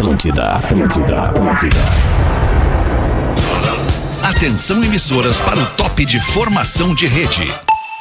Atlântida, 0.00 0.52
Atlântida, 0.52 1.24
Atlântida. 1.24 1.76
Atenção 4.30 4.82
emissoras 4.82 5.38
para 5.38 5.58
o 5.58 5.66
top 5.76 6.06
de 6.06 6.18
formação 6.18 6.94
de 6.94 7.06
rede. 7.06 7.46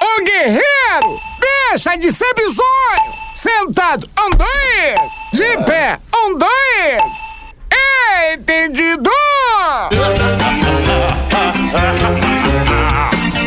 Ô 0.01 0.23
guerreiro, 0.23 1.19
deixa 1.41 1.97
de 1.97 2.09
ser 2.13 2.33
bizonho. 2.35 3.13
Sentado, 3.35 4.09
um, 4.17 4.29
dois. 4.29 5.11
De 5.33 5.65
pé, 5.65 5.99
um, 6.15 6.37
dois. 6.37 7.03
Entendido? 8.33 9.09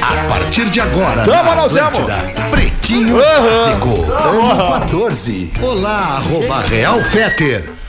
A 0.03 0.29
partir 0.29 0.67
de 0.67 0.79
agora, 0.79 1.25
Tamo, 1.25 1.43
na 1.43 1.55
não 1.57 1.69
tamo. 1.71 1.87
Atlântida, 1.87 2.51
Pretinho 2.51 3.17
Básico, 3.17 4.13
ano 4.13 4.73
14. 4.83 5.53
Olá, 5.63 6.19
arroba 6.19 6.61
Real 6.61 7.03
Feter. 7.05 7.81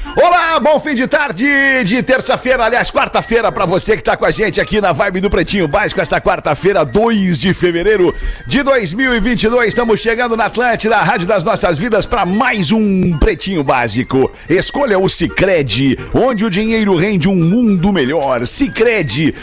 Bom 0.62 0.80
fim 0.80 0.93
de 0.93 1.07
tarde 1.07 1.48
de 1.84 2.03
terça-feira, 2.03 2.66
aliás, 2.66 2.91
quarta-feira, 2.91 3.52
pra 3.52 3.66
você 3.66 3.98
que 3.98 4.03
tá 4.03 4.16
com 4.16 4.23
a 4.23 4.30
gente 4.30 4.62
aqui 4.62 4.79
na 4.79 4.91
Vibe 4.91 5.20
do 5.20 5.29
Pretinho 5.29 5.67
Básico, 5.67 5.99
esta 5.99 6.21
quarta-feira, 6.21 6.85
2 6.85 7.39
de 7.39 7.55
fevereiro 7.55 8.13
de 8.45 8.62
2022. 8.62 9.70
Estamos 9.70 9.99
chegando 9.99 10.38
na 10.38 10.45
Atlântida, 10.45 10.98
a 10.98 11.03
Rádio 11.03 11.27
das 11.27 11.43
Nossas 11.43 11.79
Vidas, 11.79 12.05
para 12.05 12.23
mais 12.23 12.71
um 12.71 13.17
Pretinho 13.17 13.63
Básico. 13.63 14.31
Escolha 14.48 14.99
o 14.99 15.09
Cicred, 15.09 15.98
onde 16.13 16.45
o 16.45 16.52
dinheiro 16.52 16.95
rende 16.95 17.27
um 17.27 17.35
mundo 17.35 17.91
melhor. 17.91 18.45
Cicred.com.br. 18.45 19.34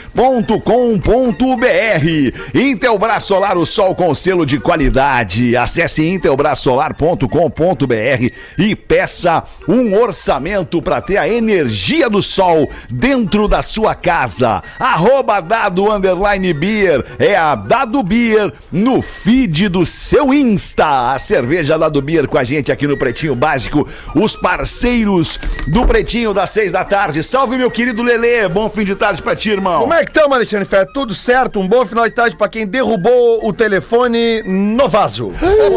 Intelbras 2.55 3.25
Solar, 3.25 3.59
o 3.59 3.67
sol 3.67 3.97
com 3.97 4.15
selo 4.15 4.47
de 4.47 4.61
qualidade. 4.61 5.57
Acesse 5.57 6.07
intelbrasolar.com.br 6.07 8.33
e 8.57 8.77
peça 8.77 9.43
um 9.69 9.99
orçamento 9.99 10.81
para 10.81 11.00
ter 11.01 11.17
a 11.17 11.29
energia 11.29 12.09
do 12.09 12.23
sol 12.23 12.71
dentro 12.91 13.47
da 13.49 13.63
sua 13.63 13.95
casa. 13.95 14.63
Arroba 14.79 15.41
Dado 15.41 15.91
Underline 15.91 16.53
Beer 16.53 17.05
é 17.19 17.37
a 17.37 17.55
Dado 17.55 18.03
Beer 18.03 18.53
no 18.73 19.01
feed 19.03 19.69
do 19.69 19.85
seu 19.87 20.33
Insta. 20.33 21.13
A 21.13 21.19
cerveja 21.19 21.79
Dado 21.79 22.01
Beer 22.03 22.27
com 22.27 22.39
a 22.39 22.45
gente 22.45 22.71
aqui 22.73 22.87
no 22.87 22.97
Pretinho 22.97 23.35
Básico. 23.35 23.87
Os 24.15 24.37
parceiros 24.37 25.39
do 25.69 25.85
Pretinho 25.87 26.33
das 26.35 26.51
seis 26.51 26.73
da 26.73 26.85
tarde. 26.85 27.23
Salve, 27.23 27.57
meu 27.57 27.71
querido 27.71 28.03
Lelê. 28.03 28.49
Bom 28.49 28.69
fim 28.69 28.85
de 28.85 28.95
tarde 28.95 29.23
pra 29.23 29.35
ti, 29.37 29.51
irmão. 29.51 29.81
Como 29.81 29.95
é 29.95 30.05
que 30.05 30.11
estamos, 30.11 30.33
Alexandre 30.37 30.65
Fé? 30.67 30.85
Tudo 30.85 31.15
certo? 31.15 31.61
Um 31.61 31.69
bom 31.69 31.85
final 31.87 32.05
de 32.05 32.11
tarde 32.15 32.37
pra 32.37 32.49
quem 32.49 32.67
derrubou 32.67 33.47
o 33.47 33.53
telefone 33.53 34.43
no 34.45 34.89
vaso. 34.89 35.33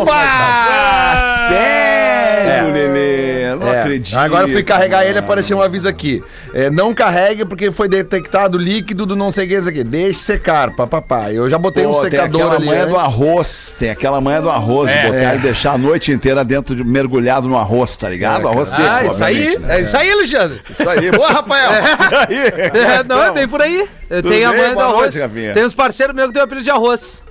Ah, 0.10 1.48
sério, 1.50 2.74
Lelê? 2.74 3.56
Não 3.56 3.68
É. 3.74 3.82
acredito. 3.82 4.18
Agora 4.18 4.48
eu 4.48 4.52
fui 4.54 4.64
carregar 4.64 5.06
ele, 5.06 5.12
apareceu 5.19 5.58
um 5.58 5.61
aviso 5.61 5.88
aqui. 5.88 6.22
É, 6.53 6.69
não 6.69 6.94
carregue 6.94 7.45
porque 7.45 7.72
foi 7.72 7.88
detectado 7.88 8.58
líquido 8.58 9.06
do 9.06 9.16
não 9.16 9.31
sei 9.31 9.45
o 9.45 9.50
que, 9.50 9.69
aqui. 9.69 9.83
Deixe 9.83 10.19
secar, 10.19 10.75
papapá. 10.75 11.31
Eu 11.31 11.50
já 11.50 11.58
botei 11.58 11.86
um 11.86 11.92
Pô, 11.94 12.02
tem 12.02 12.11
secador 12.11 12.42
aquela 12.42 12.56
ali. 12.56 12.66
manha 12.66 12.86
do 12.86 12.95
antes. 12.95 13.03
arroz, 13.06 13.75
tem 13.78 13.89
aquela 13.89 14.22
manha 14.22 14.41
do 14.41 14.50
arroz, 14.50 14.91
de 14.91 14.97
É. 14.97 15.03
botar 15.08 15.36
e 15.36 15.39
deixar 15.39 15.73
a 15.73 15.78
noite 15.78 16.11
inteira 16.11 16.44
dentro 16.44 16.75
de 16.75 16.84
mergulhado 16.84 17.47
no 17.47 17.58
arroz, 17.58 17.97
tá 17.97 18.09
ligado? 18.09 18.47
arroz 18.47 18.69
seco. 18.69 18.84
Ah, 18.89 19.06
isso 19.06 19.23
aí, 19.23 19.58
né? 19.59 19.78
é 19.78 19.81
isso 19.81 19.97
aí, 19.97 20.11
Alexandre. 20.11 20.61
Isso 20.69 20.89
aí. 20.89 21.11
Boa, 21.11 21.30
Rafael. 21.30 21.72
E 22.30 22.36
aí? 22.36 23.00
É, 23.00 23.03
não, 23.03 23.22
é 23.23 23.31
bem 23.31 23.47
por 23.47 23.61
aí. 23.61 23.88
Tenho 24.09 24.47
a 24.47 24.52
bem? 24.52 24.61
manha 24.61 24.73
do 24.75 24.80
arroz. 24.80 25.16
noite. 25.16 25.53
Tem 25.53 25.66
uns 25.66 25.73
parceiros 25.73 26.16
meus 26.16 26.28
que 26.28 26.34
tem 26.34 26.41
o 26.41 26.45
apelido 26.45 26.64
de 26.64 26.72
arroz. 26.72 27.23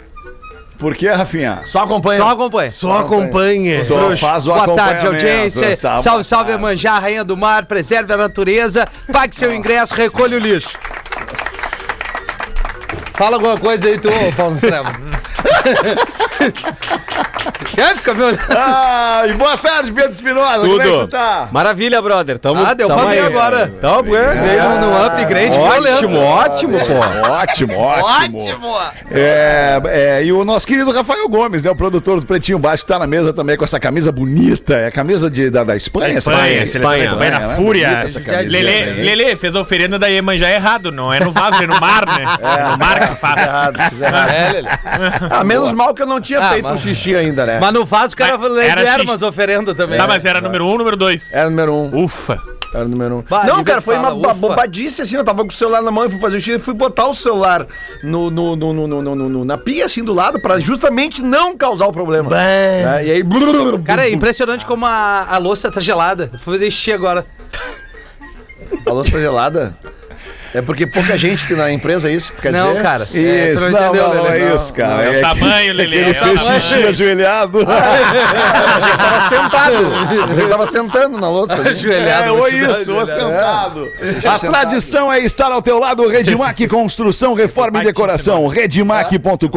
Por 0.83 0.97
que, 0.97 1.09
Rafinha? 1.09 1.61
Só 1.65 1.85
acompanha. 1.85 2.21
Só 2.21 2.31
acompanha. 2.31 2.71
Só 2.73 2.99
acompanha. 2.99 3.85
Só 3.85 4.17
faz 4.17 4.49
o 4.49 4.53
Boa 4.53 4.75
tarde, 4.75 5.07
audiência. 5.07 5.77
Tá, 5.77 5.99
salve, 5.99 6.25
salve. 6.25 6.51
Emanjá, 6.51 6.99
rainha 6.99 7.23
do 7.23 7.37
mar. 7.37 7.67
Preserve 7.67 8.13
a 8.13 8.17
natureza. 8.17 8.89
Pague 9.13 9.37
seu 9.37 9.55
ingresso, 9.55 9.95
recolha 9.95 10.37
o 10.37 10.41
lixo. 10.41 10.77
Fala 13.15 13.37
alguma 13.37 13.57
coisa 13.57 13.87
aí, 13.87 13.97
tu, 13.97 14.09
Paulo 14.37 14.57
Estrela. 14.57 14.91
Quer 17.75 17.97
ficar 17.97 18.15
me 18.15 18.23
olhando? 18.23 18.41
Ah, 18.51 19.23
e 19.27 19.33
boa 19.35 19.57
tarde, 19.57 19.93
Pedro 19.93 20.11
Espinosa. 20.11 20.61
Como 20.61 20.81
é 20.81 20.85
que 20.85 20.91
tu 20.91 21.07
tá? 21.09 21.49
Maravilha, 21.51 22.01
brother. 22.03 22.39
Tamo, 22.39 22.65
Ah, 22.65 22.75
deu 22.75 22.89
tamo 22.89 23.01
pra 23.01 23.11
ver 23.11 23.21
aí. 23.21 23.27
agora. 23.27 23.73
Tamo 23.81 24.03
bem. 24.03 24.13
Veio 24.13 24.81
num 24.81 25.05
upgrade 25.07 25.57
Ótimo, 25.57 26.19
ótimo, 26.21 26.79
pô. 26.79 27.29
Ótimo, 27.31 27.79
ótimo. 27.79 28.39
Ótimo. 28.39 28.79
É, 29.11 29.81
é, 29.87 30.25
e 30.25 30.33
o 30.33 30.45
nosso 30.45 30.67
querido 30.67 30.91
Rafael 30.93 31.29
Gomes, 31.29 31.63
né? 31.63 31.71
O 31.71 31.77
produtor 31.77 32.21
do 32.21 32.27
Pretinho 32.27 32.59
Baixo, 32.59 32.87
tá 32.87 32.99
na 32.99 33.07
mesa 33.07 33.33
também 33.33 33.57
com 33.57 33.65
essa 33.65 33.81
camisa 33.81 34.13
bonita. 34.13 34.75
É 34.75 34.87
a 34.89 34.93
camisa 34.93 35.31
de, 35.31 35.51
da, 35.51 35.65
da 35.65 35.77
Espanha? 35.77 36.19
Espanha, 36.19 36.67
seleção 36.67 36.83
camisa? 36.83 37.07
Espanha 37.07 37.31
na 37.31 37.47
né? 37.49 37.57
fúria. 37.57 38.05
Lele. 38.49 39.03
Lele 39.03 39.37
fez 39.37 39.57
a 39.57 39.61
oferenda 39.61 39.99
da 39.99 40.07
Iemanjá 40.09 40.51
errado, 40.51 40.93
não 40.93 41.13
é 41.13 41.21
no 41.21 41.33
vaso, 41.33 41.63
é 41.63 41.67
no 41.67 41.79
mar, 41.81 42.07
né? 42.07 42.25
É, 42.41 42.71
no 42.71 42.79
mar 42.79 43.09
que 43.09 43.15
faz. 43.17 43.43
Errado, 43.43 43.79
fiz 43.91 44.01
errado. 44.01 44.31
É. 44.31 44.63
Ah, 45.31 45.45
menos 45.45 45.73
mal 45.73 45.95
que 45.95 46.03
eu 46.03 46.07
não 46.07 46.21
tinha 46.21 46.32
Ah, 46.41 46.51
feito 46.51 46.65
mas- 46.65 46.81
o 46.81 46.83
xixi 46.83 47.15
ainda, 47.15 47.45
né? 47.47 47.59
Mas 47.61 47.73
no 47.73 47.85
vaso 47.85 48.15
o 48.15 48.17
cara 48.17 48.39
Mas 48.39 48.57
era 48.59 48.93
xixi. 48.95 49.05
umas 49.07 49.23
oferendas 49.23 49.77
também. 49.77 49.99
Tá, 49.99 50.07
mas 50.07 50.25
era 50.25 50.41
número 50.41 50.67
um, 50.67 50.79
número 50.79 50.97
dois. 50.97 51.33
Era 51.33 51.49
número 51.51 51.75
um. 51.75 52.05
Ufa. 52.05 52.41
Era 52.75 52.87
o 52.87 52.89
número 52.89 53.17
um. 53.17 53.25
Bah, 53.29 53.45
não, 53.45 53.63
cara, 53.63 53.83
foi 53.83 53.95
fala, 53.97 54.15
uma 54.15 54.31
ufa. 54.31 54.35
bobadice 54.35 55.03
assim. 55.03 55.17
Eu 55.17 55.25
tava 55.25 55.43
com 55.45 55.51
o 55.51 55.53
celular 55.53 55.83
na 55.83 55.91
mão 55.91 56.07
e 56.07 56.09
fui 56.09 56.19
fazer 56.19 56.39
o 56.39 56.41
xixi 56.41 56.57
e 56.57 56.59
fui 56.59 56.73
botar 56.73 57.07
o 57.07 57.15
celular 57.15 57.67
no, 58.03 58.31
no, 58.31 58.57
no, 58.57 58.73
no, 58.73 58.87
no- 58.89 59.03
no- 59.03 59.29
no- 59.29 59.45
na 59.45 59.59
pia, 59.59 59.85
assim, 59.85 60.03
do 60.03 60.15
lado, 60.15 60.41
pra 60.41 60.59
justamente 60.59 61.21
não 61.23 61.55
causar 61.57 61.87
o 61.87 61.93
problema. 61.93 62.31
É, 62.43 63.03
e 63.05 63.11
aí. 63.11 63.25
Cara, 63.85 64.07
é 64.07 64.11
impressionante 64.11 64.65
como 64.65 64.87
a, 64.87 65.27
a 65.29 65.37
louça 65.39 65.71
tá 65.71 65.81
gelada. 65.81 66.31
Vou 66.45 66.55
fazer 66.55 66.71
xixi 66.71 66.93
agora. 66.93 67.27
A 68.87 68.91
louça 68.91 69.11
tá 69.13 69.19
gelada? 69.21 69.77
É 70.55 70.61
porque 70.61 70.87
pouca 70.87 71.17
gente 71.17 71.47
que 71.47 71.55
na 71.55 71.73
empresa 71.73 72.11
é 72.11 72.13
isso? 72.13 72.33
que 72.33 72.43
Quer 72.43 72.53
não, 72.53 72.71
dizer? 72.71 72.83
cara. 72.83 73.05
É, 73.05 73.07
tu 73.07 73.17
Isso, 73.59 73.71
não, 73.71 73.81
entendeu, 73.81 74.09
não, 74.09 74.15
não 74.17 74.23
Lelê? 74.25 74.43
é 74.51 74.55
isso, 74.55 74.73
cara. 74.73 75.03
É 75.03 75.09
o 75.09 75.13
que- 75.15 75.21
tamanho, 75.21 75.75
Lele. 75.75 75.97
Ele 75.97 76.11
é 76.11 76.21
o 76.21 76.25
fez 76.25 76.41
xixi 76.41 76.87
ajoelhado. 76.89 77.59
Eu 77.63 77.67
tava 78.99 79.29
sentado. 79.29 80.41
Eu 80.41 80.49
tava 80.49 80.67
sentando 80.67 81.19
na 81.19 81.29
louça. 81.29 81.55
Ajoelhado, 81.55 82.25
É, 82.25 82.29
vou 82.29 82.39
ou 82.41 82.49
isso, 82.49 82.93
ou 82.93 83.07
sentado. 83.07 83.91
A 84.29 84.39
tradição 84.39 85.13
é 85.13 85.21
estar 85.21 85.51
ao 85.51 85.63
teu 85.63 85.79
lado, 85.79 86.07
Redmac 86.09 86.67
Construção, 86.69 87.35
Reforma 87.35 87.81
e 87.81 87.85
Decoração, 87.85 88.47
redmac.com.br. 88.47 89.49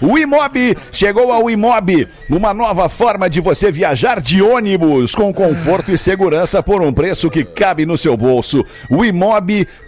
O 0.00 0.18
Imob, 0.18 0.76
chegou 0.92 1.32
ao 1.32 1.50
Imob, 1.50 2.08
uma 2.28 2.54
nova 2.54 2.88
forma 2.88 3.28
de 3.28 3.40
você 3.40 3.70
viajar 3.70 4.20
de 4.20 4.42
ônibus 4.42 5.14
com 5.14 5.32
conforto 5.32 5.90
e 5.90 5.98
segurança 5.98 6.62
por 6.62 6.82
um 6.82 6.92
preço 6.92 7.30
que 7.30 7.44
cabe 7.44 7.86
no 7.86 7.96
seu 7.98 8.16
bolso. 8.16 8.64
O 8.88 9.04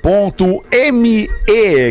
imob.me. 0.02 1.28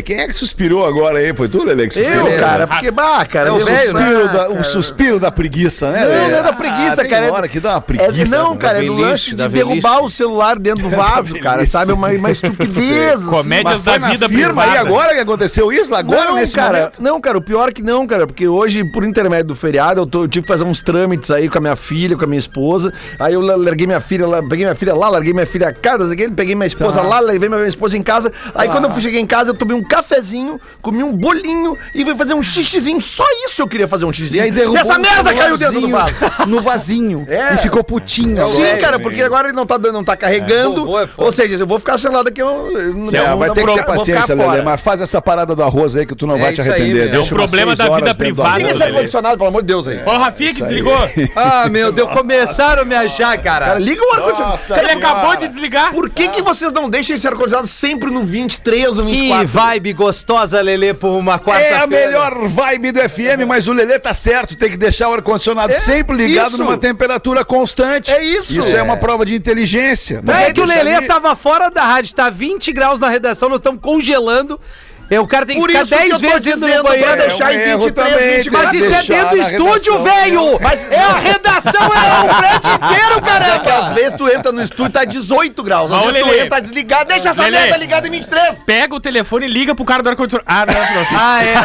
Quem 0.04 0.16
é 0.20 0.26
que 0.26 0.32
suspirou 0.32 0.86
agora 0.86 1.18
aí? 1.18 1.34
Foi 1.34 1.48
tu, 1.48 1.64
Lele, 1.64 1.88
que 1.88 1.94
suspirou? 1.94 2.28
Eu, 2.28 2.38
cara, 2.38 2.66
porque, 2.66 2.90
bah, 2.90 3.24
cara, 3.26 3.48
É 3.48 3.52
o 3.52 3.58
velho, 3.58 3.92
né? 3.94 4.06
Suspiro 4.06 4.28
da- 4.32 4.48
o 4.50 4.64
suspiro 4.64 5.20
da 5.20 5.30
preguiça, 5.30 5.90
né? 5.90 6.00
Não, 6.00 6.08
Lelê? 6.08 6.28
não 6.32 6.38
é 6.38 6.42
da 6.42 6.52
preguiça, 6.52 7.02
Ah, 7.02 7.08
cara. 7.08 7.26
é- 7.26 7.30
hora 7.30 7.48
que 7.48 7.60
dá 7.60 7.70
uma 7.70 7.78
É, 7.78 7.80
preguiça. 7.80 8.36
não, 8.36 8.56
cara, 8.56 8.82
é 8.82 8.86
do 8.86 8.94
lance 8.94 9.34
de 9.34 9.48
derrubar 9.48 10.02
o 10.02 10.08
celular 10.08 10.58
dentro 10.58 10.82
do 10.84 10.90
vaso, 10.96 11.34
cara, 11.40 11.66
sabe? 11.66 11.92
Uma, 11.92 12.08
uma 12.10 12.30
estupidez. 12.30 13.14
assim. 13.20 13.26
Comédias 13.26 13.64
Mas 13.74 13.82
foi 13.82 13.98
da 13.98 14.08
vida 14.08 14.28
firma 14.28 14.62
aí 14.62 14.70
privada. 14.70 14.88
agora 14.88 15.14
que 15.14 15.20
aconteceu 15.20 15.72
isso? 15.72 15.94
Agora, 15.94 16.24
não, 16.26 16.34
nesse 16.36 16.54
cara, 16.54 16.78
momento? 16.78 17.02
não, 17.02 17.20
cara, 17.20 17.38
o 17.38 17.42
pior 17.42 17.68
é 17.68 17.72
que 17.72 17.82
não, 17.82 18.06
cara, 18.06 18.26
porque 18.26 18.46
hoje, 18.48 18.84
por 18.84 19.04
intermédio 19.04 19.46
do 19.46 19.54
feriado, 19.54 20.00
eu, 20.00 20.06
tô- 20.06 20.24
eu 20.24 20.28
tive 20.28 20.42
que 20.46 20.52
fazer 20.52 20.64
uns 20.64 20.80
trâmites 20.80 21.30
aí 21.30 21.48
com 21.48 21.58
a 21.58 21.60
minha 21.60 21.76
filha, 21.76 22.16
com 22.16 22.24
a 22.24 22.26
minha 22.26 22.38
esposa. 22.38 22.92
Aí 23.18 23.34
eu 23.34 23.40
la- 23.40 23.56
larguei 23.56 23.86
minha 23.86 24.00
filha 24.00 24.26
lá, 24.26 24.40
peguei 24.42 24.64
minha 24.64 24.74
filha 24.74 24.94
lá, 24.94 25.08
larguei 25.08 25.32
minha 25.32 25.46
filha 25.46 25.68
a 25.68 25.72
casa, 25.72 26.14
peguei 26.34 26.54
minha 26.54 26.66
esposa 26.66 27.00
lá, 27.02 27.20
levei 27.20 27.48
minha 27.48 27.66
esposa 27.76 27.96
em 27.96 28.02
casa. 28.02 28.32
Aí 28.54 28.68
quando 28.68 28.84
eu 28.88 29.00
cheguei 29.00 29.20
em 29.20 29.26
casa, 29.26 29.50
eu 29.50 29.54
tomei 29.54 29.76
um 29.76 29.82
cafezinho, 29.82 30.60
comi 30.82 31.02
um 31.02 31.12
bolinho 31.12 31.76
e 31.94 32.04
fui 32.04 32.16
fazer 32.16 32.34
um 32.34 32.42
xixizinho. 32.42 33.00
Só 33.00 33.24
isso 33.46 33.62
eu 33.62 33.68
queria 33.68 33.86
fazer 33.86 34.04
um 34.04 34.12
xixizinho. 34.12 34.42
E 34.42 34.44
aí 34.46 34.50
derrubou 34.50 34.78
essa 34.80 34.98
um 34.98 35.02
merda 35.02 35.34
caiu 35.34 35.56
dentro 35.56 35.80
do 35.80 35.88
vaso. 35.90 36.14
No 36.46 36.60
vasinho. 36.60 37.26
É. 37.36 37.54
E 37.54 37.58
ficou 37.58 37.82
putinho. 37.84 38.46
Sim, 38.46 38.62
agora. 38.62 38.78
cara, 38.78 38.98
porque 38.98 39.20
agora 39.22 39.48
ele 39.48 39.56
não 39.56 39.66
tá 39.66 39.78
não 39.78 40.02
tá 40.02 40.16
carregando. 40.16 40.84
vovô 40.84 41.00
é 41.00 41.06
foda. 41.06 41.26
ou 41.26 41.32
seja, 41.32 41.54
eu 41.56 41.66
vou 41.66 41.78
ficar 41.78 41.98
sem 41.98 42.10
nada 42.10 42.30
que 42.30 42.40
eu. 42.40 42.46
eu 42.72 42.94
não- 42.94 43.08
É, 43.10 43.28
não- 43.28 43.38
vai 43.38 43.50
ter 43.50 43.66
que 43.66 43.74
ter 43.74 43.84
paciência, 43.84 44.34
Lelê, 44.34 44.62
mas 44.62 44.80
faz 44.80 45.00
essa 45.00 45.20
parada 45.20 45.54
do 45.54 45.62
arroz 45.62 45.96
aí 45.96 46.06
que 46.06 46.14
tu 46.14 46.26
não 46.26 46.36
É 46.36 46.40
vai 46.40 46.52
te 46.54 46.60
arrepender. 46.60 47.14
É 47.14 47.18
um 47.18 47.26
problema 47.26 47.76
da 47.76 47.94
vida 47.94 48.14
privada, 48.14 48.56
Liga 48.56 48.68
arroz. 48.70 48.80
esse 48.80 48.88
ar-condicionado, 48.90 49.36
pelo 49.36 49.48
amor 49.48 49.62
de 49.62 49.66
Deus 49.68 49.86
aí. 49.88 50.00
Ó, 50.06 50.14
o 50.14 50.18
Rafinha 50.18 50.54
que 50.54 50.62
desligou. 50.62 50.96
Ah, 51.36 51.68
meu 51.68 51.92
Deus, 51.92 52.10
começaram 52.12 52.82
a 52.82 52.84
me 52.84 52.94
achar, 52.94 53.36
cara. 53.38 53.74
Liga 53.78 54.00
o 54.02 54.14
ar-condicionado. 54.14 54.80
Ele 54.82 54.90
acabou 54.92 55.36
de 55.36 55.48
desligar. 55.48 55.92
Por 55.92 56.08
que, 56.08 56.28
que 56.28 56.42
vocês 56.42 56.72
não 56.72 56.88
deixam 56.88 57.14
esse 57.16 57.26
ar-condicionado 57.26 57.65
sempre 57.66 58.10
no 58.10 58.24
23 58.24 58.96
ou 58.98 59.04
que 59.04 59.10
24? 59.12 59.46
vibe 59.48 59.92
gostosa, 59.92 60.60
Lelê, 60.60 60.94
por 60.94 61.08
uma 61.10 61.38
quarta-feira. 61.38 61.76
É 61.76 61.82
a 61.82 61.86
melhor 61.86 62.48
vibe 62.48 62.92
do 62.92 63.00
FM, 63.00 63.46
mas 63.46 63.66
o 63.68 63.72
Lelê 63.72 63.98
tá 63.98 64.14
certo, 64.14 64.56
tem 64.56 64.70
que 64.70 64.76
deixar 64.76 65.08
o 65.08 65.14
ar-condicionado 65.14 65.72
sempre 65.74 66.16
ligado 66.16 66.48
isso. 66.54 66.58
numa 66.58 66.76
temperatura 66.78 67.44
constante. 67.44 68.10
É 68.12 68.22
isso. 68.24 68.58
Isso 68.58 68.74
é, 68.74 68.78
É. 68.78 68.82
uma 68.82 68.96
prova 68.96 69.24
de 69.26 69.34
inteligência. 69.34 70.20
Não 70.22 70.34
é 70.34 70.52
que 70.52 70.60
o 70.60 70.64
Lelê 70.64 70.94
ali- 70.94 71.06
tava 71.06 71.34
fora 71.36 71.68
da 71.70 71.84
rádio, 71.84 72.14
tá 72.14 72.30
20 72.30 72.72
graus 72.72 72.98
na 72.98 73.08
redação, 73.08 73.48
nós 73.48 73.58
estamos 73.58 73.80
congelando. 73.80 74.60
É, 75.08 75.20
O 75.20 75.26
cara 75.26 75.46
tem 75.46 75.54
que 75.56 75.62
Por 75.62 75.70
ficar 75.70 75.84
isso 75.84 75.94
que 75.94 76.00
10 76.00 76.10
eu 76.10 76.20
tô 76.20 76.28
vezes 76.28 76.46
indo 76.56 76.66
no 76.66 76.82
banheiro. 76.82 77.06
pra 77.06 77.14
deixar 77.26 77.54
em 77.54 77.56
É 77.56 77.58
um 77.58 77.60
erro 77.70 77.84
23, 77.84 78.12
também, 78.12 78.34
24. 78.36 78.66
Mas 78.66 78.74
isso 78.74 78.92
é 78.94 79.02
dentro 79.04 79.30
do 79.30 79.36
estúdio, 79.42 80.02
velho! 80.02 80.42
É 80.90 80.98
a 81.00 81.18
redação, 81.18 81.80
é 81.80 82.20
o 82.24 82.28
prédio 82.36 82.72
inteiro, 82.74 83.12
É 83.12 83.14
que 83.14 83.20
caramba! 83.20 83.72
às 83.86 83.92
vezes 83.92 84.14
tu 84.18 84.28
entra 84.28 84.50
no 84.52 84.62
estúdio 84.62 84.86
e 84.86 84.90
tá 84.90 85.04
18 85.04 85.62
graus. 85.62 85.92
Às 85.92 86.02
Mas, 86.04 86.12
vezes 86.12 86.28
tu 86.28 86.34
entra 86.34 86.48
tá 86.50 86.60
desligado. 86.60 87.04
Deixa 87.08 87.28
essa 87.30 87.42
Lelê. 87.42 87.58
merda 87.58 87.76
ligada 87.76 88.08
em 88.08 88.10
23. 88.10 88.58
Pega 88.66 88.94
o 88.94 89.00
telefone 89.00 89.46
e 89.46 89.48
liga 89.48 89.74
pro 89.74 89.84
cara 89.84 90.02
do 90.02 90.08
ar-condicionado. 90.08 90.46
Ah, 90.48 90.64
não, 90.66 90.74
não. 90.74 91.06
Ah, 91.20 91.44
é. 91.44 91.56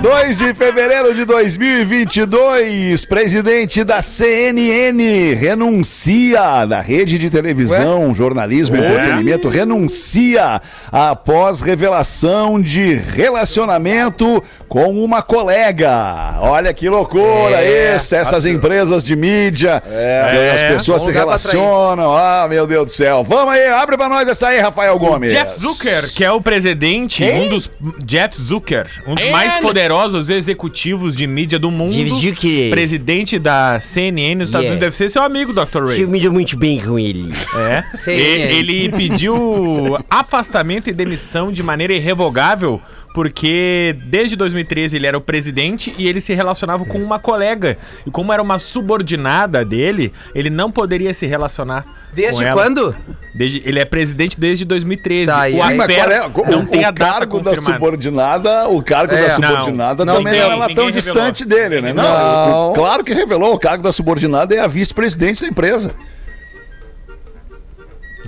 2 0.00 0.36
de 0.36 0.54
fevereiro 0.54 1.14
de 1.14 1.24
2022, 1.24 3.04
presidente 3.04 3.82
da 3.84 4.02
CNN 4.02 5.34
renuncia 5.34 6.64
da 6.66 6.80
rede 6.80 7.18
de 7.18 7.30
televisão, 7.30 8.14
jornalismo 8.14 8.76
e 8.76 8.80
entretenimento, 8.96 9.48
renuncia 9.48 10.60
após 10.90 11.60
revelação 11.60 12.60
de 12.60 12.94
relacionamento 12.94 14.42
com 14.68 14.90
uma 15.02 15.22
colega. 15.22 16.36
Olha 16.40 16.72
que 16.74 16.88
loucura 16.88 17.60
É, 17.62 17.96
isso, 17.96 18.14
essas 18.14 18.44
empresas 18.46 19.04
de 19.04 19.14
mídia, 19.16 19.82
que 19.82 20.54
as 20.54 20.62
pessoas 20.62 21.02
se 21.02 21.10
relacionam. 21.12 22.12
Ah, 22.16 22.46
meu 22.48 22.66
Deus 22.66 22.86
do 22.86 22.90
céu. 22.90 23.22
Vamos 23.24 23.54
aí, 23.54 23.66
abre 23.68 23.96
pra 23.96 24.08
nós 24.08 24.28
essa 24.28 24.48
aí, 24.48 24.58
Rafael 24.60 24.98
Gomes. 24.98 25.32
Jeff 25.32 25.58
Zucker, 25.60 26.12
que 26.14 26.24
é 26.24 26.30
o 26.32 26.40
presidente, 26.40 27.22
um 27.24 27.48
dos. 27.48 27.70
Jeff 28.04 28.36
Zucker, 28.40 28.86
um 29.06 29.14
dos 29.14 29.30
mais 29.30 29.56
poderosos 29.60 30.28
executivos 30.28 31.16
de 31.16 31.26
mídia 31.26 31.58
do 31.58 31.70
mundo. 31.70 31.92
Jeff 31.92 32.10
Zucker. 32.10 32.70
Presidente 32.70 33.38
da 33.38 33.78
CNN 33.80 34.34
nos 34.36 34.48
Estados 34.48 34.64
Yeah. 34.66 34.72
Unidos. 34.72 34.80
Deve 34.80 34.96
ser 34.96 35.10
seu 35.10 35.22
amigo, 35.22 35.52
Dr. 35.52 35.84
Ray. 35.84 36.02
Eu 36.02 36.08
me 36.08 36.20
dou 36.20 36.32
muito 36.32 36.56
bem 36.56 36.80
com 36.80 36.98
ele. 36.98 37.30
É. 37.56 37.82
CNN. 37.96 38.22
E- 38.52 38.56
Ele 38.58 38.85
pediu 38.90 39.98
afastamento 40.10 40.88
e 40.88 40.92
demissão 40.92 41.50
de 41.52 41.62
maneira 41.62 41.92
irrevogável, 41.92 42.80
porque 43.14 43.96
desde 44.06 44.36
2013 44.36 44.96
ele 44.96 45.06
era 45.06 45.16
o 45.16 45.20
presidente 45.20 45.94
e 45.96 46.06
ele 46.06 46.20
se 46.20 46.34
relacionava 46.34 46.84
com 46.84 46.98
uma 46.98 47.18
colega. 47.18 47.78
E 48.06 48.10
como 48.10 48.32
era 48.32 48.42
uma 48.42 48.58
subordinada 48.58 49.64
dele, 49.64 50.12
ele 50.34 50.50
não 50.50 50.70
poderia 50.70 51.14
se 51.14 51.26
relacionar. 51.26 51.84
Desde 52.12 52.40
com 52.42 52.46
ela. 52.46 52.62
quando? 52.62 52.94
Desde- 53.34 53.62
ele 53.64 53.78
é 53.78 53.84
presidente 53.84 54.38
desde 54.38 54.64
2013. 54.64 55.26
Tá, 55.26 55.46
o 55.46 55.50
Sim, 55.52 55.58
mas 55.60 55.80
affair 55.80 55.98
qual 56.04 56.10
é? 56.12 56.26
O, 56.26 56.50
não 56.50 56.62
o 56.62 56.66
tem 56.66 56.84
a 56.84 56.90
data 56.90 57.12
cargo 57.12 57.40
da 57.40 57.54
subordinada, 57.56 58.68
o 58.68 58.82
cargo 58.82 59.14
É. 59.14 59.22
da 59.28 59.30
subordinada 59.30 60.04
Não, 60.04 60.14
também 60.16 60.32
não 60.34 60.40
era 60.40 60.50
tão 60.56 60.66
revelou. 60.86 60.90
distante 60.90 61.44
dele, 61.44 61.80
né? 61.80 61.92
Não, 61.92 62.02
Não. 62.02 62.70
o- 62.70 62.72
claro 62.74 63.02
que 63.04 63.12
revelou, 63.14 63.54
o 63.54 63.58
cargo 63.58 63.82
da 63.82 63.92
subordinada 63.92 64.54
é 64.54 64.60
a 64.60 64.66
vice-presidente 64.66 65.42
da 65.42 65.48
empresa. 65.48 65.94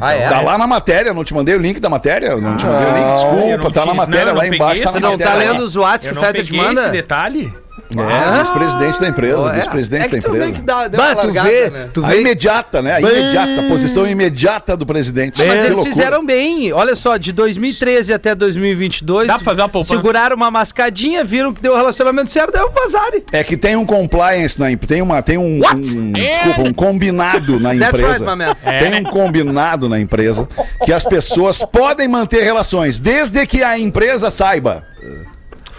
Ah, 0.00 0.12
é? 0.12 0.28
Tá 0.28 0.40
lá 0.40 0.56
na 0.58 0.66
matéria, 0.66 1.12
não 1.12 1.24
te 1.24 1.34
mandei 1.34 1.54
o 1.54 1.58
link 1.58 1.80
da 1.80 1.88
matéria? 1.88 2.36
Não 2.36 2.56
te 2.56 2.66
mandei 2.66 2.86
o 2.86 2.94
link, 2.96 3.06
eu 3.06 3.14
desculpa, 3.58 3.70
tá 3.72 3.86
na 3.86 3.94
matéria 3.94 4.32
lá 4.32 4.46
embaixo, 4.46 4.84
tá 4.84 4.92
na 4.92 5.00
não 5.00 5.18
tá 5.18 5.34
lendo 5.34 5.60
os 5.60 5.76
WhatsApp 5.76 6.14
que 6.14 6.40
o 6.40 6.44
te 6.44 6.52
peguei 6.52 6.60
esse 6.60 6.74
manda? 6.74 6.88
detalhe. 6.90 7.52
É, 7.96 8.38
vice-presidente 8.38 9.00
da 9.00 9.08
empresa, 9.08 9.50
é? 9.50 9.56
vice-presidente 9.56 10.04
É 10.04 10.08
da 10.08 10.18
tu 10.22 10.32
vê 10.32 10.38
empresa. 10.38 10.52
que 10.52 10.60
dá, 10.62 10.88
deu 10.88 11.00
Bah, 11.00 11.14
tu 11.16 11.26
largada, 11.26 11.48
vê, 11.48 11.70
né? 11.70 11.88
tu 11.94 12.04
A 12.04 12.08
vê. 12.08 12.20
imediata, 12.20 12.82
né? 12.82 12.92
A 12.94 13.00
imediata, 13.00 13.60
a 13.60 13.68
posição 13.68 14.06
imediata 14.06 14.76
do 14.76 14.84
presidente. 14.84 15.38
Mas 15.42 15.48
Que 15.60 15.66
eles 15.72 15.82
fizeram 15.84 16.24
bem. 16.24 16.72
Olha 16.72 16.94
só, 16.94 17.16
de 17.16 17.32
2013 17.32 18.12
até 18.12 18.34
2022. 18.34 19.26
Dá 19.28 19.34
pra 19.36 19.44
fazer 19.44 19.62
uma 19.62 19.68
poupança? 19.68 19.94
Seguraram 19.94 20.36
uma 20.36 20.50
mascadinha, 20.50 21.24
viram 21.24 21.52
que 21.54 21.62
deu 21.62 21.72
o 21.72 21.76
relacionamento 21.76 22.30
certo, 22.30 22.52
deu 22.52 22.70
vazarem. 22.70 23.22
É 23.32 23.42
que 23.42 23.56
tem 23.56 23.74
um 23.76 23.86
compliance 23.86 24.58
na 24.60 24.70
empresa, 24.70 24.88
tem 24.94 25.02
uma 25.02 25.22
tem 25.22 25.38
um, 25.38 25.60
um- 25.60 26.12
desculpa, 26.12 26.60
um 26.62 26.74
combinado 26.74 27.58
na 27.58 27.70
That's 27.70 27.88
empresa. 27.88 28.08
right, 28.08 28.20
my 28.24 28.36
man. 28.36 28.54
Tem 28.78 28.94
um 29.00 29.04
combinado 29.04 29.88
na 29.88 29.98
empresa 29.98 30.48
que 30.84 30.92
as 30.92 31.04
pessoas 31.04 31.62
podem 31.64 32.06
manter 32.08 32.42
relações 32.42 33.00
desde 33.00 33.46
que 33.46 33.62
a 33.62 33.78
empresa 33.78 34.30
saiba. 34.30 34.84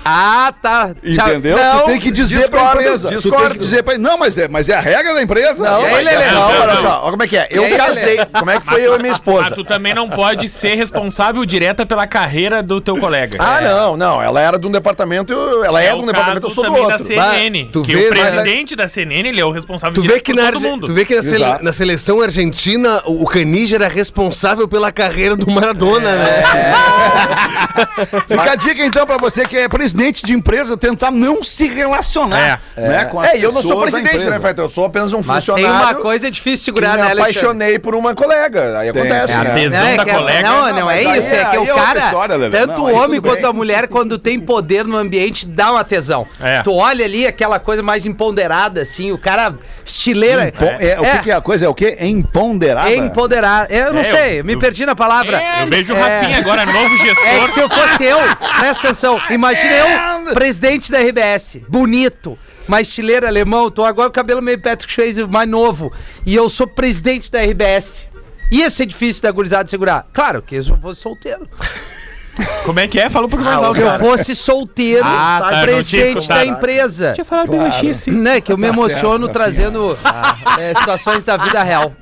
Ah, 0.03 0.53
tá. 0.61 0.91
Entendeu? 1.03 1.57
Não, 1.57 1.79
tu 1.81 1.85
tem 1.87 1.99
que 1.99 2.11
dizer 2.11 2.49
pra 2.49 2.59
discordo, 2.61 2.81
empresa. 2.81 3.07
Tu 3.07 3.11
tem 3.11 3.19
discordo. 3.19 3.49
que 3.51 3.57
dizer 3.59 3.83
pra 3.83 3.97
Não, 3.97 4.17
mas 4.17 4.37
é, 4.37 4.47
mas 4.47 4.69
é 4.69 4.73
a 4.75 4.79
regra 4.79 5.13
da 5.13 5.21
empresa. 5.21 5.69
Não, 5.69 5.87
E 5.87 5.91
mas- 5.91 6.05
Lelê? 6.05 6.25
não, 6.27 6.33
Não, 6.33 6.61
olha 6.61 6.75
só, 6.77 7.01
olha 7.03 7.11
como 7.11 7.23
é 7.23 7.27
que 7.27 7.37
é. 7.37 7.47
Eu 7.51 7.63
aí, 7.65 7.75
casei. 7.77 8.15
Lelê? 8.17 8.25
Como 8.25 8.49
é 8.51 8.59
que 8.59 8.65
foi 8.65 8.81
eu 8.81 8.95
e 8.95 8.97
minha 8.99 9.09
Mas 9.11 9.17
esposa? 9.19 9.51
tu 9.51 9.63
também 9.65 9.93
não 9.93 10.09
pode 10.09 10.47
ser 10.47 10.75
responsável 10.75 11.45
direta 11.45 11.85
pela 11.85 12.07
carreira 12.07 12.63
do 12.63 12.81
teu 12.81 12.97
colega. 12.97 13.37
Ah, 13.39 13.61
não, 13.61 13.95
não. 13.97 14.21
Ela 14.21 14.41
era 14.41 14.57
de 14.57 14.65
um 14.67 14.71
departamento, 14.71 15.31
eu- 15.33 15.63
ela 15.63 15.81
é, 15.81 15.93
de 15.95 16.01
um 16.01 16.05
departamento, 16.05 16.45
eu 16.47 16.49
sou 16.49 16.63
do 16.63 16.69
também 16.71 16.83
outro. 16.83 16.97
da 16.97 17.03
CNN. 17.03 17.63
Bah, 17.65 17.69
tu 17.73 17.83
que 17.83 17.95
vê, 17.95 18.07
o 18.07 18.09
mas- 18.09 18.19
presidente 18.29 18.75
da 18.75 18.87
CNN, 18.87 19.29
ele 19.29 19.39
é 19.41 19.45
o 19.45 19.51
responsável 19.51 19.93
Tu 19.93 20.01
vê, 20.01 20.07
direto 20.07 20.23
que 20.23 20.33
por 20.33 20.41
na, 20.43 20.51
todo 20.51 20.61
mundo. 20.61 20.85
tu 20.87 20.93
vê 20.93 21.05
que 21.05 21.15
na, 21.15 21.21
sele- 21.21 21.57
na 21.61 21.73
seleção 21.73 22.21
argentina 22.21 23.01
o 23.05 23.19
o 23.19 23.25
Canija 23.25 23.75
era 23.75 23.87
responsável 23.89 24.65
pela 24.67 24.91
carreira 24.91 25.35
do 25.35 25.51
Maradona, 25.51 26.15
né? 26.15 26.43
Fica 28.27 28.51
a 28.51 28.55
dica 28.55 28.85
então 28.85 29.05
pra 29.05 29.17
você 29.17 29.45
que 29.45 29.57
é 29.57 29.67
presidente 29.67 29.88
de 30.23 30.33
empresa 30.33 30.75
tentar 30.77 31.11
não 31.11 31.43
se 31.43 31.67
relacionar, 31.67 32.61
né, 32.75 33.05
com 33.05 33.19
as 33.19 33.29
É, 33.31 33.37
e 33.37 33.43
eu 33.43 33.51
não 33.51 33.61
sou 33.61 33.81
presidente, 33.81 34.25
né, 34.25 34.39
Feito? 34.39 34.61
Eu 34.61 34.69
sou 34.69 34.85
apenas 34.85 35.13
um 35.13 35.21
Mas 35.23 35.45
tem 35.45 35.55
funcionário. 35.55 35.87
uma 35.87 35.95
coisa 35.95 36.29
difícil 36.31 36.73
de 36.73 36.81
que 36.81 36.85
segurar, 36.87 36.97
me 36.97 37.03
né, 37.03 37.11
Alexandre? 37.11 37.37
apaixonei 37.39 37.79
por 37.79 37.95
uma 37.95 38.13
colega. 38.15 38.79
Aí 38.79 38.89
acontece, 38.89 39.33
É 39.33 39.35
a 39.35 39.43
né? 39.43 39.53
tesão 39.53 39.79
é 39.87 39.95
da 39.95 40.03
essa- 40.03 40.05
colega. 40.19 40.49
não, 40.49 40.73
Não, 40.73 40.91
é 40.91 41.01
isso. 41.17 41.33
É, 41.33 41.37
é- 41.41 41.45
que 41.45 41.57
o 41.57 41.63
é 41.63 41.73
cara, 41.73 41.99
história, 41.99 42.49
tanto 42.49 42.73
Não, 42.73 42.85
o 42.85 42.93
homem 42.95 43.21
quanto 43.21 43.41
bem. 43.41 43.49
a 43.49 43.53
mulher, 43.53 43.87
quando 43.87 44.17
tem 44.17 44.39
poder 44.39 44.85
no 44.85 44.97
ambiente, 44.97 45.45
dá 45.47 45.71
uma 45.71 45.83
tesão. 45.83 46.25
É. 46.41 46.61
Tu 46.61 46.73
olha 46.73 47.05
ali 47.05 47.25
aquela 47.27 47.59
coisa 47.59 47.81
mais 47.83 48.05
empoderada, 48.05 48.81
assim, 48.81 49.11
o 49.11 49.17
cara 49.17 49.53
estileira. 49.85 50.47
Impon- 50.49 50.65
é, 50.79 50.99
o 50.99 51.03
que, 51.03 51.17
que 51.23 51.31
é 51.31 51.35
a 51.35 51.41
coisa? 51.41 51.65
É 51.65 51.69
o 51.69 51.73
quê? 51.73 51.97
Empoderada? 51.99 52.89
É 52.89 52.95
empoderado. 52.95 53.71
Eu 53.71 53.93
não 53.93 54.01
É, 54.01 54.03
sei, 54.03 54.39
eu- 54.39 54.45
me 54.45 54.57
perdi 54.57 54.85
na 54.85 54.95
palavra. 54.95 55.41
Eu 55.61 55.67
vejo 55.67 55.93
o 55.93 55.97
É. 55.97 55.99
Rafinha 56.19 56.37
agora, 56.37 56.65
novo 56.65 56.95
É 56.95 56.97
gestor. 56.97 57.49
se 57.53 57.59
eu 57.59 57.69
fosse 57.69 58.03
eu, 58.05 58.19
presta 58.59 58.87
atenção, 58.87 59.19
imagina 59.29 59.73
eu, 59.79 60.33
presidente 60.33 60.91
da 60.91 60.99
RBS, 60.99 61.59
bonito, 61.67 62.37
mas 62.67 62.87
estileiro 62.87 63.25
alemão, 63.27 63.69
tô 63.71 63.83
agora 63.83 64.07
com 64.09 64.11
o 64.11 64.15
cabelo 64.15 64.41
meio 64.41 64.59
Patrick 64.61 64.91
Swayze 64.93 65.25
mais 65.25 65.49
novo, 65.49 65.91
e 66.25 66.35
eu 66.35 66.49
sou 66.49 66.67
presidente 66.67 67.31
da 67.31 67.41
RBS. 67.41 68.07
Ia 68.51 68.69
ser 68.69 68.85
difícil 68.87 69.21
da 69.21 69.31
gurizada 69.31 69.69
segurar. 69.69 70.07
Claro 70.11 70.41
que 70.41 70.61
se 70.61 70.69
eu 70.71 70.77
fosse 70.77 71.01
solteiro. 71.01 71.47
Como 72.63 72.79
é 72.79 72.87
que 72.87 72.99
é? 72.99 73.09
Fala 73.09 73.27
um 73.27 73.29
pouco 73.29 73.43
mais 73.43 73.57
alto. 73.57 73.75
Se 73.75 73.81
eu 73.81 73.99
fosse 73.99 74.35
solteiro, 74.35 75.03
Ah, 75.05 75.39
tá, 75.51 75.61
presidente 75.61 76.27
da 76.27 76.45
empresa. 76.45 77.11
Tinha 77.13 77.25
falado 77.25 77.51
bem 77.51 77.59
baixinho 77.59 77.91
assim. 77.91 78.11
Né, 78.11 78.39
que 78.41 78.51
eu 78.51 78.57
me 78.57 78.67
Tá 78.67 78.73
emociono 78.73 79.25
certo, 79.25 79.33
trazendo 79.33 79.97
é, 80.57 80.73
situações 80.73 81.23
da 81.23 81.37
vida 81.37 81.61
real. 81.61 81.93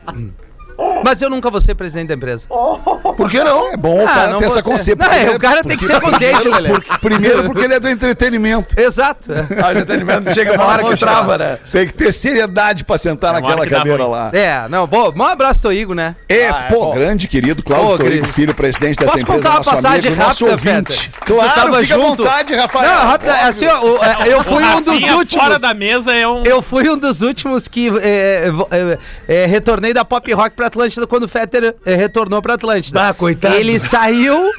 Mas 1.03 1.21
eu 1.21 1.29
nunca 1.29 1.49
vou 1.49 1.59
ser 1.59 1.75
presidente 1.75 2.07
da 2.09 2.13
empresa. 2.13 2.47
Por 2.47 3.29
que 3.29 3.43
não? 3.43 3.71
É 3.71 3.77
bom 3.77 4.03
o 4.03 4.07
cara 4.07 4.31
não 4.31 4.39
ter 4.39 4.45
essa 4.45 4.61
concepção. 4.61 5.09
Não, 5.09 5.17
é, 5.17 5.31
o 5.31 5.39
cara 5.39 5.63
tem 5.63 5.77
que 5.77 5.85
ser 5.85 5.99
consciente, 5.99 6.47
Lelê. 6.47 6.69
Primeiro 7.01 7.43
porque 7.45 7.61
ele 7.61 7.73
é 7.73 7.79
do 7.79 7.89
entretenimento. 7.89 8.79
Exato. 8.79 9.31
Ah, 9.31 9.67
o 9.67 9.71
entretenimento 9.71 10.33
chega 10.33 10.53
uma 10.53 10.65
hora 10.65 10.83
que 10.83 10.97
trava, 10.97 11.37
né? 11.37 11.57
Tem 11.71 11.87
que 11.87 11.93
ter 11.93 12.11
seriedade 12.11 12.83
pra 12.83 12.97
sentar 12.97 13.31
É 13.35 13.41
naquela 13.41 13.65
cadeira 13.67 14.05
lá. 14.05 14.29
É, 14.33 14.67
não, 14.69 14.85
bom, 14.85 15.11
um 15.15 15.23
abraço, 15.23 15.61
Toigo, 15.61 15.93
né? 15.93 16.15
Expo, 16.29 16.93
grande 16.93 17.27
querido 17.27 17.63
Cláudio 17.63 18.05
querido. 18.05 18.27
Filho, 18.27 18.53
presidente 18.53 18.97
dessa 18.97 19.11
Posso 19.11 19.23
empresa, 19.23 19.41
contar 19.41 19.57
uma 19.57 19.63
passagem 19.63 20.13
rápida. 20.13 20.57
Feta? 20.57 20.93
Claro, 21.25 21.49
Tu 21.49 21.55
tava 21.55 21.81
fica 21.81 21.95
junto? 21.95 22.23
à 22.23 22.25
vontade, 22.29 22.53
Rafael. 22.55 22.91
Não, 22.91 23.07
rápido, 23.07 23.29
assim, 23.29 23.65
ó, 23.67 24.03
é, 24.03 24.33
eu 24.33 24.43
fui 24.43 24.63
um 24.63 24.81
dos 24.81 25.03
últimos. 25.03 25.43
fora 25.43 25.59
da 25.59 25.73
mesa 25.73 26.13
é 26.13 26.27
um... 26.27 26.43
Eu 26.43 26.61
fui 26.61 26.89
um 26.89 26.97
dos 26.97 27.21
últimos 27.21 27.67
que 27.67 27.89
é, 28.01 28.51
é, 28.71 28.97
é, 29.27 29.45
retornei 29.45 29.93
da 29.93 30.03
Pop 30.05 30.31
Rock 30.33 30.55
pra 30.55 30.66
Atlântida 30.67 31.05
quando 31.07 31.23
o 31.23 31.27
Fetter 31.27 31.75
é, 31.85 31.95
retornou 31.95 32.41
pra 32.41 32.53
Atlântida. 32.53 33.09
Ah, 33.09 33.13
coitado. 33.13 33.55
Ele 33.55 33.77
saiu 33.79 34.51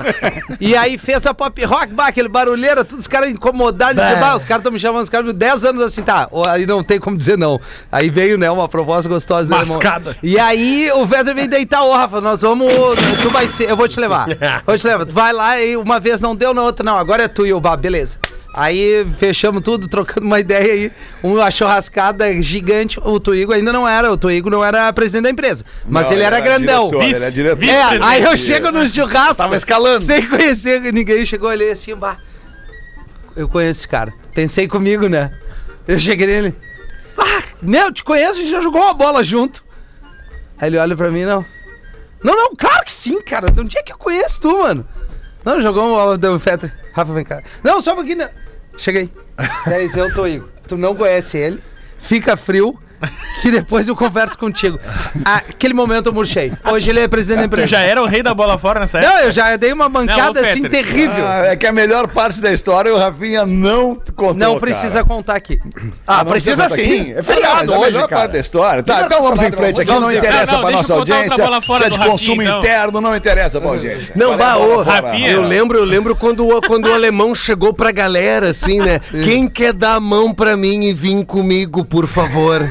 e 0.60 0.76
aí 0.76 0.98
fez 0.98 1.24
a 1.26 1.32
Pop 1.34 1.64
Rock, 1.64 1.92
bah, 1.92 2.08
aquele 2.08 2.28
barulheiro, 2.28 2.84
todos 2.84 3.00
os 3.04 3.06
caras 3.06 3.30
incomodados. 3.30 4.02
de, 4.02 4.14
bah, 4.20 4.36
os 4.36 4.44
caras 4.44 4.60
estão 4.60 4.72
me 4.72 4.78
chamando, 4.78 5.02
os 5.04 5.08
caras 5.10 5.26
de 5.26 5.32
10 5.32 5.64
anos 5.64 5.82
assim, 5.82 6.02
tá, 6.02 6.28
aí 6.48 6.66
não 6.66 6.82
tem 6.82 6.98
como 6.98 7.16
dizer 7.16 7.38
não. 7.38 7.60
Aí 7.90 8.10
veio, 8.10 8.36
né, 8.36 8.50
uma 8.50 8.68
proposta 8.68 9.08
gostosa. 9.08 9.48
né, 9.50 9.60
irmão? 9.60 9.76
Mascada. 9.76 10.16
E 10.22 10.38
aí 10.38 10.90
o 10.94 11.06
Fetter 11.06 11.34
veio 11.34 11.48
deitar, 11.48 11.82
ô 11.82 11.92
Rafa, 11.92 12.20
nós 12.20 12.42
vamos, 12.42 12.72
tu 13.22 13.30
vai 13.30 13.46
ser, 13.48 13.70
eu 13.70 13.76
vou 13.76 13.88
te 13.88 13.98
levar. 14.00 14.26
Vou 14.66 14.76
te 14.76 14.86
levar, 14.86 15.06
tu 15.06 15.14
vai 15.14 15.32
lá 15.32 15.60
e 15.60 15.76
uma 15.76 16.00
vez 16.00 16.20
não 16.20 16.34
deu, 16.34 16.52
na 16.52 16.62
outra 16.62 16.84
não, 16.84 16.96
agora 16.98 17.24
é 17.24 17.28
tu 17.28 17.46
e 17.46 17.52
o 17.52 17.60
Bah, 17.60 17.76
beleza. 17.76 18.18
Aí 18.60 19.06
fechamos 19.16 19.62
tudo, 19.62 19.86
trocando 19.86 20.26
uma 20.26 20.40
ideia 20.40 20.72
aí. 20.72 20.92
Uma 21.22 21.48
churrascada 21.48 22.42
gigante. 22.42 22.98
O 22.98 23.20
Tuigo 23.20 23.52
ainda 23.52 23.72
não 23.72 23.86
era, 23.88 24.10
o 24.10 24.16
Tuigo 24.16 24.50
não 24.50 24.64
era 24.64 24.92
presidente 24.92 25.22
da 25.22 25.30
empresa. 25.30 25.64
Mas 25.86 26.06
Não, 26.08 26.12
ele 26.14 26.24
era, 26.24 26.40
grandão. 26.40 26.88
diretor, 26.88 27.04
ele 27.14 27.24
é 27.24 27.30
diretor. 27.30 27.64
É, 27.68 27.82
aí 28.02 28.24
eu 28.24 28.36
chego 28.36 28.72
no 28.72 28.88
churrasco. 28.88 29.36
Tava 29.36 29.56
escalando. 29.56 30.00
Sem 30.00 30.28
conhecer 30.28 30.80
ninguém. 30.92 31.24
Chegou 31.24 31.48
ali 31.48 31.70
assim, 31.70 31.94
bah. 31.94 32.16
Eu 33.36 33.46
conheço 33.46 33.82
esse 33.82 33.88
cara. 33.88 34.12
Pensei 34.34 34.66
comigo, 34.66 35.08
né? 35.08 35.28
Eu 35.86 36.00
cheguei 36.00 36.26
nele. 36.26 36.52
Ah, 37.16 37.44
meu, 37.62 37.82
eu 37.86 37.92
te 37.92 38.02
conheço, 38.02 38.32
a 38.40 38.42
gente 38.42 38.50
já 38.50 38.60
jogou 38.60 38.80
uma 38.82 38.92
bola 38.94 39.22
junto. 39.22 39.62
Aí 40.60 40.68
ele 40.68 40.78
olha 40.78 40.96
pra 40.96 41.10
mim, 41.12 41.24
não. 41.24 41.44
Não, 42.24 42.34
não, 42.34 42.56
claro 42.56 42.84
que 42.84 42.90
sim, 42.90 43.22
cara. 43.22 43.46
De 43.52 43.60
onde 43.60 43.78
é 43.78 43.82
que 43.84 43.92
eu 43.92 43.98
conheço 43.98 44.40
tu, 44.40 44.58
mano? 44.58 44.84
Não, 45.44 45.60
jogou 45.60 45.86
uma 45.86 45.94
bola, 45.96 46.18
deu 46.18 46.32
um 46.32 46.40
Fetter. 46.40 46.74
Rafa, 46.92 47.12
vem 47.12 47.24
cá. 47.24 47.40
Não, 47.62 47.80
só 47.80 47.92
um 47.92 47.96
pouquinho. 47.96 48.18
não. 48.18 48.47
Cheguei. 48.78 49.10
Isso, 49.84 49.98
eu 49.98 50.14
tô 50.14 50.26
Igor. 50.26 50.48
Tu 50.66 50.76
não 50.76 50.94
conhece 50.94 51.36
ele, 51.36 51.62
fica 51.98 52.36
frio, 52.36 52.78
que 53.42 53.50
depois 53.50 53.86
eu 53.88 53.94
converso 53.96 54.36
contigo. 54.38 54.78
Ah, 55.24 55.42
Aquele 55.48 55.74
momento 55.74 56.06
eu 56.06 56.12
murchei. 56.12 56.52
Hoje 56.70 56.90
ele 56.90 57.00
é 57.00 57.08
presidente 57.08 57.36
da 57.38 57.42
Tu 57.44 57.46
empresa. 57.46 57.66
já 57.68 57.80
era 57.80 58.02
o 58.02 58.06
rei 58.06 58.22
da 58.22 58.34
bola 58.34 58.58
fora 58.58 58.80
nessa 58.80 58.98
época? 58.98 59.12
Não, 59.14 59.20
eu 59.22 59.30
já 59.30 59.56
dei 59.56 59.72
uma 59.72 59.88
mancada 59.88 60.40
Não, 60.40 60.48
assim 60.50 60.62
terrível. 60.62 61.26
Ah, 61.26 61.46
é 61.46 61.56
que 61.56 61.66
a 61.66 61.72
melhor 61.72 62.08
parte 62.08 62.40
da 62.40 62.52
história 62.52 62.92
o 62.92 62.98
Rafinha 62.98 63.46
não 63.46 63.94
contou. 64.16 64.34
não 64.34 64.58
precisa 64.58 64.94
cara. 64.94 65.04
contar 65.04 65.34
aqui. 65.36 65.58
Ah, 66.06 66.24
não 66.24 66.30
precisa 66.32 66.62
contar 66.64 66.74
sim. 66.74 66.82
aqui? 67.00 67.12
É 67.16 67.22
feriado 67.22 67.52
Ah, 67.52 67.56
mas 67.60 67.70
a 67.70 67.72
hoje, 67.78 67.92
melhor 67.92 68.08
cara. 68.08 68.20
parte 68.22 68.32
da 68.32 68.38
história. 68.38 68.82
Tá, 68.82 69.02
então 69.02 69.22
vamos 69.22 69.42
em 69.42 69.52
frente 69.52 69.80
aqui. 69.80 69.90
Não 69.90 70.12
interessa 70.12 70.52
Não, 70.52 70.58
não, 70.58 70.66
pra 70.68 70.76
nossa 70.76 70.94
audiência. 70.94 71.44
bola 71.44 71.62
fora 71.62 71.80
Se 71.80 71.86
é 71.86 71.90
de 71.90 71.96
Rafinha, 71.96 72.12
consumo 72.12 72.42
então. 72.42 72.58
interno, 72.60 73.00
não 73.00 73.16
interessa 73.16 73.60
pra 73.60 73.70
audiência. 73.70 74.12
Não, 74.16 74.36
Qual 74.36 74.38
é 74.38 74.42
a 74.42 74.46
bah, 74.46 74.54
bola 74.58 74.80
ô, 74.80 74.84
fora, 74.84 75.00
Rafinha. 75.00 75.30
Eu 75.30 75.42
lembro, 75.42 75.78
eu 75.78 75.84
lembro 75.84 76.16
quando, 76.16 76.46
o- 76.48 76.60
quando 76.62 76.86
o 76.88 76.92
alemão 76.92 77.34
chegou 77.34 77.72
pra 77.72 77.90
galera, 77.92 78.50
assim, 78.50 78.78
né? 78.80 78.98
Quem 79.24 79.48
quer 79.48 79.72
dar 79.72 79.94
a 79.94 80.00
mão 80.00 80.32
pra 80.34 80.56
mim 80.56 80.84
e 80.84 80.92
vir 80.94 81.24
comigo, 81.24 81.84
por 81.84 82.06
favor? 82.06 82.68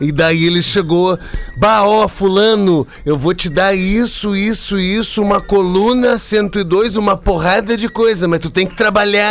E 0.00 0.10
daí 0.10 0.46
ele 0.46 0.62
chegou, 0.62 1.18
bah, 1.58 1.84
ó, 1.84 2.08
fulano, 2.08 2.86
eu 3.04 3.18
vou 3.18 3.34
te 3.34 3.50
dar 3.50 3.74
isso, 3.74 4.34
isso, 4.34 4.78
isso, 4.78 5.22
uma 5.22 5.40
coluna 5.40 6.16
102, 6.16 6.96
uma 6.96 7.16
porrada 7.16 7.76
de 7.76 7.88
coisa, 7.88 8.26
mas 8.26 8.40
tu 8.40 8.48
tem 8.48 8.66
que 8.66 8.74
trabalhar. 8.74 9.30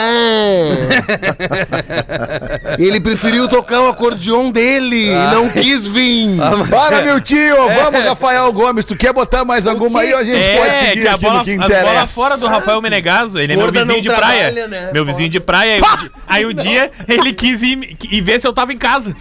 ele 2.77 2.99
preferiu 2.99 3.47
tocar 3.47 3.81
o 3.81 3.87
acordeon 3.87 4.51
dele 4.51 5.07
e 5.07 5.33
não 5.33 5.49
quis 5.49 5.87
vir. 5.87 6.37
Para, 6.69 7.01
meu 7.01 7.19
tio! 7.19 7.39
É. 7.39 7.83
Vamos, 7.83 8.03
Rafael 8.03 8.51
Gomes. 8.53 8.85
Tu 8.85 8.95
quer 8.95 9.13
botar 9.13 9.43
mais 9.43 9.65
alguma 9.65 10.01
aí 10.01 10.13
ou 10.13 10.19
a 10.19 10.23
gente 10.23 10.57
pode 10.57 10.77
seguir 10.77 11.01
que 11.01 11.07
a 11.07 11.13
aqui 11.13 11.25
bola, 11.25 11.39
no 11.39 11.43
que 11.45 11.51
a 11.51 11.57
bola 11.57 11.65
interessa? 11.67 12.07
fora 12.07 12.37
do 12.37 12.47
Rafael 12.47 12.81
Menegaso, 12.81 13.39
ele 13.39 13.53
é 13.53 13.55
meu 13.55 13.71
vizinho 13.71 14.01
de 14.01 14.09
praia. 14.09 14.51
trabalha, 14.51 14.67
né? 14.67 14.89
Meu 14.93 15.05
vizinho 15.05 15.29
de 15.29 15.39
praia. 15.39 15.81
Aí, 16.27 16.45
o 16.45 16.53
dia 16.53 16.91
ele 17.07 17.33
quis 17.33 17.61
ir, 17.61 17.97
ir 18.11 18.21
ver 18.21 18.39
se 18.39 18.47
eu 18.47 18.53
tava 18.53 18.73
em 18.73 18.77
casa. 18.77 19.15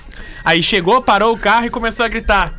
Aí 0.45 0.63
chegou, 0.63 1.03
parou 1.03 1.35
o 1.35 1.39
carro 1.39 1.67
e 1.67 1.71
começou 1.71 2.05
a 2.05 2.09
gritar: 2.09 2.53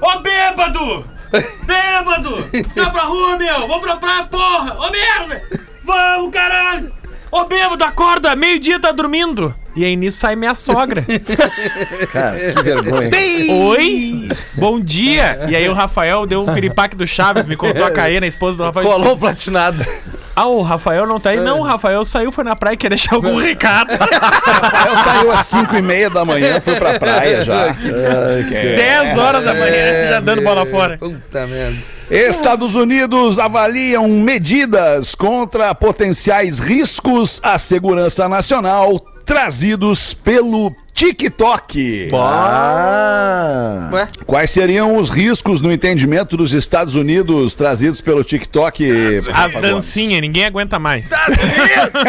Ô 0.00 0.18
bêbado! 0.20 1.04
Bêbado! 1.66 2.48
Sai 2.72 2.90
pra 2.92 3.02
rua, 3.02 3.36
meu! 3.36 3.66
Vamos 3.66 3.82
pra 3.82 3.96
praia, 3.96 4.24
porra! 4.24 4.76
Ô 4.78 4.90
merda! 4.90 5.42
Vamos, 5.82 6.30
caralho! 6.32 6.92
Ô 7.30 7.44
bêbado, 7.44 7.82
acorda! 7.82 8.36
Meio-dia 8.36 8.78
tá 8.78 8.92
dormindo! 8.92 9.52
E 9.74 9.84
aí 9.84 9.96
nisso 9.96 10.18
sai 10.18 10.36
minha 10.36 10.54
sogra. 10.54 11.04
Cara, 12.12 12.52
que 12.52 12.62
vergonha. 12.62 13.10
Oi! 13.50 14.28
Bom 14.54 14.78
dia! 14.78 15.40
E 15.48 15.56
aí 15.56 15.68
o 15.68 15.72
Rafael 15.72 16.24
deu 16.26 16.42
um 16.42 16.54
piripaque 16.54 16.94
do 16.94 17.04
Chaves, 17.04 17.44
me 17.44 17.56
contou 17.56 17.84
a 17.84 17.90
Caena, 17.90 18.24
a 18.24 18.28
esposa 18.28 18.56
do 18.56 18.62
Rafael. 18.62 18.86
Colou 18.86 19.18
platinado. 19.18 19.84
Ah, 20.36 20.46
o 20.46 20.62
Rafael 20.62 21.06
não 21.06 21.20
tá 21.20 21.30
aí? 21.30 21.40
Não, 21.40 21.60
o 21.60 21.62
Rafael 21.62 22.04
saiu, 22.04 22.32
foi 22.32 22.42
na 22.42 22.56
praia, 22.56 22.76
quer 22.76 22.88
deixar 22.88 23.14
algum 23.14 23.36
recado. 23.36 23.90
Rafael 23.94 24.96
saiu 25.04 25.32
às 25.32 25.46
5 25.46 25.76
e 25.76 25.82
meia 25.82 26.10
da 26.10 26.24
manhã, 26.24 26.60
foi 26.60 26.74
pra 26.76 26.98
praia 26.98 27.44
já. 27.44 27.66
É. 27.66 29.04
10 29.04 29.18
horas 29.18 29.44
da 29.44 29.54
manhã, 29.54 30.08
já 30.08 30.20
dando 30.20 30.42
bola 30.42 30.66
fora. 30.66 30.98
Puta 30.98 31.46
merda. 31.46 31.76
Estados 32.10 32.74
Unidos 32.74 33.38
avaliam 33.38 34.06
medidas 34.08 35.14
contra 35.14 35.74
potenciais 35.74 36.58
riscos 36.58 37.40
à 37.42 37.58
segurança 37.58 38.28
nacional 38.28 39.00
trazidos 39.24 40.12
pelo 40.12 40.70
TikTok. 40.94 42.08
Ah. 42.14 43.90
Quais 44.24 44.48
seriam 44.50 44.96
os 44.96 45.10
riscos 45.10 45.60
no 45.60 45.72
entendimento 45.72 46.36
dos 46.36 46.52
Estados 46.52 46.94
Unidos 46.94 47.56
trazidos 47.56 48.00
pelo 48.00 48.22
TikTok? 48.22 49.18
As 49.34 49.52
dancinhas, 49.54 50.20
ninguém 50.20 50.44
aguenta 50.44 50.78
mais. 50.78 51.10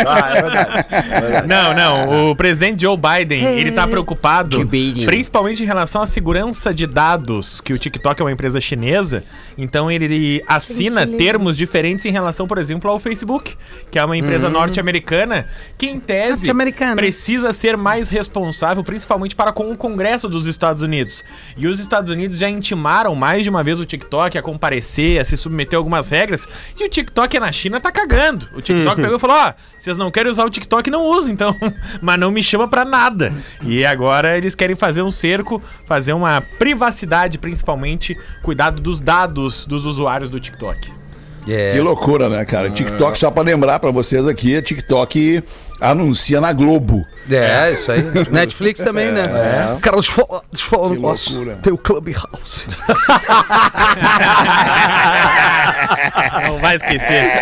Ah, 0.07 0.29
é 0.35 0.41
verdade. 0.41 1.47
Não, 1.47 1.73
não. 1.73 2.31
O 2.31 2.35
presidente 2.35 2.81
Joe 2.81 2.97
Biden, 2.97 3.43
ele 3.43 3.71
tá 3.71 3.87
preocupado, 3.87 4.67
principalmente 4.67 5.63
em 5.63 5.65
relação 5.65 6.01
à 6.01 6.05
segurança 6.07 6.73
de 6.73 6.85
dados, 6.85 7.59
que 7.61 7.73
o 7.73 7.77
TikTok 7.77 8.21
é 8.21 8.23
uma 8.23 8.31
empresa 8.31 8.59
chinesa, 8.61 9.23
então 9.57 9.89
ele 9.89 10.43
assina 10.47 11.07
termos 11.07 11.57
diferentes 11.57 12.05
em 12.05 12.11
relação, 12.11 12.47
por 12.47 12.57
exemplo, 12.57 12.89
ao 12.89 12.99
Facebook, 12.99 13.55
que 13.89 13.97
é 13.97 14.05
uma 14.05 14.17
empresa 14.17 14.49
norte-americana, 14.49 15.47
que 15.77 15.87
em 15.87 15.99
tese 15.99 16.47
Norte-americana. 16.47 16.95
precisa 16.95 17.51
ser 17.53 17.77
mais 17.77 18.09
responsável, 18.09 18.75
principalmente 18.84 19.36
para 19.36 19.51
com 19.51 19.72
o 19.72 19.77
Congresso 19.77 20.27
dos 20.27 20.48
Estados 20.48 20.82
Unidos. 20.82 21.24
E 21.58 21.67
os 21.67 21.79
Estados 21.79 22.10
Unidos 22.10 22.38
já 22.38 22.50
intimaram 22.50 23.15
mais 23.15 23.44
de 23.44 23.50
uma 23.50 23.63
vez 23.63 23.79
o 23.79 23.86
TikTok 23.86 24.38
a 24.38 24.41
comparecer, 24.41 25.20
a 25.20 25.25
se 25.25 25.38
submeter 25.38 25.75
a 25.75 25.79
algumas 25.79 26.10
regras, 26.10 26.48
e 26.79 26.84
o 26.84 26.89
TikTok 26.89 27.39
na 27.39 27.51
China 27.51 27.79
tá 27.79 27.91
cagando. 27.91 28.50
O 28.55 28.62
TikTok 28.62 29.01
pegou 29.01 29.17
e 29.17 29.20
falou: 29.20 29.38
ó, 29.38 29.53
vocês 29.77 29.98
não 29.98 30.12
querem 30.12 30.32
usar 30.32 30.46
o 30.46 30.50
TikTok, 30.50 30.89
não 30.89 31.05
usem, 31.05 31.34
então. 31.34 31.55
Mas 32.01 32.20
não 32.20 32.32
me 32.32 32.41
chama 32.41 32.67
pra 32.67 32.86
nada. 32.86 33.34
E 33.62 33.86
agora 33.86 34.38
eles 34.38 34.55
querem 34.55 34.75
fazer 34.75 35.01
um 35.01 35.12
cerco, 35.12 35.62
fazer 35.86 36.13
uma 36.13 36.41
privacidade, 36.41 37.38
principalmente, 37.38 38.15
cuidado 38.41 38.82
dos 38.82 39.00
dados 39.00 39.65
dos 39.65 39.86
usuários 39.86 40.29
do 40.29 40.39
TikTok. 40.39 41.05
Que 41.46 41.79
loucura, 41.79 42.27
né, 42.27 42.44
cara? 42.44 42.72
TikTok, 42.72 43.17
só 43.20 43.29
pra 43.29 43.44
lembrar 43.44 43.79
pra 43.79 43.91
vocês 43.91 44.27
aqui, 44.27 44.60
TikTok 44.63 45.44
anuncia 45.79 46.41
na 46.41 46.51
Globo. 46.53 47.05
É, 47.29 47.72
isso 47.72 47.91
aí. 47.91 48.03
Netflix 48.32 48.82
também, 48.82 49.12
né? 49.12 49.22
É. 49.24 49.77
Cara, 49.82 49.98
deixa 49.98 50.12
eu 50.12 50.15
falar, 50.27 50.41
deixa 50.51 50.65
eu 50.65 50.70
falar 50.70 50.88
um 50.88 50.89
Que 50.89 50.96
negócio. 50.96 51.36
loucura. 51.36 51.58
Tem 51.62 51.74
o 51.74 51.77
Clubhouse. 51.77 52.65
Não 56.48 56.60
vai 56.60 56.75
esquecer. 56.75 57.32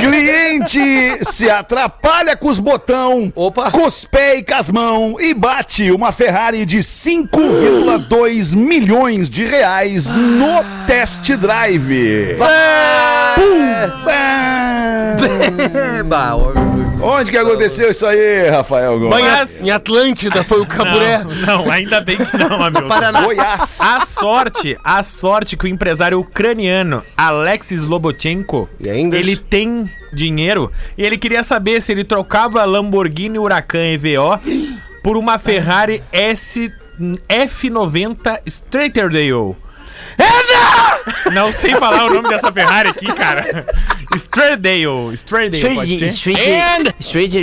Cliente 0.00 1.24
se 1.24 1.50
atrapalha 1.50 2.36
com 2.36 2.48
os 2.48 2.58
botão, 2.58 3.32
Opa. 3.34 3.70
com 3.70 3.86
os 3.86 4.04
pés 4.04 4.40
e 4.40 4.42
com 4.42 4.54
as 4.54 4.70
mãos 4.70 5.16
e 5.20 5.34
bate 5.34 5.90
uma 5.90 6.12
Ferrari 6.12 6.64
de 6.64 6.78
5,2 6.78 8.56
milhões 8.56 9.28
de 9.30 9.44
reais 9.44 10.12
no 10.12 10.64
test 10.86 11.30
drive. 11.36 12.36
Pum! 13.34 14.77
Bah, 16.06 16.34
ó, 16.36 16.52
Onde 17.00 17.30
que 17.30 17.36
aconteceu 17.38 17.90
isso 17.90 18.04
aí, 18.06 18.48
Rafael 18.48 18.98
Gomes? 18.98 19.14
Mas- 19.22 19.62
Em 19.62 19.70
Atlântida 19.70 20.42
foi 20.42 20.60
o 20.60 20.66
caburé. 20.66 21.18
Não, 21.46 21.64
não, 21.64 21.70
ainda 21.70 22.00
bem 22.00 22.16
que 22.16 22.36
não, 22.36 22.62
amigo. 22.62 22.88
Goiás. 23.24 23.80
A 23.80 24.04
sorte, 24.06 24.76
a 24.82 25.02
sorte 25.02 25.56
que 25.56 25.64
o 25.64 25.68
empresário 25.68 26.18
ucraniano 26.18 27.02
Alexis 27.16 27.82
Lobotchenko, 27.84 28.68
ainda? 28.84 29.16
ele 29.16 29.36
tem 29.36 29.88
dinheiro 30.12 30.72
e 30.96 31.04
ele 31.04 31.16
queria 31.18 31.44
saber 31.44 31.80
se 31.82 31.92
ele 31.92 32.02
trocava 32.04 32.62
a 32.62 32.64
Lamborghini 32.64 33.38
Huracan 33.38 33.78
EVO 33.92 34.40
por 35.02 35.16
uma 35.16 35.38
Ferrari 35.38 36.02
S 36.10 36.72
F90 37.28 38.40
Straighterdale. 38.46 39.54
Não 41.32 41.52
sei 41.52 41.74
falar 41.76 42.06
o 42.06 42.14
nome 42.14 42.28
dessa 42.28 42.50
Ferrari 42.52 42.88
aqui, 42.88 43.06
cara. 43.12 43.64
Straighterdale, 44.14 45.14
Straighterdale, 45.14 45.74
pode 45.76 46.16
ser? 46.16 46.34
And- 46.36 46.94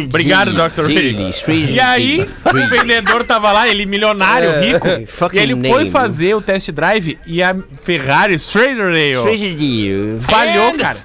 Obrigado, 0.05 0.51
Dr. 0.51 0.85
Ray. 0.88 1.31
E 1.69 1.79
aí, 1.79 2.27
o 2.45 2.69
vendedor 2.69 3.24
tava 3.24 3.51
lá, 3.51 3.67
ele 3.67 3.85
milionário, 3.85 4.50
rico, 4.62 4.88
e 5.33 5.39
ele 5.39 5.69
foi 5.69 5.89
fazer 5.91 6.33
o 6.35 6.41
test 6.41 6.71
drive 6.71 7.19
e 7.27 7.43
a 7.43 7.55
Ferrari 7.83 8.33
Straighterdale 8.35 9.15
falhou, 10.21 10.74
cara. 10.77 10.97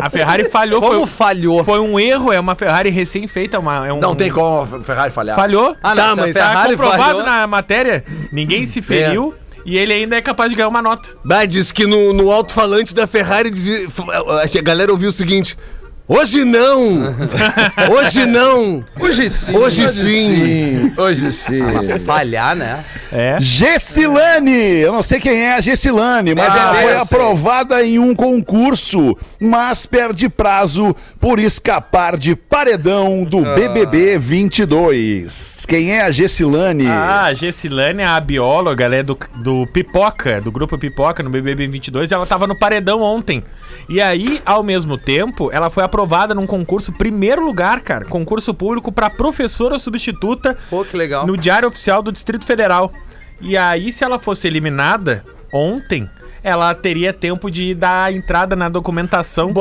A 0.00 0.10
Ferrari 0.10 0.48
falhou. 0.48 0.80
Como 0.80 1.06
foi, 1.06 1.28
falhou? 1.28 1.64
foi 1.64 1.78
um 1.80 2.00
erro, 2.00 2.32
é 2.32 2.40
uma 2.40 2.54
Ferrari 2.54 2.90
recém-feita, 2.90 3.58
uma, 3.58 3.86
é 3.86 3.92
um, 3.92 4.00
Não 4.00 4.14
tem 4.14 4.30
como 4.30 4.62
a 4.62 4.80
Ferrari 4.82 5.10
falhar. 5.12 5.36
Falhou. 5.36 5.76
Ah, 5.82 5.94
não, 5.94 6.16
Tá, 6.16 6.16
mas 6.16 6.34
Tá 6.34 6.48
Ferrari 6.48 6.76
comprovado 6.76 7.02
falhou... 7.02 7.22
na 7.24 7.46
matéria, 7.46 8.04
ninguém 8.32 8.64
se 8.64 8.80
feriu 8.80 9.34
e 9.64 9.76
ele 9.78 9.92
ainda 9.92 10.16
é 10.16 10.20
capaz 10.22 10.50
de 10.50 10.56
ganhar 10.56 10.68
uma 10.68 10.82
nota. 10.82 11.10
Bah, 11.24 11.44
diz 11.44 11.70
que 11.72 11.86
no, 11.86 12.12
no 12.12 12.30
alto-falante 12.30 12.94
da 12.94 13.06
Ferrari 13.06 13.50
dizia, 13.50 13.86
f- 13.88 14.02
a 14.58 14.62
galera 14.62 14.90
ouviu 14.92 15.08
o 15.10 15.12
seguinte: 15.12 15.56
Hoje 16.10 16.42
não! 16.42 17.14
Hoje 17.92 18.24
não! 18.24 18.82
Hoje 18.98 19.28
sim. 19.28 19.54
Hoje 19.54 19.88
sim! 19.90 20.92
Hoje 20.96 21.30
sim. 21.30 21.60
Falhar, 22.02 22.56
né? 22.56 22.82
É. 23.12 23.36
Gessilane, 23.38 24.50
eu 24.80 24.90
não 24.90 25.02
sei 25.02 25.20
quem 25.20 25.42
é 25.44 25.52
a 25.52 25.60
Gessilane, 25.60 26.34
mas 26.34 26.54
Ah, 26.54 26.58
ela 26.58 26.74
eu 26.76 26.82
foi 26.82 26.96
aprovada 26.96 27.84
em 27.84 27.98
um 27.98 28.14
concurso, 28.14 29.14
mas 29.38 29.84
perde 29.84 30.30
prazo 30.30 30.96
por 31.20 31.38
escapar 31.38 32.16
de 32.16 32.34
paredão 32.34 33.22
do 33.24 33.44
Ah. 33.46 33.54
BBB 33.54 34.16
22. 34.16 35.66
Quem 35.68 35.92
é 35.92 36.00
a 36.02 36.10
Gessilane? 36.10 36.86
Ah, 36.86 37.24
a 37.24 37.34
Gessilane, 37.34 38.02
a 38.02 38.18
bióloga, 38.18 38.82
ela 38.82 38.96
é 38.96 39.02
do, 39.02 39.18
do 39.42 39.66
Pipoca, 39.74 40.40
do 40.40 40.50
grupo 40.50 40.78
Pipoca, 40.78 41.22
no 41.22 41.28
BBB 41.28 41.66
22, 41.66 42.10
e 42.10 42.14
ela 42.14 42.24
tava 42.24 42.46
no 42.46 42.58
paredão 42.58 43.02
ontem. 43.02 43.44
E 43.90 44.00
aí, 44.00 44.40
ao 44.46 44.62
mesmo 44.62 44.96
tempo, 44.96 45.50
ela 45.52 45.68
foi 45.68 45.84
aprovada 45.84 45.97
num 46.34 46.46
concurso, 46.46 46.92
primeiro 46.92 47.44
lugar, 47.44 47.80
cara, 47.80 48.04
concurso 48.04 48.52
público 48.54 48.90
pra 48.92 49.08
professora 49.10 49.78
substituta 49.78 50.56
Pô, 50.70 50.84
que 50.84 50.96
legal. 50.96 51.26
no 51.26 51.36
Diário 51.36 51.68
Oficial 51.68 52.02
do 52.02 52.12
Distrito 52.12 52.44
Federal. 52.46 52.92
E 53.40 53.56
aí, 53.56 53.92
se 53.92 54.02
ela 54.04 54.18
fosse 54.18 54.46
eliminada 54.48 55.24
ontem, 55.52 56.08
ela 56.42 56.74
teria 56.74 57.12
tempo 57.12 57.50
de 57.50 57.74
dar 57.74 58.12
entrada 58.12 58.54
na 58.56 58.68
documentação 58.68 59.52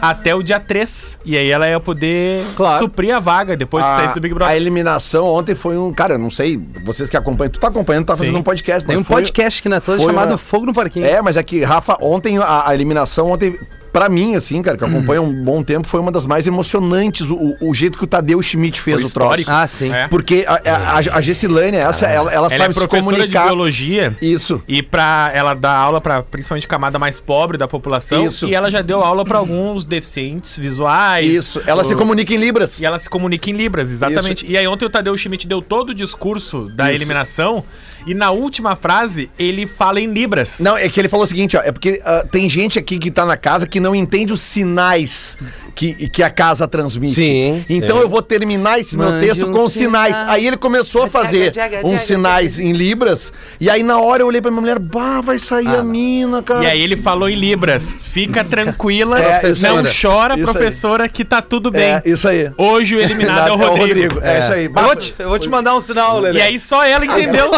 até 0.00 0.34
o 0.34 0.42
dia 0.42 0.58
3. 0.60 1.18
E 1.24 1.36
aí 1.38 1.50
ela 1.50 1.68
ia 1.68 1.78
poder 1.80 2.44
Claro. 2.56 2.82
suprir 2.82 3.14
a 3.14 3.18
vaga 3.18 3.56
depois 3.56 3.86
que 3.86 3.94
saísse 3.94 4.14
do 4.14 4.20
Big 4.20 4.32
a 4.34 4.36
Brother. 4.36 4.56
eliminação 4.56 5.26
ontem 5.26 5.54
foi 5.54 5.76
um. 5.78 5.92
Cara, 5.92 6.14
eu 6.14 6.18
não 6.18 6.30
sei, 6.30 6.60
vocês 6.84 7.08
que 7.08 7.16
acompanham. 7.16 7.50
Tu 7.50 7.60
tá 7.60 7.68
acompanhando, 7.68 8.06
tá 8.06 8.16
fazendo 8.16 8.34
Sim. 8.34 8.40
um 8.40 8.42
podcast. 8.42 8.86
Tem 8.86 8.96
um 8.96 9.04
foi- 9.04 9.16
podcast 9.16 9.60
aqui 9.60 9.68
na 9.68 9.80
foi 9.80 9.98
chamado 10.00 10.30
uma- 10.32 10.38
Fogo 10.38 10.66
no 10.66 10.74
Parquinho. 10.74 11.06
É, 11.06 11.20
mas 11.22 11.36
é 11.36 11.42
que, 11.42 11.62
Rafa, 11.62 11.96
ontem, 12.00 12.38
a, 12.38 12.68
a 12.68 12.74
eliminação 12.74 13.30
ontem, 13.30 13.58
pra 13.92 14.08
mim, 14.08 14.34
assim, 14.36 14.62
cara, 14.62 14.76
que 14.76 14.84
Hum. 14.84 14.88
acompanha 14.88 15.20
um 15.22 15.32
bom 15.44 15.62
tempo, 15.62 15.86
foi 15.86 16.00
uma 16.00 16.10
das 16.10 16.24
mais 16.24 16.46
emocionantes, 16.46 17.30
o, 17.30 17.56
o- 17.60 17.74
jeito 17.74 17.98
que 17.98 18.04
o 18.04 18.06
Tadeu 18.06 18.40
Schmidt 18.42 18.80
fez 18.80 18.96
Foi 18.96 19.04
o 19.04 19.10
troço. 19.10 19.44
Ah, 19.50 19.66
sim. 19.66 19.92
É. 19.92 20.06
Porque 20.08 20.44
a, 20.46 20.54
a, 20.54 20.92
a, 20.94 20.98
a 21.18 21.20
Gessilane, 21.20 21.76
essa, 21.76 22.06
ela, 22.06 22.30
ela 22.32 22.46
Ela 22.46 22.50
sabe 22.50 22.62
é 22.70 22.72
se 22.72 22.78
professora 22.78 23.02
de 23.02 23.06
comunicar. 23.34 23.44
biologia. 23.46 24.16
Isso. 24.20 24.62
E 24.68 24.82
pra 24.82 25.30
ela 25.34 25.54
dar 25.54 25.74
aula 25.74 26.00
pra 26.00 26.22
principalmente 26.22 26.66
camada 26.68 26.98
mais 26.98 27.20
pobre 27.20 27.56
da 27.58 27.66
população. 27.68 28.26
Isso. 28.26 28.46
E 28.46 28.54
ela 28.54 28.70
já 28.70 28.82
deu 28.82 29.00
aula 29.02 29.24
pra 29.24 29.38
alguns 29.38 29.84
deficientes 29.84 30.58
visuais. 30.58 31.26
Isso. 31.26 31.60
Ela 31.66 31.84
se 31.84 31.94
O- 31.94 31.96
comunica 31.96 32.32
em 32.34 32.38
Libras. 32.38 32.80
E 32.80 32.86
ela 32.86 32.98
se 32.98 33.08
comunica 33.10 33.50
em 33.50 33.52
Libras, 33.54 33.90
exatamente. 33.90 34.46
E 34.46 34.56
aí 34.56 34.66
ontem 34.66 34.84
o 34.84 34.90
Tadeu 34.90 35.16
Schmidt 35.16 35.46
deu 35.46 35.60
todo 35.62 35.90
o 35.90 35.94
discurso 35.94 36.68
da 36.74 36.84
Isso. 36.92 36.94
eliminação. 37.02 37.64
E 38.06 38.14
na 38.14 38.30
última 38.32 38.74
frase, 38.74 39.30
ele 39.38 39.64
fala 39.66 40.00
em 40.00 40.12
Libras. 40.12 40.58
Não, 40.58 40.76
é 40.76 40.88
que 40.88 40.98
ele 41.00 41.08
falou 41.08 41.22
o 41.24 41.26
seguinte, 41.26 41.56
ó, 41.56 41.60
é 41.62 41.70
porque 41.70 42.02
ah, 42.04 42.24
tem 42.30 42.50
gente 42.50 42.78
aqui 42.78 42.98
que 42.98 43.10
tá 43.12 43.24
na 43.24 43.36
casa 43.36 43.64
que 43.66 43.78
não 43.82 43.94
entende 43.94 44.32
os 44.32 44.40
sinais 44.40 45.36
que, 45.74 46.08
que 46.08 46.22
a 46.22 46.30
casa 46.30 46.66
transmite. 46.68 47.14
Sim, 47.14 47.64
Então 47.68 47.96
sim. 47.96 48.02
eu 48.02 48.08
vou 48.08 48.22
terminar 48.22 48.78
esse 48.78 48.96
meu 48.96 49.10
Mande 49.10 49.26
texto 49.26 49.46
um 49.46 49.52
com 49.52 49.68
sinais. 49.68 50.16
sinal. 50.16 50.30
Aí 50.32 50.46
ele 50.46 50.56
começou 50.56 51.02
a 51.02 51.08
fazer 51.08 51.52
Jaga, 51.52 51.76
jaga, 51.76 51.86
uns 51.86 51.92
jaga, 51.92 52.02
sinais 52.04 52.58
em 52.58 52.72
libras, 52.72 53.32
e 53.60 53.68
aí 53.68 53.82
na 53.82 53.98
hora 54.00 54.22
eu 54.22 54.26
olhei 54.26 54.40
pra 54.40 54.50
minha 54.50 54.60
mulher, 54.60 54.78
bah, 54.78 55.20
vai 55.20 55.38
sair 55.38 55.66
Ah, 55.68 55.80
a 55.80 55.84
mina, 55.84 56.42
cara. 56.42 56.64
E 56.64 56.66
aí 56.68 56.80
ele 56.80 56.96
falou 56.96 57.28
em 57.28 57.34
Libras. 57.34 57.90
Fica 57.90 58.44
tranquila, 58.44 59.18
É, 59.18 59.42
não 59.60 59.82
chora, 59.84 60.34
Isso 60.34 60.46
aí. 60.48 60.52
professora, 60.54 61.08
que 61.08 61.24
tá 61.24 61.42
tudo 61.42 61.70
bem. 61.70 61.94
É, 61.94 62.02
isso 62.04 62.28
aí. 62.28 62.50
Hoje 62.56 62.96
o 62.96 63.00
eliminado 63.00 63.48
é 63.48 63.52
o 63.52 63.56
Rodrigo. 63.56 64.20
É, 64.22 64.38
isso 64.38 64.52
aí. 64.52 64.64
Eu 64.66 64.72
vou, 64.72 64.96
te, 64.96 65.14
eu 65.18 65.28
vou 65.28 65.38
te 65.38 65.48
mandar 65.48 65.74
um 65.74 65.80
sinal, 65.80 66.20
Lelê. 66.20 66.38
E 66.38 66.42
aí 66.42 66.60
só 66.60 66.84
ela 66.84 67.04
entendeu. 67.04 67.50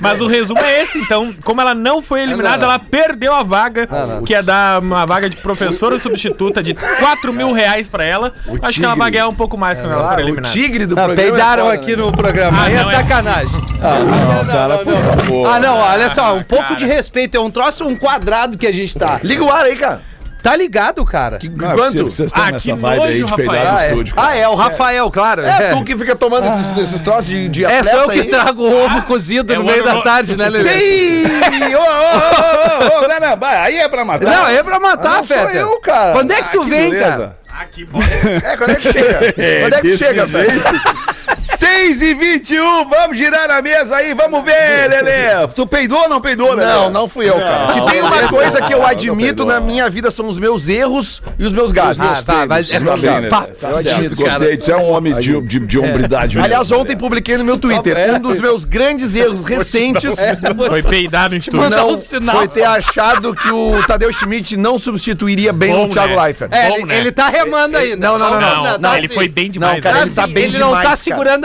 Mas 0.00 0.20
o 0.20 0.26
resumo 0.26 0.60
é 0.60 0.82
esse, 0.82 0.98
então, 0.98 1.32
como 1.44 1.60
ela 1.60 1.74
não 1.74 2.00
foi 2.02 2.22
eliminada, 2.22 2.64
ela 2.64 2.78
perdeu 2.78 3.34
a 3.34 3.42
vaga, 3.42 3.88
que 4.26 4.32
ia 4.32 4.42
dar 4.42 4.80
uma 4.80 5.04
vaga 5.06 5.28
de 5.28 5.36
professora 5.38 5.98
substituta 5.98 6.62
de 6.62 6.74
4 6.74 7.32
mil 7.32 7.52
reais 7.52 7.88
pra 7.88 8.04
ela. 8.04 8.32
Acho 8.62 8.78
que 8.80 8.84
ela 8.84 8.94
vai 8.94 9.10
ganhar 9.10 9.28
um 9.28 9.34
pouco 9.34 9.56
mais 9.58 9.80
quando 9.80 9.92
ela 9.92 10.08
for 10.08 10.14
Ah, 10.14 10.16
o 10.16 10.20
eliminada. 10.20 10.52
tigre 10.52 10.86
do 10.86 10.94
Não, 10.96 11.04
programa. 11.04 11.30
peidaram 11.30 11.62
é 11.64 11.70
foda, 11.70 11.82
aqui 11.82 11.96
né? 11.96 12.02
no 12.02 12.12
programa. 12.12 12.58
Ah, 12.60 12.64
Aí 12.64 12.74
é 12.74 12.82
não, 12.82 12.90
é- 12.90 12.94
sacanagem. 12.96 13.64
Ah, 13.82 13.98
não, 14.44 14.46
cara, 14.52 14.78
por 14.78 14.96
favor. 14.98 15.46
Ah, 15.48 15.60
não, 15.60 15.76
olha 15.78 16.08
só, 16.10 16.34
um 16.36 16.42
pouco 16.42 16.64
cara. 16.64 16.76
de 16.76 16.86
respeito. 16.86 17.36
É 17.36 17.40
um 17.40 17.50
troço, 17.50 17.84
um 17.86 17.96
quadrado 17.96 18.56
que 18.58 18.66
a 18.66 18.72
gente 18.72 18.98
tá. 18.98 19.20
Liga 19.22 19.42
o 19.44 19.50
ar 19.50 19.64
aí, 19.64 19.76
cara. 19.76 20.02
Tá 20.48 20.56
ligado, 20.56 21.04
cara? 21.04 21.36
Que, 21.36 21.46
Não, 21.50 21.70
é 21.70 21.74
quanto? 21.74 22.04
vocês 22.04 22.20
estão 22.28 22.42
Ah, 22.42 22.52
nessa 22.52 22.64
que 22.64 22.72
vibe 22.72 23.02
aí 23.02 23.20
nojo, 23.20 23.26
de 23.26 23.34
peidar 23.36 23.54
Rafael. 23.56 23.70
no 23.72 23.76
Ah, 23.78 23.82
é. 23.82 23.88
estúdio. 23.90 24.14
Ah, 24.16 24.36
é, 24.36 24.48
o 24.48 24.54
Rafael, 24.54 25.10
claro. 25.10 25.42
É, 25.44 25.74
tu 25.74 25.84
que 25.84 25.94
fica 25.96 26.16
tomando 26.16 26.46
esses, 26.46 26.78
esses 26.78 27.00
troços 27.02 27.26
de, 27.26 27.48
de 27.50 27.64
É, 27.66 27.82
sou 27.82 28.00
eu 28.00 28.08
que 28.08 28.20
aí. 28.20 28.24
trago 28.28 28.62
o 28.62 28.84
ovo 28.84 29.02
cozido 29.02 29.52
é 29.52 29.56
no 29.56 29.64
meio 29.64 29.84
ovo- 29.84 29.94
da 29.94 30.00
tarde, 30.00 30.38
né, 30.38 30.48
Lelê? 30.48 30.72
Ih, 30.74 31.74
ô, 31.76 31.78
ô, 31.78 31.82
ô, 31.82 31.84
ô, 31.84 33.04
ô, 33.04 33.08
não, 33.08 33.20
não, 33.20 33.36
vai, 33.36 33.56
aí 33.58 33.76
é 33.76 33.88
pra 33.88 34.06
matar. 34.06 34.24
Não, 34.30 34.48
é 34.48 34.62
pra 34.62 34.80
matar, 34.80 35.16
sou 35.16 35.36
Feta. 35.36 35.52
eu, 35.52 35.78
cara. 35.80 36.12
Quando 36.12 36.30
é 36.32 36.36
que 36.42 36.52
tu 36.52 36.60
Ah, 36.60 36.64
que 36.64 36.70
vem, 36.70 36.90
beleza. 36.92 37.10
cara? 37.10 37.38
Ah, 37.52 37.64
que 37.66 37.84
bom. 37.84 38.00
É, 38.42 38.56
quando 38.56 38.70
é 38.70 38.74
que 38.76 38.82
chega? 38.92 39.18
Quando 39.60 39.74
é 39.74 39.80
que 39.82 39.96
chega, 39.98 40.24
velho? 40.26 40.62
6 41.58 42.02
e 42.02 42.14
21, 42.14 42.88
vamos 42.88 43.16
girar 43.16 43.50
a 43.50 43.60
mesa 43.60 43.96
aí, 43.96 44.14
vamos 44.14 44.44
ver, 44.44 44.88
Lelê. 44.88 45.48
Tu 45.56 45.66
peidou 45.66 46.02
ou 46.02 46.08
não 46.08 46.20
peidou, 46.20 46.54
Lelê? 46.54 46.72
Não, 46.72 46.90
não 46.90 47.08
fui 47.08 47.28
eu, 47.28 47.34
cara. 47.34 47.72
Se 47.72 47.80
tem 47.90 48.00
uma 48.00 48.28
coisa 48.28 48.62
que 48.62 48.72
eu 48.72 48.86
admito 48.86 49.44
na 49.44 49.58
minha 49.58 49.90
vida 49.90 50.08
são 50.10 50.28
os 50.28 50.38
meus 50.38 50.68
erros 50.68 51.20
e 51.36 51.44
os 51.44 51.52
meus 51.52 51.72
gastos. 51.72 52.06
Ah, 52.06 52.22
tá, 52.22 52.46
mas 52.46 52.72
é 52.72 52.78
Tá 52.78 52.96
bem, 52.96 53.20
né? 53.22 53.28
Tá 53.28 53.48
eu 53.60 53.82
certo, 53.82 54.16
gostei. 54.16 54.56
Tu 54.56 54.70
é 54.70 54.76
um 54.76 54.90
homem 54.92 55.14
de, 55.16 55.40
de, 55.42 55.58
de 55.66 55.78
hombridade 55.78 56.36
mesmo, 56.36 56.44
Aliás, 56.44 56.70
ontem 56.70 56.96
publiquei 56.96 57.36
no 57.36 57.44
meu 57.44 57.58
Twitter 57.58 58.14
um 58.14 58.20
dos 58.20 58.38
meus 58.38 58.64
grandes 58.64 59.14
erros 59.16 59.44
recentes. 59.44 60.14
Foi 60.68 60.82
peidar 60.82 61.28
no 61.28 61.36
estúdio. 61.36 61.68
Não 61.70 61.98
foi 62.34 62.48
ter 62.48 62.64
achado 62.64 63.34
que 63.34 63.50
o 63.50 63.82
Tadeu 63.86 64.12
Schmidt 64.12 64.56
não 64.56 64.78
substituiria 64.78 65.52
bem 65.52 65.72
Bom, 65.72 65.86
o 65.86 65.88
Thiago 65.88 66.14
né? 66.14 66.22
Leifert. 66.22 66.52
É, 66.52 66.68
Bom, 66.68 66.76
ele, 66.76 66.84
né? 66.84 66.98
ele 66.98 67.12
tá 67.12 67.28
remando 67.28 67.76
ainda. 67.76 67.96
Não, 67.96 68.18
não, 68.18 68.30
não, 68.30 68.40
não. 68.40 68.64
Não, 68.64 68.78
tá 68.78 68.98
ele 68.98 69.08
foi 69.08 69.28
bem 69.28 69.50
demais. 69.50 69.76
Não, 69.76 69.82
cara, 69.82 69.96
né? 69.96 70.02
ele 70.02 70.14
tá 70.14 70.26
bem 70.26 70.44
ele 70.44 70.58
não 70.58 70.68
demais, 70.68 70.82
tá 70.82 70.88
cara. 70.88 70.96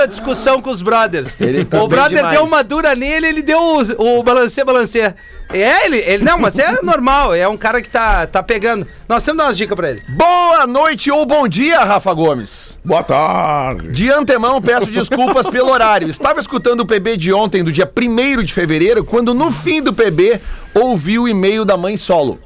A 0.03 0.05
discussão 0.05 0.62
com 0.62 0.69
os 0.69 0.81
brothers. 0.81 1.36
Ele 1.39 1.65
tá 1.65 1.81
o 1.81 1.88
brother 1.88 2.17
demais. 2.17 2.36
deu 2.36 2.45
uma 2.45 2.63
dura 2.63 2.95
nele, 2.95 3.27
ele 3.27 3.42
deu 3.42 3.59
o, 3.59 4.20
o 4.20 4.24
balancê, 4.24 4.63
balancê. 4.63 5.13
É, 5.51 5.85
ele, 5.85 5.98
ele. 5.98 6.24
Não, 6.24 6.37
mas 6.37 6.57
é 6.57 6.81
normal, 6.81 7.33
é 7.33 7.48
um 7.48 7.57
cara 7.57 7.81
que 7.81 7.89
tá, 7.89 8.25
tá 8.25 8.42
pegando. 8.42 8.87
Nós 9.07 9.24
temos 9.24 9.37
que 9.37 9.44
dar 9.44 9.50
umas 9.50 9.57
dicas 9.57 9.75
pra 9.75 9.89
ele. 9.92 10.01
Boa 10.09 10.66
noite 10.66 11.11
ou 11.11 11.25
bom 11.25 11.48
dia, 11.48 11.83
Rafa 11.83 12.13
Gomes. 12.13 12.79
Boa 12.83 13.03
tarde. 13.03 13.89
De 13.92 14.09
antemão, 14.11 14.61
peço 14.61 14.92
desculpas 14.92 15.48
pelo 15.48 15.72
horário. 15.72 16.09
Estava 16.09 16.39
escutando 16.39 16.81
o 16.81 16.85
PB 16.85 17.18
de 17.18 17.31
ontem, 17.33 17.63
do 17.63 17.72
dia 17.72 17.89
1 17.89 18.44
de 18.44 18.53
fevereiro, 18.53 19.03
quando 19.03 19.33
no 19.33 19.51
fim 19.51 19.81
do 19.81 19.94
PB 19.94 20.39
ouvi 20.74 21.20
o 21.20 21.27
e-mail 21.27 21.63
da 21.63 21.77
mãe 21.77 21.98
solo. 21.98 22.39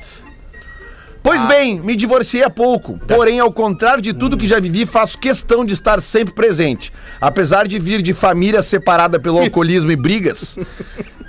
Pois 1.28 1.44
bem, 1.44 1.78
me 1.82 1.94
divorciei 1.94 2.42
há 2.42 2.50
pouco. 2.50 2.98
Porém, 3.06 3.42
ao 3.42 3.52
contrário 3.52 4.02
de 4.02 4.13
tudo 4.13 4.38
que 4.38 4.48
já 4.48 4.62
vivi, 4.62 4.86
faço 4.86 5.18
questão 5.18 5.66
de 5.66 5.74
estar 5.74 6.00
sempre 6.00 6.34
presente. 6.34 6.90
Apesar 7.20 7.68
de 7.68 7.78
vir 7.78 8.02
de 8.02 8.13
família 8.13 8.62
separada 8.62 9.20
pelo 9.20 9.38
alcoolismo 9.44 9.92
e 9.92 9.98
brigas, 9.98 10.58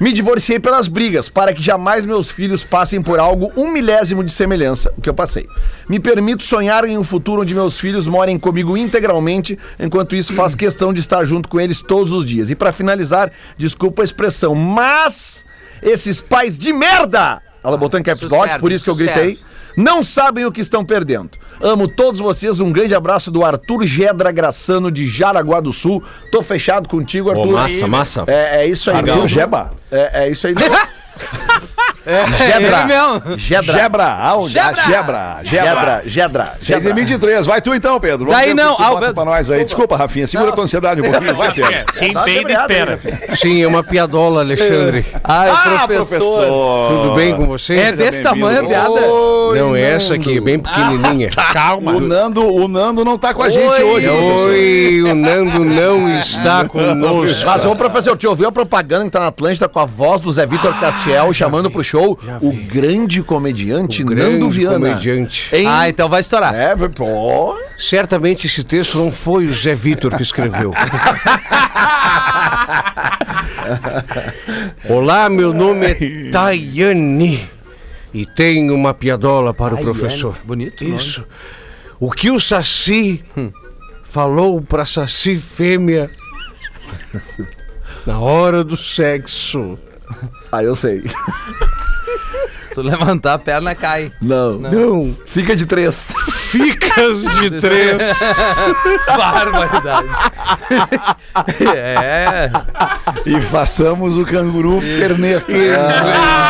me 0.00 0.12
divorciei 0.12 0.60
pelas 0.60 0.86
brigas, 0.86 1.28
para 1.28 1.52
que 1.52 1.60
jamais 1.60 2.06
meus 2.06 2.30
filhos 2.30 2.62
passem 2.62 3.02
por 3.02 3.18
algo 3.18 3.50
um 3.56 3.72
milésimo 3.72 4.22
de 4.22 4.30
semelhança, 4.30 4.94
o 4.96 5.00
que 5.00 5.10
eu 5.10 5.14
passei. 5.14 5.48
Me 5.88 5.98
permito 5.98 6.44
sonhar 6.44 6.84
em 6.84 6.96
um 6.96 7.02
futuro 7.02 7.42
onde 7.42 7.52
meus 7.52 7.80
filhos 7.80 8.06
morem 8.06 8.38
comigo 8.38 8.76
integralmente, 8.76 9.58
enquanto 9.80 10.14
isso 10.14 10.32
faço 10.32 10.54
questão 10.56 10.94
de 10.94 11.00
estar 11.00 11.24
junto 11.24 11.48
com 11.48 11.58
eles 11.58 11.82
todos 11.82 12.12
os 12.12 12.24
dias. 12.24 12.50
E 12.50 12.54
para 12.54 12.70
finalizar, 12.70 13.32
desculpa 13.56 14.02
a 14.02 14.04
expressão, 14.04 14.54
mas 14.54 15.44
esses 15.82 16.20
pais 16.20 16.56
de 16.56 16.72
merda! 16.72 17.42
Ela 17.64 17.76
botou 17.76 17.98
em 17.98 18.02
caps 18.04 18.28
lock, 18.28 18.60
por 18.60 18.70
isso 18.70 18.84
que 18.84 18.90
eu 18.90 18.94
gritei. 18.94 19.47
Não 19.78 20.02
sabem 20.02 20.44
o 20.44 20.50
que 20.50 20.60
estão 20.60 20.84
perdendo. 20.84 21.30
Amo 21.60 21.86
todos 21.86 22.18
vocês. 22.18 22.58
Um 22.58 22.72
grande 22.72 22.96
abraço 22.96 23.30
do 23.30 23.44
Arthur 23.44 23.86
Gedra 23.86 24.32
Graçano 24.32 24.90
de 24.90 25.06
Jaraguá 25.06 25.60
do 25.60 25.72
Sul. 25.72 26.02
Tô 26.32 26.42
fechado 26.42 26.88
contigo, 26.88 27.30
Arthur. 27.30 27.52
massa, 27.52 27.86
massa. 27.86 28.24
É, 28.26 28.64
é 28.64 28.66
isso 28.66 28.90
aí. 28.90 28.96
Arthur 28.96 29.14
mesmo. 29.14 29.28
Jeba. 29.28 29.70
É, 29.88 30.24
é 30.24 30.30
isso 30.30 30.48
aí. 30.48 30.54
É, 32.08 32.26
Gedra. 32.26 32.78
ele 32.78 32.84
mesmo. 32.86 33.38
Gedra. 33.38 33.72
Gebra, 33.78 34.04
aonde? 34.14 34.52
Gebra. 34.54 34.72
Ah, 34.80 34.86
Gebra. 34.90 35.40
Gedra. 35.44 35.66
Gebra. 35.74 36.02
Gedra. 36.06 36.52
6 36.58 36.86
e 36.86 36.92
23, 36.94 37.44
vai 37.46 37.60
tu 37.60 37.74
então, 37.74 38.00
Pedro. 38.00 38.26
Vamos 38.26 38.40
Daí 38.40 38.54
não, 38.54 38.74
ah, 38.78 38.96
Pedro- 38.98 39.14
pra 39.14 39.24
nós 39.26 39.50
aí. 39.50 39.62
Desculpa, 39.64 39.96
Rafinha, 39.96 40.26
segura 40.26 40.50
a 40.50 40.52
tua 40.54 40.64
ansiedade 40.64 41.00
um 41.02 41.10
pouquinho, 41.10 41.34
vai, 41.34 41.52
Pedro. 41.52 41.70
Quem 41.98 42.14
peida, 42.14 42.48
aí, 42.48 42.54
espera. 42.54 42.98
Sim, 43.36 43.62
é 43.62 43.66
uma 43.66 43.84
piadola, 43.84 44.40
Alexandre. 44.40 45.04
Ai, 45.22 45.50
Ah, 45.50 45.86
professor. 45.86 46.88
Tudo 46.88 47.14
bem 47.14 47.36
com 47.36 47.46
você? 47.46 47.74
É 47.76 47.92
desse 47.92 48.22
tamanho 48.22 48.60
a 48.60 48.64
piada. 48.66 49.00
Não, 49.56 49.76
é 49.76 49.82
essa 49.94 50.14
aqui, 50.14 50.40
bem 50.40 50.58
pequenininha. 50.58 51.28
Calma. 51.52 51.92
O 51.92 52.00
Nando, 52.00 52.42
o 52.46 52.68
Nando 52.68 53.04
não 53.04 53.18
tá 53.18 53.34
com 53.34 53.42
a 53.42 53.50
gente 53.50 53.64
hoje. 53.82 54.08
Oi, 54.08 55.02
o 55.02 55.14
Nando 55.14 55.64
não 55.64 56.08
está 56.18 56.64
conosco. 56.68 57.44
Mas, 57.44 57.64
ô 57.64 57.76
professor, 57.76 58.16
te 58.16 58.26
ouviu 58.26 58.48
a 58.48 58.52
propaganda 58.52 59.04
que 59.04 59.10
tá 59.10 59.20
na 59.20 59.26
Atlântida 59.28 59.68
com 59.68 59.78
a 59.80 59.84
voz 59.84 60.20
do 60.20 60.32
Zé 60.32 60.46
Vitor 60.46 60.72
Castiel 60.80 61.32
chamando 61.32 61.70
pro 61.70 61.82
show 61.84 61.97
o 62.00 62.52
grande 62.66 63.22
comediante 63.22 64.04
Nando 64.04 64.16
Grande 64.16 64.48
Viana. 64.48 64.90
comediante. 64.90 65.48
Em... 65.54 65.66
Ah, 65.66 65.88
então 65.88 66.08
vai 66.08 66.20
estourar. 66.20 66.54
É, 66.54 66.74
pô. 66.88 67.56
Certamente 67.78 68.46
esse 68.46 68.62
texto 68.64 68.98
não 68.98 69.12
foi 69.12 69.46
o 69.46 69.52
Zé 69.52 69.74
Vitor 69.74 70.16
que 70.16 70.22
escreveu. 70.22 70.72
Olá, 74.88 75.28
meu 75.28 75.52
nome 75.52 75.86
é 75.86 76.30
Tayane 76.30 77.48
e 78.12 78.24
tenho 78.26 78.74
uma 78.74 78.94
piadola 78.94 79.52
para 79.52 79.74
o 79.74 79.78
professor. 79.78 80.36
Bonito 80.44 80.84
nome. 80.84 80.96
Isso. 80.96 81.26
O 82.00 82.10
que 82.10 82.30
o 82.30 82.40
Saci 82.40 83.24
falou 84.04 84.60
para 84.60 84.84
Saci 84.86 85.36
fêmea 85.36 86.10
na 88.06 88.18
hora 88.18 88.64
do 88.64 88.76
sexo? 88.76 89.78
Ah, 90.50 90.62
eu 90.62 90.74
sei. 90.74 91.02
Tu 92.78 92.82
levantar 92.82 93.34
a 93.34 93.38
perna, 93.40 93.74
cai. 93.74 94.12
Não. 94.22 94.56
Não. 94.56 95.12
Fica 95.26 95.56
de 95.56 95.66
três. 95.66 96.14
Ficas 96.32 97.22
de 97.22 97.50
três. 97.60 97.96
Barbaridade. 99.04 100.06
é. 101.60 102.48
E 103.26 103.40
façamos 103.40 104.16
o 104.16 104.24
canguru 104.24 104.80
perneta. 104.80 105.50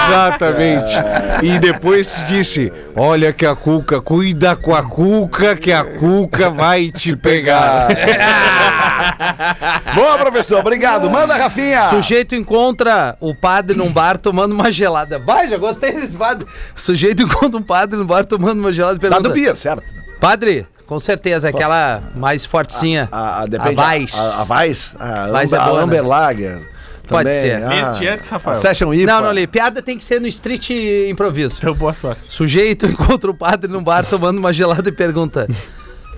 Exatamente. 0.06 0.94
E 1.42 1.58
depois 1.58 2.12
disse: 2.28 2.70
Olha 2.94 3.32
que 3.32 3.46
a 3.46 3.56
Cuca, 3.56 4.02
cuida 4.02 4.54
com 4.54 4.74
a 4.74 4.82
Cuca, 4.82 5.56
que 5.56 5.72
a 5.72 5.82
Cuca 5.82 6.50
vai 6.50 6.90
te 6.90 7.16
pegar. 7.16 7.88
Boa, 9.94 10.18
professor. 10.18 10.60
Obrigado. 10.60 11.08
Manda, 11.08 11.36
Rafinha. 11.36 11.88
Sujeito 11.88 12.34
encontra 12.34 13.16
o 13.18 13.34
padre 13.34 13.74
num 13.74 13.90
bar 13.90 14.18
tomando 14.18 14.52
uma 14.52 14.70
gelada. 14.70 15.18
Vai, 15.18 15.48
já 15.48 15.56
gostei 15.56 15.92
desse 15.92 16.17
padre. 16.18 16.46
Sujeito 16.76 17.22
encontra 17.22 17.58
um 17.58 17.62
padre 17.62 17.96
no 17.96 18.04
bar 18.04 18.24
tomando 18.24 18.58
uma 18.58 18.72
gelada 18.72 18.96
e 18.96 19.00
pergunta... 19.00 19.22
do 19.22 19.32
Bia, 19.32 19.54
certo? 19.56 19.82
Padre, 20.20 20.66
com 20.86 20.98
certeza, 20.98 21.48
aquela 21.48 22.02
mais 22.14 22.44
fortinha. 22.44 23.08
A, 23.12 23.42
a, 23.42 23.46
depende, 23.46 23.80
A 23.80 23.88
Weiss. 23.88 24.14
A, 24.14 24.42
a 24.42 24.44
Weiss. 24.58 24.94
A, 24.98 25.30
Weiss 25.32 25.52
é 25.52 25.58
boa, 25.58 25.70
a 25.70 25.74
né? 25.76 25.82
Amber 25.82 26.06
Lager. 26.06 26.78
Pode 27.06 27.24
também, 27.30 27.40
ser. 27.40 27.64
ah, 27.64 27.90
Este 27.90 28.06
antes, 28.06 28.28
Rafael. 28.28 28.58
a 28.58 28.60
Session 28.60 28.92
IPA. 28.92 29.06
Não, 29.12 29.22
não, 29.22 29.30
Lê. 29.30 29.46
Piada 29.46 29.80
tem 29.80 29.96
que 29.96 30.04
ser 30.04 30.20
no 30.20 30.26
street 30.26 30.68
improviso. 31.08 31.56
Então, 31.56 31.74
boa 31.74 31.92
sorte. 31.94 32.20
Sujeito 32.28 32.84
encontra 32.90 33.30
o 33.30 33.34
padre 33.34 33.70
num 33.70 33.82
bar 33.82 34.04
tomando 34.04 34.36
uma 34.38 34.52
gelada 34.52 34.86
e 34.88 34.92
pergunta: 34.92 35.48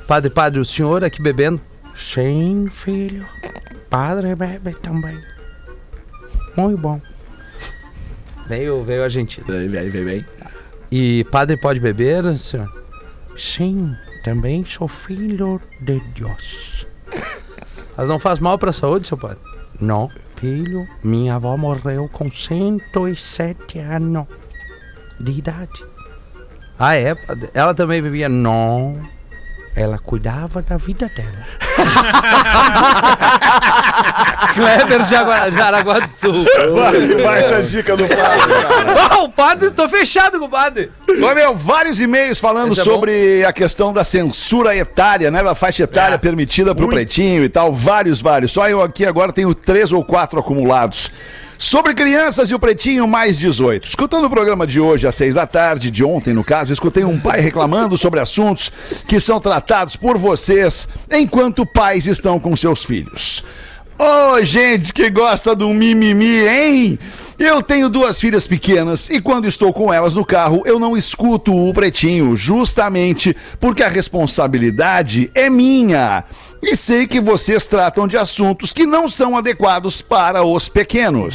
Padre, 0.09 0.31
padre, 0.31 0.59
o 0.59 0.65
senhor 0.65 1.05
aqui 1.05 1.23
bebendo? 1.23 1.61
Sim, 1.95 2.67
filho. 2.71 3.25
Padre 3.89 4.35
bebe 4.35 4.75
também. 4.81 5.17
Muito 6.57 6.81
bom. 6.81 7.01
Veio, 8.51 8.83
veio 8.83 9.05
argentino. 9.05 9.47
Vem, 9.47 9.69
vem, 9.69 9.91
vem, 9.91 10.05
vem. 10.05 10.25
E 10.91 11.25
padre 11.31 11.57
pode 11.57 11.79
beber, 11.79 12.37
senhor? 12.37 12.69
Sim, 13.39 13.95
também 14.25 14.65
sou 14.65 14.89
filho 14.89 15.63
de 15.81 16.01
Deus. 16.17 16.85
Mas 17.97 18.09
não 18.09 18.19
faz 18.19 18.41
mal 18.41 18.59
pra 18.59 18.73
saúde, 18.73 19.07
seu 19.07 19.17
padre? 19.17 19.39
Não, 19.81 20.11
filho. 20.35 20.85
Minha 21.05 21.37
avó 21.37 21.57
morreu 21.57 22.09
com 22.13 22.29
107 22.29 23.79
anos 23.79 24.27
de 25.21 25.31
idade. 25.31 25.85
Ah, 26.77 26.97
é? 26.97 27.15
Ela 27.55 27.73
também 27.73 28.03
bebia? 28.03 28.29
Não. 28.29 29.01
Ela 29.77 29.97
cuidava 29.97 30.61
da 30.61 30.77
vida 30.77 31.09
dela. 31.15 31.47
Kleber 34.55 35.03
de 35.05 35.15
Agua- 35.15 35.51
Jaraguá 35.51 36.01
do 36.01 36.11
Sul. 36.11 36.45
Que 36.45 37.23
baita 37.23 37.63
dica 37.63 37.97
do 37.97 38.07
padre. 38.09 38.53
Ah, 39.11 39.19
o 39.23 39.29
padre, 39.29 39.71
tô 39.71 39.89
fechado 39.89 40.39
com 40.39 40.47
o 40.47 40.49
padre. 40.49 40.91
Ô, 41.09 41.35
meu, 41.35 41.55
vários 41.57 42.01
e-mails 42.01 42.39
falando 42.39 42.73
Esse 42.73 42.81
é 42.81 42.85
sobre 42.85 43.45
a 43.45 43.53
questão 43.53 43.93
da 43.93 44.05
censura 44.05 44.75
etária, 44.77 45.31
né? 45.31 45.43
Da 45.43 45.55
faixa 45.55 45.83
etária 45.85 46.19
permitida 46.19 46.75
pro 46.75 46.89
pretinho 46.89 47.45
e 47.45 47.49
tal. 47.49 47.73
Vários, 47.73 48.21
vários. 48.21 48.53
Só 48.53 48.69
eu 48.69 48.83
aqui 48.83 49.05
agora 49.07 49.33
tenho 49.33 49.55
três 49.55 49.93
ou 49.93 50.05
quatro 50.05 50.39
acumulados. 50.41 51.11
Sobre 51.59 51.93
crianças 51.93 52.51
e 52.51 52.55
o 52.55 52.59
pretinho 52.59 53.07
mais 53.07 53.39
18. 53.39 53.87
Escutando 53.87 54.25
o 54.25 54.31
programa 54.31 54.67
de 54.67 54.81
hoje, 54.81 55.07
às 55.07 55.15
seis 55.15 55.35
da 55.35 55.47
tarde, 55.47 55.91
de 55.91 56.03
ontem 56.03 56.33
no 56.33 56.43
caso, 56.43 56.73
escutei 56.73 57.05
um 57.05 57.21
pai 57.21 57.39
reclamando 57.41 57.99
sobre 57.99 58.19
assuntos 58.19 58.73
que 59.07 59.21
são 59.21 59.39
tratados 59.39 59.95
por 59.95 60.17
vocês 60.17 60.89
enquanto 61.13 61.67
pais 61.67 62.07
estão 62.07 62.41
com 62.41 62.57
seus 62.57 62.83
filhos. 62.83 63.45
Ô, 64.03 64.43
gente 64.43 64.95
que 64.95 65.11
gosta 65.11 65.55
do 65.55 65.69
mimimi, 65.75 66.49
hein? 66.49 66.99
Eu 67.39 67.63
tenho 67.63 67.91
duas 67.91 68.19
filhas 68.19 68.47
pequenas 68.47 69.11
e 69.11 69.21
quando 69.21 69.47
estou 69.47 69.75
com 69.75 69.93
elas 69.93 70.15
no 70.15 70.25
carro, 70.25 70.63
eu 70.65 70.79
não 70.79 70.97
escuto 70.97 71.55
o 71.55 71.71
pretinho, 71.75 72.35
justamente 72.35 73.37
porque 73.61 73.83
a 73.83 73.91
responsabilidade 73.91 75.31
é 75.35 75.51
minha. 75.51 76.25
E 76.63 76.75
sei 76.75 77.07
que 77.07 77.21
vocês 77.21 77.67
tratam 77.67 78.09
de 78.09 78.17
assuntos 78.17 78.73
que 78.73 78.87
não 78.87 79.07
são 79.07 79.37
adequados 79.37 80.01
para 80.01 80.43
os 80.43 80.67
pequenos. 80.67 81.35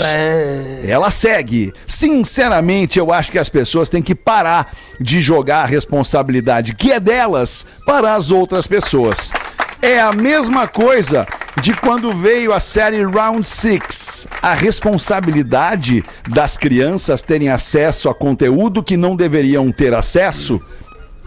Ela 0.88 1.12
segue. 1.12 1.71
Sinceramente, 1.86 2.97
eu 2.97 3.13
acho 3.13 3.32
que 3.32 3.38
as 3.38 3.49
pessoas 3.49 3.91
têm 3.91 4.01
que 4.01 4.15
parar 4.15 4.75
de 4.99 5.21
jogar 5.21 5.62
a 5.62 5.67
responsabilidade 5.67 6.73
que 6.73 6.91
é 6.91 6.99
delas 6.99 7.63
para 7.86 8.15
as 8.15 8.32
outras 8.32 8.65
pessoas. 8.65 9.32
É 9.81 9.99
a 9.99 10.11
mesma 10.11 10.67
coisa 10.67 11.25
de 11.61 11.73
quando 11.73 12.15
veio 12.15 12.53
a 12.53 12.59
série 12.59 13.03
Round 13.03 13.47
Six. 13.47 14.27
A 14.41 14.53
responsabilidade 14.53 16.03
das 16.27 16.57
crianças 16.57 17.21
terem 17.21 17.49
acesso 17.49 18.09
a 18.09 18.15
conteúdo 18.15 18.83
que 18.83 18.97
não 18.97 19.15
deveriam 19.15 19.71
ter 19.71 19.93
acesso 19.93 20.61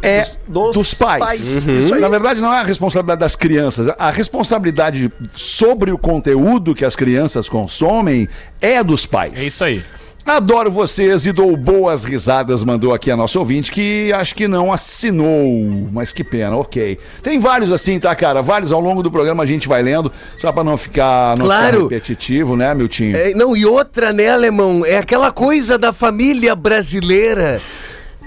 é 0.03 0.25
dos, 0.47 0.73
dos 0.73 0.95
pais. 0.95 1.19
pais. 1.19 1.69
Aí. 1.69 2.01
Na 2.01 2.09
verdade, 2.09 2.41
não 2.41 2.53
é 2.53 2.61
a 2.61 2.63
responsabilidade 2.63 3.21
das 3.21 3.35
crianças. 3.35 3.93
A 3.99 4.11
responsabilidade 4.11 5.13
sobre 5.29 5.91
o 5.91 5.99
conteúdo 5.99 6.75
que 6.75 6.85
as 6.85 6.95
crianças 6.95 7.49
consomem 7.49 8.29
é 8.61 8.83
dos 8.83 9.05
pais. 9.07 9.41
É 9.41 9.45
isso 9.45 9.65
aí. 9.65 9.83
Adoro 10.29 10.71
vocês 10.71 11.25
e 11.27 11.33
dou 11.33 11.57
boas 11.57 12.05
risadas, 12.05 12.63
mandou 12.63 12.93
aqui 12.93 13.11
a 13.11 13.17
nossa 13.17 13.39
ouvinte, 13.39 13.73
que 13.73 14.13
acho 14.15 14.35
que 14.35 14.47
não 14.47 14.71
assinou, 14.73 15.89
mas 15.91 16.13
que 16.13 16.23
pena, 16.23 16.55
ok. 16.55 16.99
Tem 17.23 17.39
vários 17.39 17.73
assim, 17.73 17.99
tá, 17.99 18.15
cara? 18.15 18.43
Vários 18.43 18.71
ao 18.71 18.79
longo 18.81 19.03
do 19.03 19.11
programa 19.11 19.43
a 19.43 19.47
gente 19.47 19.67
vai 19.67 19.83
lendo, 19.83 20.13
só 20.39 20.53
pra 20.53 20.63
não 20.63 20.77
ficar, 20.77 21.31
não 21.31 21.47
ficar 21.47 21.59
Claro. 21.71 21.83
repetitivo, 21.85 22.57
né, 22.57 22.75
Miltinho? 22.75 23.17
É, 23.17 23.31
não, 23.35 23.57
e 23.57 23.65
outra, 23.65 24.13
né, 24.13 24.29
alemão? 24.29 24.85
É 24.85 24.99
aquela 24.99 25.33
coisa 25.33 25.79
da 25.79 25.93
família 25.95 26.55
brasileira. 26.55 27.61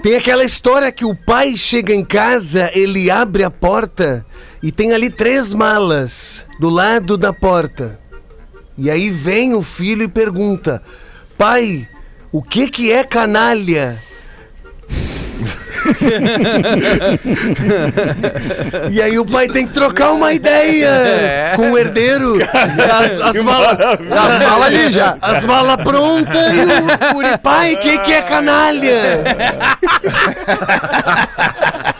Tem 0.02 0.16
aquela 0.16 0.44
história 0.44 0.90
que 0.90 1.04
o 1.04 1.14
pai 1.14 1.56
chega 1.56 1.94
em 1.94 2.04
casa, 2.04 2.68
ele 2.74 3.10
abre 3.12 3.44
a 3.44 3.50
porta 3.50 4.26
e 4.60 4.72
tem 4.72 4.92
ali 4.92 5.08
três 5.08 5.54
malas 5.54 6.44
do 6.58 6.68
lado 6.68 7.16
da 7.16 7.32
porta. 7.32 7.98
E 8.76 8.90
aí 8.90 9.08
vem 9.08 9.54
o 9.54 9.62
filho 9.62 10.02
e 10.02 10.08
pergunta: 10.08 10.82
Pai, 11.42 11.88
o 12.30 12.40
que 12.40 12.70
que 12.70 12.92
é 12.92 13.02
canalha? 13.02 13.98
e 18.92 19.02
aí 19.02 19.18
o 19.18 19.26
pai 19.26 19.48
tem 19.48 19.66
que 19.66 19.72
trocar 19.72 20.12
uma 20.12 20.32
ideia 20.32 21.52
com 21.56 21.72
o 21.72 21.78
herdeiro. 21.78 22.36
As, 22.46 23.20
as 23.20 23.36
malas 23.42 23.76
as 23.80 24.44
malas 24.44 24.66
ali 24.68 24.92
já. 24.92 25.18
As 25.20 25.42
malas 25.42 25.82
prontas 25.82 26.52
e 26.54 26.60
o 27.10 27.14
guri, 27.14 27.36
pai, 27.38 27.74
o 27.74 27.78
que 27.78 27.98
que 27.98 28.12
é 28.12 28.22
canalha? 28.22 29.24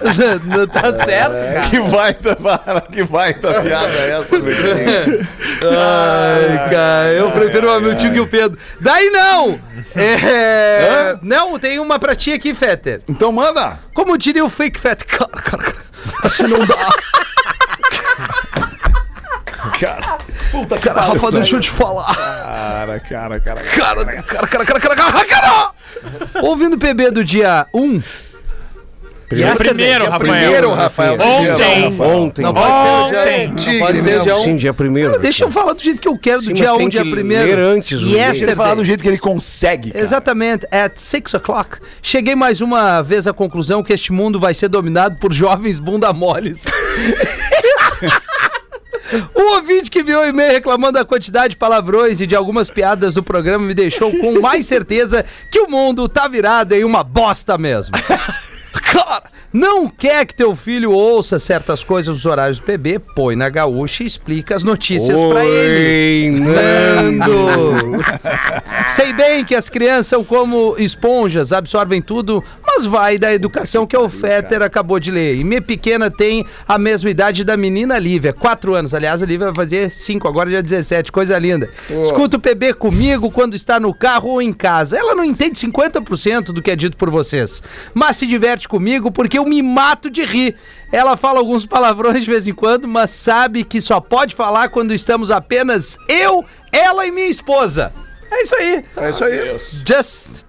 não 0.45 0.67
tá 0.67 1.05
certo, 1.05 1.33
cara. 1.33 1.69
Que 1.69 1.81
baita, 1.81 2.37
para, 2.37 2.81
que 2.83 3.05
baita 3.05 3.61
piada 3.61 3.93
é 3.93 4.21
essa, 4.21 4.39
Miltinho? 4.39 5.29
Ai, 5.65 6.71
cara, 6.71 7.13
eu 7.13 7.31
prefiro 7.31 7.69
o 7.69 7.71
Hamilton 7.71 8.13
que 8.13 8.21
o 8.21 8.27
Pedro. 8.27 8.59
Daí 8.81 9.11
não! 9.11 9.61
É. 9.95 11.17
Não, 11.23 11.59
tem 11.59 11.79
uma 11.79 11.99
pra 11.99 12.15
ti 12.15 12.33
aqui, 12.33 12.55
Fetter. 12.55 13.03
Então 13.09 13.31
manda! 13.31 13.79
Como 13.95 14.17
diria 14.19 14.45
o 14.45 14.51
fake 14.51 14.81
Fetter? 14.81 15.07
Cara, 15.13 15.43
cara, 15.43 15.63
cara. 15.63 15.83
Assim 16.25 16.45
não 16.45 16.59
dá. 16.65 16.89
Cara, 19.79 20.19
puta 20.51 20.77
que 20.77 20.89
Cara, 20.89 21.01
Rafa, 21.01 21.31
deixa 21.33 21.57
eu 21.57 21.61
te 21.61 21.71
falar. 21.71 22.15
Cara, 22.15 23.01
cara, 23.01 23.41
cara. 23.41 23.63
Cara, 23.63 24.05
cara, 24.05 24.47
cara, 24.47 24.65
cara, 24.65 24.81
cara, 24.81 24.97
cara, 24.97 25.25
cara. 25.25 25.71
Ouvindo 26.43 26.75
o 26.75 26.79
PB 26.79 27.11
do 27.11 27.25
dia 27.25 27.67
1. 27.73 27.91
Dia 27.99 28.32
primeiro, 29.57 30.05
Rafael. 30.09 30.19
Primeiro, 30.19 30.73
Rafael. 30.75 31.15
Ontem. 31.15 32.01
Ontem. 32.01 32.43
Não 32.43 32.55
pode 32.55 32.73
ser 32.73 32.91
o 32.99 33.11
dia 33.11 33.23
Ontem. 33.23 33.49
1. 33.49 33.73
Não 33.79 33.87
pode 33.87 34.01
ser 34.03 34.21
dia 34.23 34.37
1. 34.37 34.45
Sim, 34.45 34.57
dia 34.57 34.75
primeiro. 34.75 35.19
Deixa 35.19 35.45
eu 35.45 35.51
falar 35.51 35.73
do 35.73 35.83
jeito 35.83 36.01
que 36.01 36.09
eu 36.09 36.19
quero, 36.19 36.41
do 36.41 36.49
Sim, 36.49 36.55
dia 36.55 36.67
mas 36.69 36.75
1, 36.75 36.79
tem 36.79 36.89
dia 36.89 37.03
que 37.03 37.09
1. 37.09 37.13
ler 37.15 37.59
antes 37.59 38.01
Deixa 38.01 38.07
ele 38.15 38.21
Yesterday. 38.21 38.55
falar 38.55 38.75
do 38.75 38.85
jeito 38.85 39.03
que 39.03 39.09
ele 39.09 39.19
consegue, 39.19 39.91
cara. 39.91 40.05
Exatamente, 40.05 40.67
at 40.71 40.93
6 40.97 41.35
o'clock. 41.35 41.79
Cheguei 42.03 42.35
mais 42.35 42.61
uma 42.61 43.03
vez 43.03 43.27
à 43.27 43.33
conclusão 43.33 43.83
que 43.83 43.93
este 43.93 44.13
mundo 44.13 44.39
vai 44.41 44.55
ser 44.55 44.69
dominado 44.69 45.17
por 45.19 45.33
jovens 45.33 45.79
bunda 45.79 46.13
moles. 46.13 46.65
O 49.35 49.43
ouvinte 49.57 49.91
que 49.91 50.03
viu 50.03 50.21
o 50.21 50.25
e-mail 50.25 50.53
reclamando 50.53 50.95
da 50.99 51.05
quantidade 51.05 51.51
de 51.51 51.57
palavrões 51.57 52.21
e 52.21 52.27
de 52.27 52.35
algumas 52.35 52.71
piadas 52.71 53.13
do 53.15 53.23
programa 53.23 53.67
me 53.67 53.75
deixou 53.75 54.11
com 54.11 54.41
mais 54.41 54.67
certeza 54.67 55.25
que 55.51 55.61
o 55.61 55.69
mundo 55.69 56.09
tá 56.09 56.27
virado 56.29 56.73
em 56.73 56.85
uma 56.85 57.05
bosta 57.05 57.59
mesmo. 57.59 57.95
Cara, 58.83 59.25
não 59.53 59.87
quer 59.89 60.25
que 60.25 60.35
teu 60.35 60.57
filho 60.57 60.93
ouça 60.93 61.39
certas 61.39 61.85
coisas 61.85 62.17
nos 62.17 62.25
horários 62.25 62.59
do 62.59 62.65
PB? 62.65 63.01
Põe 63.15 63.37
na 63.37 63.49
gaúcha 63.51 64.03
e 64.03 64.07
explica 64.07 64.57
as 64.57 64.63
notícias 64.63 65.23
pra 65.25 65.45
ele. 65.45 66.41
Nando! 66.41 68.03
Sei 68.97 69.13
bem 69.13 69.45
que 69.45 69.55
as 69.55 69.69
crianças 69.69 70.07
são 70.07 70.25
como 70.25 70.75
esponjas, 70.79 71.53
absorvem 71.53 72.01
tudo, 72.01 72.43
mas 72.67 72.87
vai 72.87 73.19
da 73.19 73.33
educação 73.33 73.87
que 73.87 73.97
o 73.97 74.09
Fetter 74.09 74.63
acabou 74.63 74.99
de 74.99 75.11
ler. 75.11 75.37
E 75.37 75.45
minha 75.45 75.63
pequena 75.63 76.11
tem 76.11 76.45
a 76.67 76.79
mesma 76.79 77.11
idade 77.11 77.45
da 77.45 77.57
menina 77.57 77.99
Lívia, 77.99 78.33
4 78.33 78.75
anos. 78.75 78.95
Aliás, 78.95 79.23
a 79.23 79.27
Lívia 79.27 79.47
vai 79.47 79.55
fazer 79.55 79.91
5, 79.91 80.27
agora 80.27 80.51
já 80.51 80.61
17, 80.61 81.13
coisa 81.13 81.39
linda. 81.39 81.69
Escuta 82.03 82.37
o 82.37 82.41
PB 82.41 82.75
comigo 82.75 83.31
quando 83.31 83.55
está 83.55 83.79
no 83.79 83.93
carro 83.95 84.31
ou 84.31 84.43
em 84.43 84.53
casa. 84.53 84.97
Ela 84.99 85.15
não 85.15 85.25
entende 85.25 85.59
50% 85.59 86.47
do 86.47 86.63
que 86.63 86.71
é 86.71 86.77
dito 86.77 86.97
por 86.97 87.11
vocês, 87.11 87.63
mas 87.95 88.17
se 88.17 88.27
diverte 88.27 88.62
comigo 88.69 89.11
porque 89.11 89.39
eu 89.39 89.45
me 89.45 89.63
mato 89.63 90.11
de 90.11 90.25
rir. 90.25 90.57
Ela 90.91 91.17
fala 91.17 91.39
alguns 91.39 91.65
palavrões 91.67 92.23
de 92.23 92.31
vez 92.31 92.47
em 92.47 92.55
quando, 92.55 92.87
mas 92.87 93.11
sabe 93.11 93.65
que 93.65 93.81
só 93.81 94.01
pode 94.01 94.35
falar 94.35 94.69
quando 94.69 94.93
estamos 94.93 95.31
apenas 95.31 95.97
eu, 96.09 96.45
ela 96.71 97.07
e 97.07 97.11
minha 97.11 97.29
esposa. 97.29 97.93
É 98.31 98.43
isso 98.43 98.57
aí. 98.57 98.85
É 98.97 99.11
isso 99.11 99.25
aí. 99.25 99.59
Just. 99.87 100.42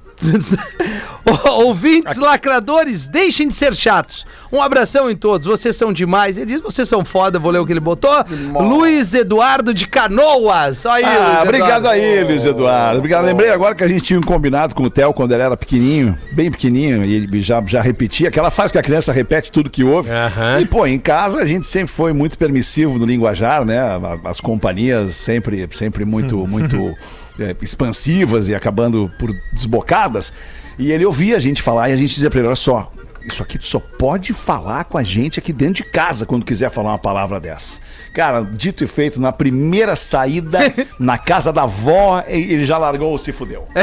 Ouvintes 1.57 2.17
lacradores, 2.19 3.07
deixem 3.07 3.47
de 3.47 3.55
ser 3.55 3.73
chatos. 3.75 4.25
Um 4.51 4.62
abração 4.62 5.09
em 5.09 5.15
todos, 5.15 5.47
vocês 5.47 5.75
são 5.75 5.91
demais. 5.93 6.38
Ele 6.38 6.45
diz, 6.53 6.62
vocês 6.62 6.88
são 6.88 7.03
foda, 7.03 7.39
vou 7.39 7.51
ler 7.51 7.59
o 7.59 7.65
que 7.65 7.73
ele 7.73 7.79
botou. 7.79 8.12
Luiz 8.53 9.13
Eduardo 9.13 9.73
de 9.73 9.88
Canoas. 9.88 10.86
Aí, 10.86 11.03
Ah, 11.03 11.38
Luiz 11.38 11.41
obrigado 11.43 11.88
aí, 11.88 12.23
Luiz 12.23 12.45
Eduardo. 12.45 12.97
Obrigado. 12.97 13.25
Lembrei 13.25 13.49
agora 13.49 13.73
que 13.73 13.83
a 13.83 13.88
gente 13.88 14.01
tinha 14.03 14.19
um 14.19 14.23
combinado 14.23 14.75
com 14.75 14.83
o 14.83 14.89
Theo 14.89 15.13
quando 15.13 15.31
ele 15.33 15.43
era 15.43 15.57
pequenininho, 15.57 16.17
bem 16.31 16.51
pequenininho, 16.51 17.05
e 17.05 17.13
ele 17.13 17.41
já, 17.41 17.62
já 17.65 17.81
repetia. 17.81 18.29
Aquela 18.29 18.51
fase 18.51 18.73
que 18.73 18.79
a 18.79 18.83
criança 18.83 19.12
repete 19.12 19.51
tudo 19.51 19.69
que 19.69 19.83
ouve. 19.83 20.12
Aham. 20.12 20.59
E, 20.59 20.65
pô, 20.65 20.86
em 20.86 20.99
casa 20.99 21.39
a 21.41 21.45
gente 21.45 21.65
sempre 21.65 21.93
foi 21.93 22.13
muito 22.13 22.38
permissivo 22.38 22.99
no 22.99 23.05
linguajar, 23.05 23.65
né? 23.65 23.79
As 24.25 24.39
companhias 24.39 25.15
sempre, 25.15 25.67
sempre 25.71 26.05
muito, 26.05 26.38
muito 26.47 26.95
é, 27.39 27.55
expansivas 27.61 28.47
e 28.47 28.55
acabando 28.55 29.11
por 29.19 29.31
desbocadas. 29.51 30.31
E 30.77 30.91
ele 30.91 31.05
ouvia 31.05 31.37
a 31.37 31.39
gente 31.39 31.61
falar 31.61 31.89
e 31.89 31.93
a 31.93 31.97
gente 31.97 32.13
dizia 32.13 32.29
pra 32.29 32.39
ele: 32.39 32.47
olha 32.47 32.55
só. 32.55 32.91
Isso 33.25 33.41
aqui 33.41 33.57
tu 33.57 33.65
só 33.65 33.79
pode 33.79 34.33
falar 34.33 34.83
com 34.83 34.97
a 34.97 35.03
gente 35.03 35.39
aqui 35.39 35.53
dentro 35.53 35.75
de 35.75 35.85
casa 35.85 36.25
quando 36.25 36.43
quiser 36.45 36.69
falar 36.69 36.89
uma 36.89 36.97
palavra 36.99 37.39
dessa. 37.39 37.79
Cara, 38.13 38.41
dito 38.43 38.83
e 38.83 38.87
feito, 38.87 39.21
na 39.21 39.31
primeira 39.31 39.95
saída, 39.95 40.59
na 40.99 41.17
casa 41.17 41.49
da 41.53 41.63
avó, 41.63 42.21
ele 42.27 42.65
já 42.65 42.77
largou 42.77 43.13
o 43.13 43.17
se 43.17 43.31
fudeu. 43.31 43.65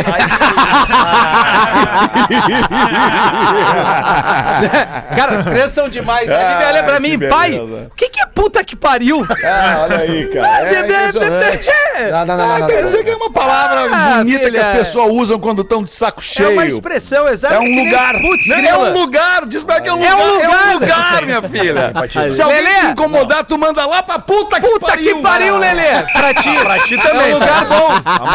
Cara, 5.16 5.38
as 5.38 5.46
crianças 5.46 5.72
são 5.72 5.88
demais. 5.88 6.28
Né? 6.28 6.34
Ah, 6.36 6.56
Ele 6.56 6.64
olha 6.78 6.82
pra 6.84 7.00
mim, 7.00 7.16
beleza. 7.16 7.34
pai, 7.36 7.58
o 7.58 7.90
que, 7.96 8.08
que 8.08 8.22
é 8.22 8.26
puta 8.26 8.62
que 8.64 8.76
pariu? 8.76 9.26
Ah, 9.44 9.80
olha 9.84 9.98
aí, 9.98 10.26
cara. 10.28 10.50
É 10.70 10.80
impressionante. 10.80 11.68
Não, 12.10 12.26
não, 12.26 12.36
não, 12.36 12.44
Ah, 12.44 12.58
não, 12.60 12.66
tem 12.66 12.76
que 12.76 12.82
não. 12.82 12.82
dizer 12.84 13.04
que 13.04 13.10
é 13.10 13.16
uma 13.16 13.30
palavra 13.30 13.80
Ah, 13.92 14.16
bonita 14.18 14.38
filha. 14.38 14.50
que 14.50 14.58
as 14.58 14.66
pessoas 14.78 15.12
usam 15.12 15.38
quando 15.38 15.62
estão 15.62 15.82
de 15.82 15.90
saco 15.90 16.20
É 16.20 16.24
cheio. 16.24 16.52
uma 16.52 16.66
expressão 16.66 17.28
exata. 17.28 17.54
É 17.54 17.58
um 17.58 17.84
lugar. 17.84 18.14
Putz, 18.20 18.46
Não, 18.48 18.56
é 18.56 18.78
um 18.78 18.92
lugar. 18.92 19.46
Diz 19.46 19.64
pra 19.64 19.80
que 19.80 19.88
é 19.88 19.92
um 19.92 20.02
É 20.04 20.10
lugar. 20.12 20.16
um 20.16 20.40
É 20.40 20.46
lugar. 20.46 20.66
um 20.68 20.72
lugar, 20.74 21.22
minha 21.26 21.42
filha. 21.42 21.92
Se 22.32 22.42
alguém 22.42 22.62
Lelê. 22.62 22.80
te 22.80 22.86
incomodar, 22.86 23.44
tu 23.44 23.58
manda 23.58 23.84
lá 23.86 24.02
pra 24.02 24.18
puta 24.18 24.60
que 24.60 24.66
Puta 24.68 24.86
pariu. 24.86 25.16
que 25.16 25.22
pariu, 25.22 25.58
Lelê. 25.58 26.02
Pra 26.12 26.34
ti. 26.34 26.50
Pra 26.62 26.78
ti 26.80 26.96
também. 26.98 27.30
É 27.30 27.34
um 27.34 27.38
lugar 27.38 27.64
bom. 27.66 27.88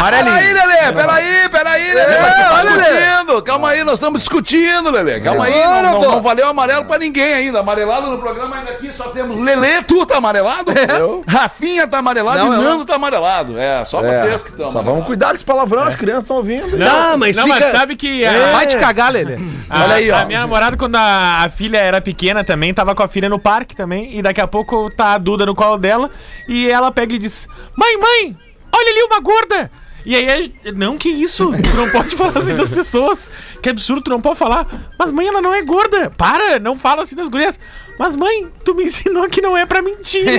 Peraí, 0.04 0.52
Lelê, 0.52 0.92
peraí, 0.92 1.48
peraí, 1.48 1.94
Lelê. 1.94 2.14
É, 2.14 2.50
olha. 2.52 3.42
Calma 3.42 3.70
aí, 3.70 3.84
nós 3.84 3.94
estamos 3.94 4.20
discutindo, 4.22 4.90
Lelê. 4.90 5.20
Calma 5.20 5.44
aí, 5.44 5.82
não, 5.82 6.20
valeu 6.22 6.48
amarelo 6.48 6.84
pra 6.84 6.98
ninguém 6.98 7.32
ainda. 7.34 7.60
Amarelado 7.60 8.08
no 8.10 8.18
programa 8.18 8.56
ainda 8.56 8.70
aqui 8.70 8.92
só 8.92 9.08
temos 9.08 9.36
Lelê, 9.38 9.82
tu 9.82 10.04
tá 10.06 10.16
amarelado? 10.18 10.72
Rafinha 11.26 11.86
tá 11.86 11.98
amarelado 11.98 12.46
e 12.46 12.48
Nando 12.48 12.84
tá 12.84 12.94
amarelado. 12.94 13.55
É, 13.56 13.84
só 13.84 14.00
vocês 14.02 14.42
que 14.44 14.50
estão. 14.50 14.70
Só 14.70 14.82
vamos 14.82 15.06
cuidar 15.06 15.32
desse 15.32 15.44
palavrão, 15.44 15.82
as 15.82 15.96
crianças 15.96 16.24
estão 16.24 16.36
ouvindo. 16.36 16.76
Não, 16.76 17.16
mas 17.18 17.36
não, 17.36 17.44
fica- 17.44 17.60
mas 17.60 17.70
sabe 17.72 17.96
que 17.96 18.24
a, 18.24 18.52
Vai 18.52 18.66
te 18.66 18.76
cagar, 18.78 19.10
Lelê. 19.12 19.36
a- 19.68 19.84
Olha 19.84 19.94
aí, 19.94 20.10
ó. 20.10 20.16
a 20.16 20.24
minha 20.24 20.40
namorada, 20.40 20.76
quando 20.76 20.96
a, 20.96 21.44
a 21.44 21.48
filha 21.48 21.78
era 21.78 22.00
pequena 22.00 22.44
também, 22.44 22.72
tava 22.74 22.94
com 22.94 23.02
a 23.02 23.08
filha 23.08 23.28
no 23.28 23.38
parque 23.38 23.74
também, 23.74 24.16
e 24.16 24.22
daqui 24.22 24.40
a 24.40 24.46
pouco 24.46 24.90
tá 24.90 25.14
a 25.14 25.18
Duda 25.18 25.44
no 25.46 25.54
colo 25.54 25.76
dela, 25.78 26.10
e 26.48 26.68
ela 26.70 26.90
pega 26.92 27.14
e 27.14 27.18
diz: 27.18 27.48
Mãe, 27.76 27.96
mãe, 27.98 28.36
olha 28.72 28.90
ali 28.90 29.02
uma 29.02 29.20
gorda! 29.20 29.70
E 30.04 30.14
aí, 30.14 30.54
é- 30.64 30.70
não, 30.70 30.96
que 30.96 31.08
isso? 31.08 31.50
Tu 31.50 31.76
não 31.76 31.90
pode 31.90 32.14
falar 32.14 32.38
assim 32.38 32.54
das 32.56 32.68
pessoas. 32.68 33.28
Que 33.60 33.70
absurdo, 33.70 34.02
tu 34.02 34.10
não 34.10 34.20
pode 34.20 34.38
falar. 34.38 34.64
Mas 34.96 35.10
mãe, 35.10 35.26
ela 35.26 35.42
não 35.42 35.52
é 35.52 35.62
gorda. 35.62 36.10
Para, 36.16 36.60
não 36.60 36.78
fala 36.78 37.02
assim 37.02 37.16
das 37.16 37.26
gurias. 37.28 37.58
Mas 37.98 38.14
mãe, 38.14 38.46
tu 38.64 38.74
me 38.74 38.84
ensinou 38.84 39.28
que 39.28 39.40
não 39.40 39.56
é 39.56 39.64
pra 39.66 39.80
mentir. 39.82 40.24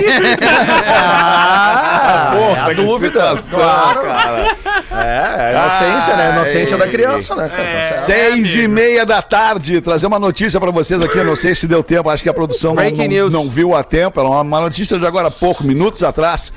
Ah, 0.90 2.32
Porra, 2.36 2.58
é 2.58 2.60
a 2.60 2.66
que 2.68 2.74
dúvida. 2.74 3.36
Claro. 3.50 4.00
cara. 4.02 4.56
É, 4.92 5.52
é 5.52 5.56
a 5.56 5.90
inocência, 5.90 6.16
né? 6.16 6.26
A 6.30 6.36
inocência 6.36 6.76
da 6.76 6.86
criança, 6.88 7.34
né? 7.34 7.48
cara? 7.48 7.62
Tá 7.62 7.84
certo. 7.88 8.04
Seis 8.06 8.54
e 8.56 8.68
meia 8.68 9.04
da 9.06 9.20
tarde, 9.22 9.80
trazer 9.80 10.06
uma 10.06 10.18
notícia 10.18 10.58
pra 10.60 10.70
vocês 10.70 11.00
aqui, 11.02 11.18
eu 11.18 11.24
não 11.24 11.36
sei 11.36 11.54
se 11.54 11.66
deu 11.66 11.82
tempo, 11.82 12.08
acho 12.10 12.22
que 12.22 12.28
a 12.28 12.34
produção 12.34 12.74
não, 12.74 12.82
não- 13.30 13.44
não 13.44 13.48
viu 13.50 13.74
a 13.74 13.82
tempo, 13.82 14.20
é 14.20 14.22
uma, 14.22 14.60
notícia 14.60 14.98
de 14.98 15.06
agora 15.06 15.28
há 15.28 15.30
pouco, 15.30 15.64
minutos 15.64 16.02
atrás. 16.02 16.52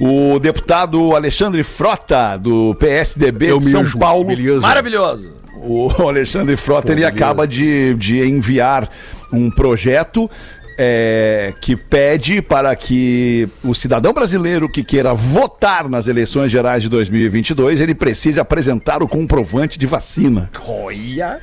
O 0.00 0.38
deputado 0.40 1.14
Alexandre 1.14 1.62
Frota, 1.62 2.36
do 2.36 2.74
PSDB 2.80 3.56
de 3.58 3.70
São 3.70 3.88
Paulo, 3.98 4.24
Maravilhoso. 4.62 5.32
O 5.56 5.90
Alexandre 6.06 6.56
Frota, 6.56 6.92
ele 6.92 7.04
acaba 7.04 7.46
de, 7.46 7.94
de 7.94 8.20
enviar 8.20 8.88
um 9.32 9.50
projeto 9.50 10.30
é, 10.78 11.52
que 11.60 11.76
pede 11.76 12.42
para 12.42 12.74
que 12.74 13.48
o 13.62 13.74
cidadão 13.74 14.12
brasileiro 14.12 14.68
que 14.68 14.82
queira 14.82 15.14
votar 15.14 15.88
nas 15.88 16.08
eleições 16.08 16.50
gerais 16.50 16.82
de 16.82 16.88
2022, 16.88 17.80
ele 17.80 17.94
precise 17.94 18.40
apresentar 18.40 19.02
o 19.02 19.08
comprovante 19.08 19.78
de 19.78 19.86
vacina. 19.86 20.50
Olha. 20.66 21.40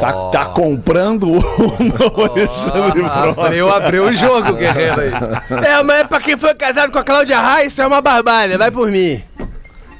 Tá, 0.00 0.12
tá 0.30 0.44
comprando 0.46 1.30
o 1.30 1.36
Alexandre 2.30 3.02
Frota. 3.02 3.46
Abriu, 3.46 3.68
abriu 3.68 4.04
o 4.04 4.12
jogo, 4.12 4.54
guerreiro 4.54 5.00
aí. 5.00 5.10
É, 5.66 5.82
mas 5.82 6.06
pra 6.06 6.20
quem 6.20 6.36
foi 6.36 6.54
casado 6.54 6.92
com 6.92 6.98
a 6.98 7.04
Cláudia 7.04 7.40
Raia, 7.40 7.66
isso 7.66 7.80
é 7.80 7.86
uma 7.86 8.00
barbárie. 8.00 8.56
Vai 8.56 8.70
por 8.70 8.90
mim. 8.90 9.22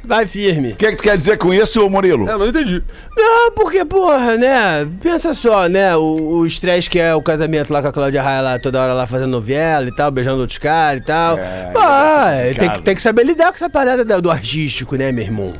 Vai 0.04 0.26
firme. 0.26 0.72
O 0.72 0.76
que, 0.76 0.86
é 0.86 0.90
que 0.90 0.96
tu 0.96 1.02
quer 1.02 1.16
dizer 1.16 1.38
com 1.38 1.54
isso, 1.54 1.88
Murilo? 1.88 2.28
Eu 2.28 2.38
não 2.38 2.48
entendi. 2.48 2.82
Não, 3.16 3.52
porque, 3.52 3.84
porra, 3.84 4.36
né? 4.36 4.88
Pensa 5.00 5.32
só, 5.34 5.68
né? 5.68 5.96
O 5.96 6.32
o 6.42 6.46
estresse 6.46 6.88
que 6.90 6.98
é 6.98 7.14
o 7.14 7.22
casamento 7.22 7.72
lá 7.72 7.80
com 7.82 7.88
a 7.88 7.92
Cláudia 7.92 8.22
Raia 8.22 8.40
lá, 8.40 8.58
toda 8.58 8.80
hora 8.80 8.92
lá 8.94 9.06
fazendo 9.06 9.30
novela 9.30 9.86
e 9.88 9.94
tal, 9.94 10.10
beijando 10.10 10.40
outros 10.40 10.58
caras 10.58 11.00
e 11.02 11.04
tal. 11.04 11.38
É, 11.38 11.72
ah, 11.76 12.30
é 12.32 12.42
tem, 12.42 12.52
complicado. 12.54 12.76
que, 12.78 12.82
tem 12.82 12.94
que 12.96 13.02
saber 13.02 13.24
lidar 13.24 13.48
com 13.50 13.54
essa 13.56 13.70
parada 13.70 14.04
da- 14.04 14.18
do 14.20 14.30
artístico, 14.30 14.96
né, 14.96 15.12
meu 15.12 15.22
irmão? 15.24 15.52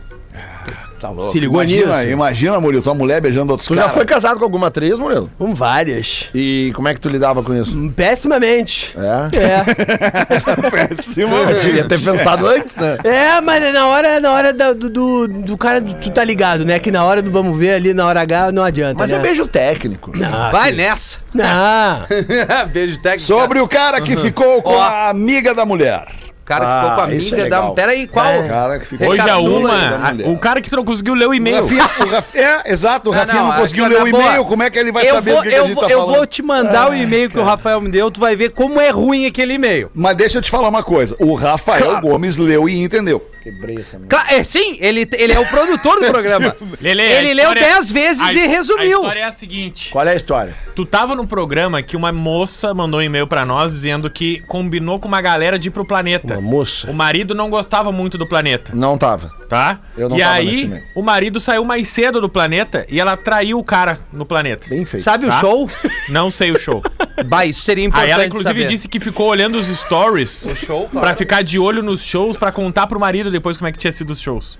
Tá 1.03 1.11
louco. 1.11 1.33
Se 1.33 1.41
ligou 1.41 1.61
imagina, 1.61 1.99
nisso? 1.99 2.11
Imagina, 2.12 2.61
Murilo, 2.61 2.81
tua 2.81 2.95
mulher 2.95 3.21
beijando 3.21 3.51
outros 3.53 3.67
Tu 3.67 3.75
já 3.75 3.81
caras. 3.81 3.95
foi 3.97 4.05
casado 4.05 4.38
com 4.38 4.45
alguma 4.45 4.69
atriz, 4.69 4.97
Murilo? 4.97 5.29
Com 5.37 5.53
várias. 5.53 6.29
E 6.33 6.71
como 6.77 6.87
é 6.87 6.95
que 6.95 7.01
tu 7.01 7.09
lidava 7.09 7.43
com 7.43 7.53
isso? 7.55 7.77
Pessimamente. 7.97 8.97
É? 8.97 9.37
É. 9.37 10.71
Péssimo. 10.71 11.35
Devia 11.61 11.88
ter 11.88 12.01
pensado 12.01 12.47
antes, 12.47 12.77
né? 12.77 12.99
É, 13.03 13.41
mas 13.41 13.62
é 13.65 13.73
na 13.73 13.87
hora, 13.88 14.21
na 14.21 14.31
hora 14.33 14.53
do, 14.53 14.88
do, 14.88 15.27
do 15.27 15.59
cara, 15.59 15.81
do- 15.81 15.95
tu 15.95 16.09
tá 16.11 16.23
ligado, 16.23 16.65
né? 16.65 16.79
Que 16.79 16.93
na 16.93 17.05
hora 17.05 17.21
do 17.21 17.33
vamos 17.33 17.59
ver 17.59 17.75
ali, 17.75 17.93
na 17.93 18.07
hora 18.07 18.21
H, 18.21 18.53
não 18.53 18.62
adianta. 18.62 18.95
Mas 18.99 19.11
né? 19.11 19.17
é 19.17 19.21
beijo 19.21 19.49
técnico. 19.49 20.12
Vai 20.53 20.71
nessa. 20.71 21.19
Não. 21.35 22.03
Beijo 22.73 23.01
técnico. 23.01 23.23
Sobre 23.27 23.59
o 23.59 23.67
cara 23.67 24.01
que 24.01 24.17
ficou 24.17 24.62
com 24.62 24.75
Ó. 24.75 24.81
a 24.81 25.09
amiga 25.09 25.53
da 25.55 25.65
mulher. 25.67 26.07
O 26.42 26.44
cara 26.44 26.64
que 26.66 26.74
ficou 26.74 26.94
com 26.96 27.00
a 27.00 27.05
Ah, 27.05 27.14
isso 27.14 27.35
é 27.35 27.38
amiga 27.38 27.50
da. 27.50 27.57
legal. 27.61 27.74
Pera 27.74 27.92
aí, 27.92 28.07
qual? 28.09 28.40
O 28.40 28.48
cara 28.48 28.78
que 28.81 28.87
ficou 28.87 29.09
Hoje 29.09 29.20
a 29.20 29.24
Recapitula 29.24 29.59
uma, 29.70 30.09
a- 30.09 30.31
o 30.33 30.38
cara 30.38 30.61
que 30.61 30.72
não 30.74 30.85
conseguiu 30.85 31.14
ler 31.14 31.26
o 31.26 31.31
O 31.31 31.35
e-mail. 31.35 31.57
Rafinha, 31.62 31.85
o 32.00 32.09
Rafinha- 32.09 32.42
é, 32.64 32.72
exato, 32.72 33.11
o 33.11 33.12
Não, 33.12 33.18
Rafinha 33.20 33.42
não, 33.42 33.48
não, 33.52 33.57
conseguiu 33.61 33.85
é 33.85 33.88
ler 33.88 34.02
o 34.02 34.09
e-mail, 34.09 34.44
como 34.44 34.62
é 34.64 34.68
que 34.70 34.78
ele 34.78 34.90
vai 34.90 35.09
Eu 35.09 35.14
saber 35.14 35.31
vou, 35.33 35.40
do 35.40 35.42
que, 35.44 35.48
que 35.50 35.55
a 35.55 35.59
eu, 35.59 35.66
gente 35.66 35.74
vou, 35.74 35.85
tá 35.85 35.90
eu 35.92 35.98
falando? 36.00 36.16
vou 36.16 36.26
te 36.26 36.42
mandar 36.42 36.90
o 36.90 36.94
e-mail 36.94 37.31
que 37.31 37.38
o 37.38 37.44
Rafael 37.44 37.81
me 37.81 37.90
deu, 37.90 38.11
tu 38.11 38.18
vai 38.18 38.35
ver 38.35 38.50
como 38.50 38.81
é 38.81 38.90
ruim 38.90 39.24
aquele 39.26 39.55
e-mail. 39.55 39.88
Mas 39.94 40.16
deixa 40.16 40.38
eu 40.38 40.42
te 40.42 40.50
falar 40.50 40.68
uma 40.68 40.83
coisa, 40.83 41.14
o 41.20 41.35
Rafael 41.35 42.00
Gomes 42.00 42.37
leu 42.38 42.68
e 42.68 42.83
entendeu. 42.83 43.24
Quebrei 43.42 43.78
essa. 43.78 43.98
Claro, 44.09 44.26
é, 44.31 44.44
sim, 44.44 44.76
ele, 44.81 45.09
ele 45.14 45.33
é 45.33 45.38
o 45.40 45.44
produtor 45.46 45.98
do 45.98 46.07
programa. 46.07 46.55
Lelê, 46.81 47.02
ele 47.18 47.35
leu 47.35 47.46
história- 47.52 47.62
10 47.74 47.90
vezes 47.90 48.22
a- 48.22 48.33
e 48.33 48.46
resumiu. 48.46 48.98
A 48.98 49.00
história 49.00 49.18
é 49.20 49.24
a 49.24 49.33
seguinte: 49.33 49.90
Qual 49.90 50.07
é 50.07 50.12
a 50.12 50.14
história? 50.14 50.55
tu 50.76 50.87
tava 50.87 51.16
num 51.16 51.26
programa 51.26 51.83
que 51.83 51.96
uma 51.96 52.12
moça 52.12 52.72
mandou 52.72 53.00
um 53.00 53.02
e-mail 53.02 53.26
pra 53.26 53.44
nós 53.44 53.72
dizendo 53.72 54.09
que 54.09 54.38
combinou 54.46 55.00
com 55.00 55.09
uma 55.09 55.20
galera 55.20 55.59
de 55.59 55.66
ir 55.66 55.70
pro 55.72 55.85
planeta. 55.85 56.32
Uma 56.33 56.40
moça? 56.40 56.90
O 56.90 56.95
marido 56.95 57.35
não 57.35 57.49
gostava 57.51 57.90
muito 57.92 58.16
do 58.18 58.27
planeta, 58.29 58.73
Não 58.75 58.97
tava. 58.99 59.31
tá? 59.49 59.81
Eu 59.97 60.09
não 60.09 60.16
e 60.16 60.21
tava 60.21 60.35
aí, 60.35 60.83
o 60.95 61.03
marido 61.03 61.38
saiu 61.40 61.64
mais 61.64 61.88
cedo 61.88 62.21
do 62.21 62.29
planeta 62.29 62.87
e 62.88 63.01
ela 63.01 63.16
traiu 63.16 63.59
o 63.59 63.64
cara 63.64 63.99
no 64.12 64.25
planeta. 64.27 64.68
Bem 64.68 64.85
feito. 64.85 65.03
Sabe 65.03 65.27
Tá? 65.27 65.37
o 65.37 65.40
show? 65.40 65.71
Não 66.09 66.31
sei 66.31 66.51
o 66.53 66.59
show. 66.59 66.83
Bah, 67.27 67.45
isso 67.45 67.62
seria 67.62 67.85
importante 67.85 68.07
Aí 68.07 68.11
ela 68.11 68.27
inclusive 68.27 68.55
saber. 68.55 68.66
disse 68.66 68.88
que 68.88 68.99
ficou 68.99 69.29
olhando 69.29 69.57
os 69.59 69.66
stories 69.68 70.49
show, 70.57 70.88
pra 70.88 71.14
ficar 71.14 71.42
de 71.42 71.59
olho 71.59 71.83
nos 71.83 72.03
shows, 72.03 72.37
pra 72.37 72.51
contar 72.51 72.87
pro 72.87 72.99
marido 72.99 73.31
depois 73.31 73.57
como 73.57 73.68
é 73.68 73.73
que 73.73 73.79
tinha 73.79 73.92
sido 73.92 74.11
os 74.14 74.21
shows. 74.21 74.59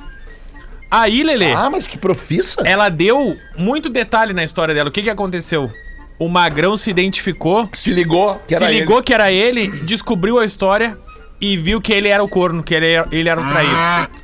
Aí, 0.91 1.23
Lelê, 1.23 1.53
Ah, 1.55 1.71
mas 1.71 1.87
que 1.87 1.97
profissa. 1.97 2.61
ela 2.67 2.89
deu 2.91 3.37
muito 3.57 3.89
detalhe 3.89 4.33
na 4.35 4.45
história 4.45 4.75
dela. 4.75 4.91
O 4.91 4.93
que 4.93 5.03
que 5.03 5.09
aconteceu? 5.11 5.71
O 6.19 6.29
Magrão 6.29 6.77
se 6.77 6.91
identificou, 6.91 7.69
Se 7.73 7.91
ligou, 7.91 8.41
que 8.47 8.55
era 8.55 8.67
se 8.67 8.71
ele. 8.73 8.81
ligou 8.81 9.03
que 9.03 9.15
era 9.15 9.33
ele, 9.33 9.69
descobriu 9.85 10.39
a 10.39 10.45
história 10.45 10.97
e 11.43 11.57
viu 11.59 11.81
que 11.81 11.93
ele 11.93 12.09
era 12.09 12.23
o 12.25 12.29
corno, 12.29 12.63
que 12.63 12.73
ele 12.75 12.93
era, 12.93 13.09
ele 13.13 13.29
era 13.29 13.41
o 13.41 13.49
traído. 13.49 14.23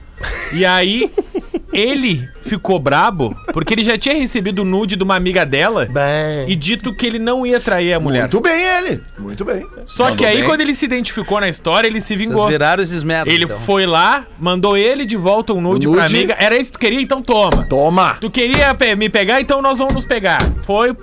E 0.52 0.64
aí, 0.64 1.10
ele 1.72 2.26
ficou 2.40 2.78
brabo 2.80 3.36
porque 3.52 3.74
ele 3.74 3.84
já 3.84 3.96
tinha 3.98 4.14
recebido 4.16 4.62
o 4.62 4.64
nude 4.64 4.96
de 4.96 5.04
uma 5.04 5.14
amiga 5.14 5.44
dela 5.44 5.86
Bah. 5.90 6.00
e 6.48 6.56
dito 6.56 6.94
que 6.94 7.06
ele 7.06 7.18
não 7.18 7.46
ia 7.46 7.60
trair 7.60 7.92
a 7.92 8.00
mulher. 8.00 8.22
Muito 8.22 8.40
bem 8.40 8.64
ele. 8.64 9.02
Muito 9.18 9.44
bem. 9.44 9.64
Só 9.84 10.10
que 10.16 10.24
aí, 10.24 10.42
quando 10.44 10.62
ele 10.62 10.74
se 10.74 10.86
identificou 10.86 11.38
na 11.40 11.48
história, 11.48 11.86
ele 11.86 12.00
se 12.00 12.08
Vocês 12.08 12.20
vingou. 12.20 12.48
viraram 12.48 12.82
esses 12.82 13.02
merda. 13.04 13.30
Ele 13.30 13.44
então. 13.44 13.58
foi 13.60 13.86
lá, 13.86 14.24
mandou 14.40 14.76
ele 14.76 15.04
de 15.04 15.16
volta 15.16 15.52
um 15.52 15.60
nude, 15.60 15.86
O 15.86 15.92
pra 15.92 16.04
nude. 16.04 16.16
amiga. 16.16 16.36
Era 16.38 16.56
isso 16.56 16.72
que 16.72 16.78
tu 16.78 16.80
queria? 16.80 17.00
Então 17.00 17.20
toma. 17.22 17.66
Toma. 17.68 18.16
Tu 18.20 18.30
queria 18.30 18.74
pe- 18.74 18.96
me 18.96 19.08
pegar, 19.10 19.40
então 19.40 19.60
nós 19.62 19.78
vamos 19.78 19.94
nos 19.94 20.04
pegar. 20.04 20.38
Foi. 20.64 20.96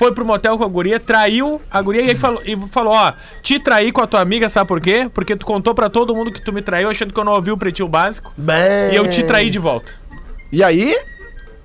Foi 0.00 0.14
pro 0.14 0.24
motel 0.24 0.56
com 0.56 0.64
a 0.64 0.66
guria, 0.66 0.98
traiu 0.98 1.60
a 1.70 1.82
guria 1.82 2.00
e 2.00 2.08
aí 2.08 2.16
falou, 2.16 2.42
e 2.42 2.56
falou: 2.70 2.94
Ó, 2.94 3.12
te 3.42 3.58
traí 3.58 3.92
com 3.92 4.00
a 4.00 4.06
tua 4.06 4.22
amiga, 4.22 4.48
sabe 4.48 4.66
por 4.66 4.80
quê? 4.80 5.10
Porque 5.12 5.36
tu 5.36 5.44
contou 5.44 5.74
pra 5.74 5.90
todo 5.90 6.16
mundo 6.16 6.32
que 6.32 6.40
tu 6.40 6.54
me 6.54 6.62
traiu, 6.62 6.88
achando 6.88 7.12
que 7.12 7.20
eu 7.20 7.24
não 7.24 7.32
ouvi 7.32 7.50
o 7.50 7.56
pretinho 7.58 7.86
básico. 7.86 8.32
Bah. 8.34 8.54
E 8.90 8.96
eu 8.96 9.10
te 9.10 9.22
traí 9.24 9.50
de 9.50 9.58
volta. 9.58 9.92
E 10.50 10.64
aí? 10.64 10.96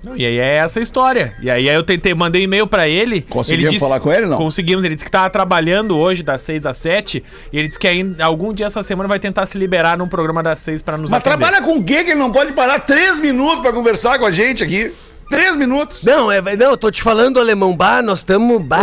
Não, 0.04 0.14
e 0.14 0.26
aí 0.26 0.38
é 0.38 0.56
essa 0.56 0.78
história. 0.80 1.34
E 1.40 1.50
aí, 1.50 1.66
eu 1.66 1.82
tentei, 1.82 2.14
mandei 2.14 2.42
e-mail 2.42 2.66
pra 2.66 2.86
ele. 2.86 3.22
Conseguimos 3.22 3.72
ele 3.72 3.80
falar 3.80 4.00
com 4.00 4.12
ele, 4.12 4.26
não? 4.26 4.36
Conseguimos. 4.36 4.84
Ele 4.84 4.94
disse 4.94 5.06
que 5.06 5.10
tava 5.10 5.30
trabalhando 5.30 5.96
hoje 5.96 6.22
das 6.22 6.42
6 6.42 6.66
às 6.66 6.76
7. 6.76 7.24
E 7.50 7.58
ele 7.58 7.68
disse 7.68 7.78
que 7.78 7.88
ainda, 7.88 8.22
algum 8.22 8.52
dia 8.52 8.66
essa 8.66 8.82
semana 8.82 9.08
vai 9.08 9.18
tentar 9.18 9.46
se 9.46 9.56
liberar 9.56 9.96
num 9.96 10.06
programa 10.06 10.42
das 10.42 10.58
6 10.58 10.82
pra 10.82 10.98
nos 10.98 11.10
Mas 11.10 11.20
atender. 11.20 11.38
trabalha 11.38 11.64
com 11.64 11.78
o 11.78 11.82
quê 11.82 12.04
que 12.04 12.10
ele 12.10 12.20
não 12.20 12.30
pode 12.30 12.52
parar 12.52 12.80
três 12.80 13.18
minutos 13.18 13.62
pra 13.62 13.72
conversar 13.72 14.18
com 14.18 14.26
a 14.26 14.30
gente 14.30 14.62
aqui? 14.62 14.92
Três 15.28 15.56
minutos. 15.56 16.04
Não, 16.04 16.30
é, 16.30 16.40
não, 16.56 16.70
eu 16.70 16.76
tô 16.76 16.90
te 16.90 17.02
falando, 17.02 17.40
alemão. 17.40 17.76
Bah, 17.76 18.00
nós 18.00 18.20
estamos. 18.20 18.62
Bah. 18.62 18.78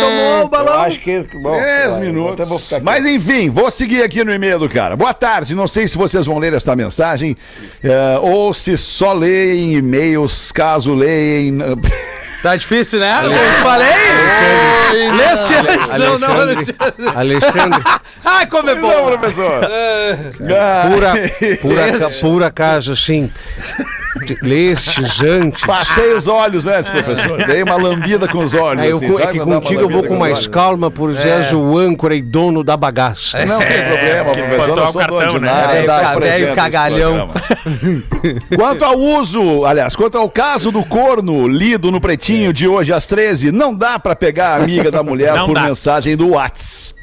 tomou 0.00 0.44
o 0.44 0.48
balão. 0.48 0.74
Eu 0.74 0.80
acho 0.80 1.00
que. 1.00 1.20
Bom, 1.34 1.58
Três 1.60 1.92
vai, 1.92 2.00
minutos. 2.00 2.72
Mas 2.82 3.04
enfim, 3.06 3.50
vou 3.50 3.70
seguir 3.70 4.02
aqui 4.02 4.24
no 4.24 4.32
e-mail 4.32 4.58
do 4.58 4.68
cara. 4.68 4.96
Boa 4.96 5.12
tarde, 5.12 5.54
não 5.54 5.68
sei 5.68 5.86
se 5.86 5.98
vocês 5.98 6.24
vão 6.24 6.38
ler 6.38 6.54
esta 6.54 6.74
mensagem 6.74 7.36
eh, 7.84 8.18
ou 8.22 8.54
se 8.54 8.76
só 8.78 9.12
leem 9.12 9.74
e-mails, 9.74 10.50
caso 10.52 10.94
leem. 10.94 11.58
Tá 12.42 12.56
difícil, 12.56 12.98
né? 12.98 13.20
Eu 13.24 13.32
falei? 13.62 13.86
Leste 15.16 15.54
antes. 15.54 15.96
Não, 15.96 16.18
não, 16.18 16.40
Alexandre. 16.40 17.08
Alexandre, 17.14 17.82
Ai, 18.24 18.46
como 18.46 18.68
é 18.68 18.74
Não, 18.74 18.82
bom. 18.82 19.16
professor. 19.16 19.60
Ah, 19.64 20.88
pura, 20.90 21.12
pura, 21.60 21.98
ca- 22.00 22.10
por 22.20 22.42
acaso, 22.42 22.90
assim, 22.90 23.30
te- 24.26 24.38
leste, 24.42 25.04
jante. 25.04 25.66
Passei 25.66 26.12
os 26.14 26.28
olhos 26.28 26.66
antes, 26.66 26.90
professor. 26.90 27.44
Dei 27.46 27.62
uma 27.62 27.76
lambida 27.76 28.28
com 28.28 28.38
os 28.38 28.54
olhos. 28.54 28.82
Aí 28.82 28.90
eu, 28.90 28.96
assim, 28.96 29.20
é 29.22 29.26
que 29.28 29.38
contigo 29.40 29.80
eu 29.82 29.88
vou 29.88 30.02
com 30.02 30.16
mais 30.16 30.34
olhos? 30.38 30.46
calma, 30.46 30.90
por 30.90 31.16
és 31.16 31.52
o 31.52 31.76
âncora 31.78 32.14
e 32.14 32.22
dono 32.22 32.62
da 32.62 32.76
bagaça. 32.76 33.44
Não 33.46 33.58
tem 33.58 33.82
problema, 33.84 34.32
professor. 34.32 34.78
Eu 34.78 34.84
o 34.84 34.86
sou 34.88 35.00
cartão, 35.00 35.18
dono 35.18 35.32
de 35.32 35.40
né? 35.40 35.52
nada. 35.52 35.72
Velho, 35.72 36.16
presente 36.20 36.40
velho 36.42 36.54
cagalhão. 36.56 37.30
Quanto 38.56 38.84
ao 38.84 38.98
uso, 38.98 39.64
aliás, 39.64 39.96
quanto 39.96 40.16
ao 40.18 40.28
caso 40.28 40.70
do 40.70 40.84
corno 40.84 41.48
lido 41.48 41.90
no 41.90 42.00
pretinho 42.00 42.52
de 42.52 42.68
hoje 42.68 42.92
às 42.92 43.06
13, 43.06 43.50
não 43.52 43.74
dá 43.74 43.98
pra 43.98 44.14
pegar 44.14 44.50
a 44.50 44.56
amiga 44.56 44.90
da 44.90 45.02
mulher 45.02 45.34
Não 45.34 45.46
por 45.46 45.54
dá. 45.54 45.62
mensagem 45.62 46.16
do 46.16 46.30
Whats. 46.30 46.94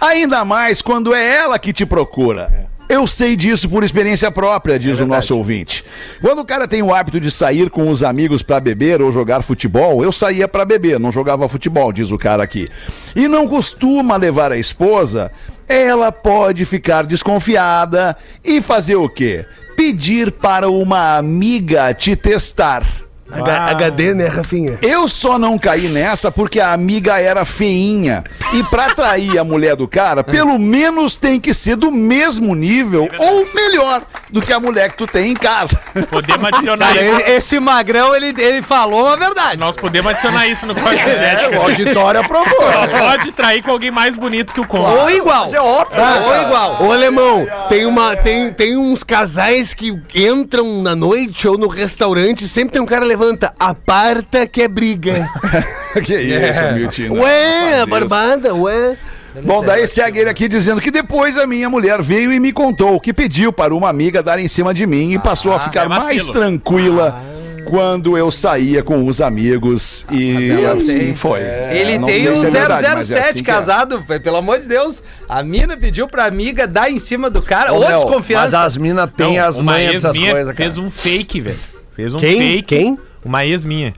Ainda 0.00 0.44
mais 0.44 0.80
quando 0.82 1.14
é 1.14 1.36
ela 1.36 1.58
que 1.58 1.72
te 1.72 1.84
procura. 1.86 2.66
Eu 2.88 3.06
sei 3.06 3.34
disso 3.34 3.68
por 3.68 3.82
experiência 3.82 4.30
própria, 4.30 4.78
diz 4.78 5.00
o 5.00 5.06
nosso 5.06 5.36
ouvinte. 5.36 5.82
Quando 6.20 6.40
o 6.40 6.44
cara 6.44 6.68
tem 6.68 6.82
o 6.82 6.92
hábito 6.92 7.18
de 7.18 7.30
sair 7.30 7.70
com 7.70 7.88
os 7.88 8.02
amigos 8.02 8.42
pra 8.42 8.60
beber 8.60 9.00
ou 9.00 9.10
jogar 9.10 9.42
futebol, 9.42 10.04
eu 10.04 10.12
saía 10.12 10.46
pra 10.46 10.66
beber, 10.66 11.00
não 11.00 11.10
jogava 11.10 11.48
futebol, 11.48 11.92
diz 11.92 12.10
o 12.10 12.18
cara 12.18 12.42
aqui. 12.42 12.68
E 13.16 13.26
não 13.26 13.48
costuma 13.48 14.16
levar 14.16 14.52
a 14.52 14.58
esposa, 14.58 15.30
ela 15.66 16.12
pode 16.12 16.64
ficar 16.66 17.04
desconfiada 17.04 18.16
e 18.44 18.60
fazer 18.60 18.96
o 18.96 19.08
quê? 19.08 19.46
Pedir 19.76 20.30
para 20.30 20.68
uma 20.68 21.16
amiga 21.16 21.92
te 21.94 22.14
testar. 22.14 23.03
H- 23.42 23.70
HD, 23.70 24.14
né, 24.14 24.26
Rafinha? 24.26 24.78
Eu 24.82 25.08
só 25.08 25.38
não 25.38 25.58
caí 25.58 25.88
nessa 25.88 26.30
porque 26.30 26.60
a 26.60 26.72
amiga 26.72 27.18
era 27.20 27.44
feinha. 27.44 28.24
E 28.52 28.62
pra 28.64 28.86
atrair 28.86 29.38
a 29.38 29.44
mulher 29.44 29.76
do 29.76 29.88
cara, 29.88 30.22
pelo 30.22 30.58
menos 30.58 31.16
tem 31.16 31.40
que 31.40 31.52
ser 31.52 31.76
do 31.76 31.90
mesmo 31.90 32.54
nível 32.54 33.08
ou 33.18 33.46
melhor 33.54 34.02
do 34.30 34.40
que 34.42 34.52
a 34.52 34.60
mulher 34.60 34.90
que 34.90 34.96
tu 34.98 35.06
tem 35.06 35.30
em 35.30 35.34
casa. 35.34 35.78
Podemos 36.10 36.44
adicionar 36.46 36.88
Cara, 36.94 37.02
isso. 37.04 37.20
esse 37.30 37.60
magrão, 37.60 38.14
ele, 38.14 38.34
ele 38.38 38.62
falou 38.62 39.08
a 39.08 39.16
verdade. 39.16 39.56
Nós 39.58 39.76
podemos 39.76 40.12
adicionar 40.12 40.46
isso 40.46 40.66
no 40.66 40.74
código 40.74 41.04
de 41.04 41.10
ética. 41.10 41.54
É, 41.54 41.58
o 41.58 41.62
auditório 41.62 42.20
aprovou. 42.20 42.44
Só 42.72 42.86
pode 42.98 43.32
trair 43.32 43.62
com 43.62 43.70
alguém 43.70 43.90
mais 43.90 44.16
bonito 44.16 44.52
que 44.52 44.60
o 44.60 44.66
Conrad. 44.66 44.94
Ou 45.02 45.10
igual. 45.10 45.44
Mas 45.44 45.52
é 45.54 45.60
óbvio. 45.60 46.00
Ou 46.26 46.42
igual. 46.42 46.82
Ô, 46.84 46.92
alemão, 46.92 47.46
tem, 47.68 47.86
uma, 47.86 48.16
tem, 48.16 48.52
tem 48.52 48.76
uns 48.76 49.02
casais 49.04 49.74
que 49.74 49.96
entram 50.14 50.82
na 50.82 50.94
noite 50.94 51.46
ou 51.48 51.56
no 51.58 51.68
restaurante, 51.68 52.46
sempre 52.48 52.72
tem 52.72 52.82
um 52.82 52.86
cara 52.86 53.04
levanta, 53.24 53.54
aparta 53.58 54.46
que 54.46 54.62
é 54.62 54.68
briga. 54.68 55.28
que 56.04 56.14
isso, 56.14 56.62
Milton. 56.74 57.20
ué, 57.22 57.80
a 57.80 57.86
barbada, 57.86 58.54
ué. 58.54 58.96
Bom, 59.44 59.64
daí 59.64 59.86
segue 59.86 60.20
ele 60.20 60.30
aqui 60.30 60.46
dizendo 60.46 60.80
que 60.80 60.92
depois 60.92 61.36
a 61.36 61.46
minha 61.46 61.68
mulher 61.68 62.00
veio 62.00 62.32
e 62.32 62.38
me 62.38 62.52
contou 62.52 63.00
que 63.00 63.12
pediu 63.12 63.52
para 63.52 63.74
uma 63.74 63.88
amiga 63.88 64.22
dar 64.22 64.38
em 64.38 64.46
cima 64.46 64.72
de 64.72 64.86
mim 64.86 65.12
e 65.12 65.18
passou 65.18 65.52
a 65.52 65.58
ficar 65.58 65.86
é 65.86 65.88
mais 65.88 66.26
tranquila 66.26 67.20
quando 67.64 68.16
eu 68.16 68.30
saía 68.30 68.80
com 68.80 69.08
os 69.08 69.20
amigos 69.20 70.06
e 70.08 70.50
ela 70.52 70.74
assim 70.74 70.98
tem. 70.98 71.14
foi. 71.14 71.40
Ele 71.40 71.98
Não 71.98 72.06
tem 72.06 72.22
sei 72.22 72.30
um 72.32 72.36
se 72.36 72.46
é 72.46 72.50
verdade, 72.50 72.88
mas 72.94 73.10
é 73.10 73.16
007 73.16 73.28
assim 73.30 73.40
é. 73.40 73.42
casado, 73.42 74.04
pelo 74.22 74.36
amor 74.36 74.60
de 74.60 74.68
Deus. 74.68 75.02
A 75.28 75.42
mina 75.42 75.76
pediu 75.76 76.06
pra 76.06 76.26
amiga 76.26 76.68
dar 76.68 76.88
em 76.88 77.00
cima 77.00 77.28
do 77.28 77.42
cara. 77.42 77.72
Ô, 77.72 77.78
Ou 77.78 77.86
desconfiança. 77.86 78.44
Mas 78.44 78.54
as 78.54 78.76
minas 78.76 79.10
têm 79.16 79.40
as 79.40 79.58
manhas 79.58 79.94
dessas 80.02 80.16
coisas, 80.16 80.44
cara. 80.44 80.54
fez 80.56 80.78
um 80.78 80.90
fake, 80.90 81.40
velho. 81.40 81.58
Fez 81.96 82.14
um 82.14 82.18
Quem? 82.18 82.38
fake. 82.38 82.62
Quem? 82.62 82.98
Uma 83.24 83.44
ex 83.44 83.64
minha. 83.64 83.94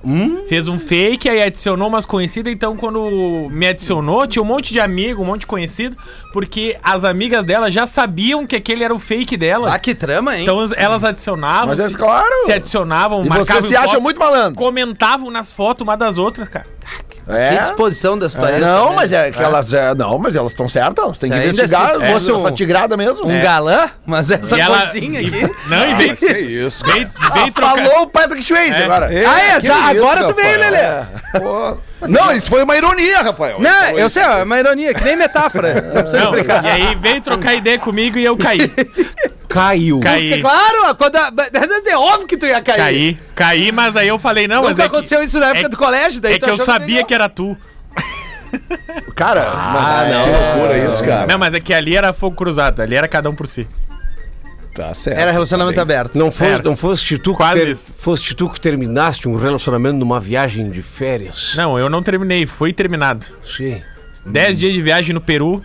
Fez 0.48 0.68
um 0.68 0.78
fake, 0.78 1.28
aí 1.28 1.42
adicionou 1.42 1.88
umas 1.88 2.04
conhecidas. 2.04 2.52
Então, 2.52 2.76
quando 2.76 3.48
me 3.50 3.66
adicionou, 3.66 4.26
tinha 4.26 4.42
um 4.42 4.46
monte 4.46 4.72
de 4.72 4.80
amigo, 4.80 5.22
um 5.22 5.24
monte 5.24 5.40
de 5.40 5.46
conhecido. 5.46 5.96
Porque 6.32 6.76
as 6.82 7.02
amigas 7.02 7.44
dela 7.44 7.70
já 7.70 7.86
sabiam 7.86 8.46
que 8.46 8.54
aquele 8.54 8.84
era 8.84 8.94
o 8.94 8.98
fake 8.98 9.36
dela. 9.36 9.74
Ah, 9.74 9.78
que 9.78 9.94
trama, 9.94 10.36
hein? 10.36 10.42
Então 10.42 10.58
elas 10.76 11.02
adicionavam. 11.02 11.68
Mas 11.68 11.80
é 11.80 11.88
se, 11.88 11.94
claro. 11.94 12.44
se 12.44 12.52
adicionavam, 12.52 13.20
E 13.24 13.28
você 13.28 13.28
marcavam 13.28 13.62
se 13.62 13.74
em 13.74 13.76
acha 13.76 13.88
foto, 13.88 14.02
muito 14.02 14.20
malandro. 14.20 14.54
Comentavam 14.54 15.30
nas 15.30 15.52
fotos 15.52 15.82
uma 15.82 15.96
das 15.96 16.18
outras, 16.18 16.48
cara. 16.48 16.66
Que 17.05 17.05
É. 17.28 17.56
disposição 17.58 18.16
da 18.18 18.26
história. 18.28 18.58
Não, 18.58 18.90
né? 18.90 18.96
mas 18.96 19.10
é 19.12 19.30
que 19.32 19.42
elas. 19.42 19.72
É, 19.72 19.94
não, 19.94 20.16
mas 20.18 20.36
elas 20.36 20.52
estão 20.52 20.68
certas. 20.68 21.04
Elas 21.04 21.18
têm 21.18 21.28
que 21.30 21.34
ainda 21.36 21.48
investigar. 21.48 21.86
se 21.88 21.92
Se 21.94 21.98
fosse 21.98 22.12
fosse 22.12 22.32
um- 22.32 22.38
essa 22.46 22.52
tigrada 22.52 22.96
mesmo. 22.96 23.26
Um 23.26 23.40
galã, 23.40 23.90
mas 24.06 24.30
essa 24.30 24.56
E 24.56 24.64
coisinha 24.64 25.20
aqui. 25.20 25.50
Não, 25.68 26.00
e 26.02 26.14
Que 26.16 26.38
isso, 26.38 26.84
Ah, 27.20 27.46
falou 27.52 28.02
o 28.02 28.06
Patrick 28.06 28.54
É. 28.54 28.84
agora. 28.84 29.06
ah, 29.06 29.40
é, 29.40 29.58
isso, 29.58 29.72
agora 29.72 30.24
tu 30.28 30.34
veio. 30.34 30.58
Lelê. 30.58 31.04
Não, 32.08 32.32
isso 32.32 32.48
foi 32.48 32.62
uma 32.62 32.76
ironia, 32.76 33.22
Rafael. 33.22 33.58
Não, 33.60 33.90
eu 33.90 34.06
isso- 34.06 34.10
sei, 34.20 34.22
é 34.22 34.42
uma 34.44 34.58
ironia, 34.58 34.94
que 34.94 35.02
nem 35.02 35.16
metáfora. 35.16 35.80
Não 35.94 36.02
precisa 36.02 36.18
Não, 36.24 36.30
explicar. 36.34 36.64
e 36.64 36.68
aí 36.68 36.94
veio 36.94 37.20
trocar 37.20 37.54
ideia 37.54 37.78
comigo 37.78 38.18
e 38.18 38.24
eu 38.24 38.36
caí. 38.36 38.70
Caiu. 39.48 40.00
Caí. 40.00 40.40
Claro, 40.40 40.94
quando 40.96 41.16
a, 41.16 41.32
é 41.86 41.96
óbvio 41.96 42.26
que 42.26 42.36
tu 42.36 42.46
ia 42.46 42.60
cair. 42.60 42.76
Caí. 42.78 43.18
Caí, 43.34 43.72
mas 43.72 43.96
aí 43.96 44.08
eu 44.08 44.18
falei, 44.18 44.46
não, 44.48 44.62
mas 44.62 44.72
Nunca 44.72 44.82
é 44.84 44.88
que, 44.88 44.94
aconteceu 44.94 45.22
isso 45.22 45.38
na 45.38 45.46
época 45.48 45.66
é- 45.66 45.68
do 45.68 45.76
colégio, 45.76 46.20
daí 46.20 46.34
é 46.34 46.38
tu 46.38 46.44
que 46.44 46.50
eu 46.50 46.58
sabia 46.58 46.86
legal. 46.86 47.06
que 47.06 47.14
era 47.14 47.28
tu. 47.28 47.56
Cara, 49.14 49.50
Ah, 49.54 50.04
Que 50.06 50.30
loucura 50.62 50.78
isso, 50.88 51.04
cara. 51.04 51.26
Não, 51.26 51.38
mas 51.38 51.54
é 51.54 51.60
que 51.60 51.74
ali 51.74 51.96
era 51.96 52.12
fogo 52.12 52.36
cruzado, 52.36 52.80
ali 52.80 52.94
era 52.94 53.08
cada 53.08 53.28
um 53.28 53.34
por 53.34 53.46
si. 53.48 53.66
Tá 54.74 54.92
certo. 54.92 55.18
Era 55.18 55.32
relacionamento 55.32 55.76
tá 55.76 55.82
aberto. 55.82 56.16
Não, 56.18 56.30
fosse, 56.30 56.50
Era. 56.50 56.62
não 56.62 56.76
foste 56.76 57.16
tu 57.18 57.30
que 57.30 57.36
Quase 57.38 57.60
ter- 57.60 57.68
isso. 57.68 57.94
foste 57.96 58.34
tu 58.34 58.48
que 58.50 58.60
terminaste 58.60 59.26
um 59.26 59.34
relacionamento 59.34 59.96
numa 59.96 60.20
viagem 60.20 60.70
de 60.70 60.82
férias. 60.82 61.54
Não, 61.56 61.78
eu 61.78 61.88
não 61.88 62.02
terminei, 62.02 62.46
fui 62.46 62.72
terminado. 62.74 63.24
Sim. 63.56 63.80
Dez 64.26 64.58
dias 64.58 64.74
de 64.74 64.82
viagem 64.82 65.14
no 65.14 65.20
Peru. 65.20 65.62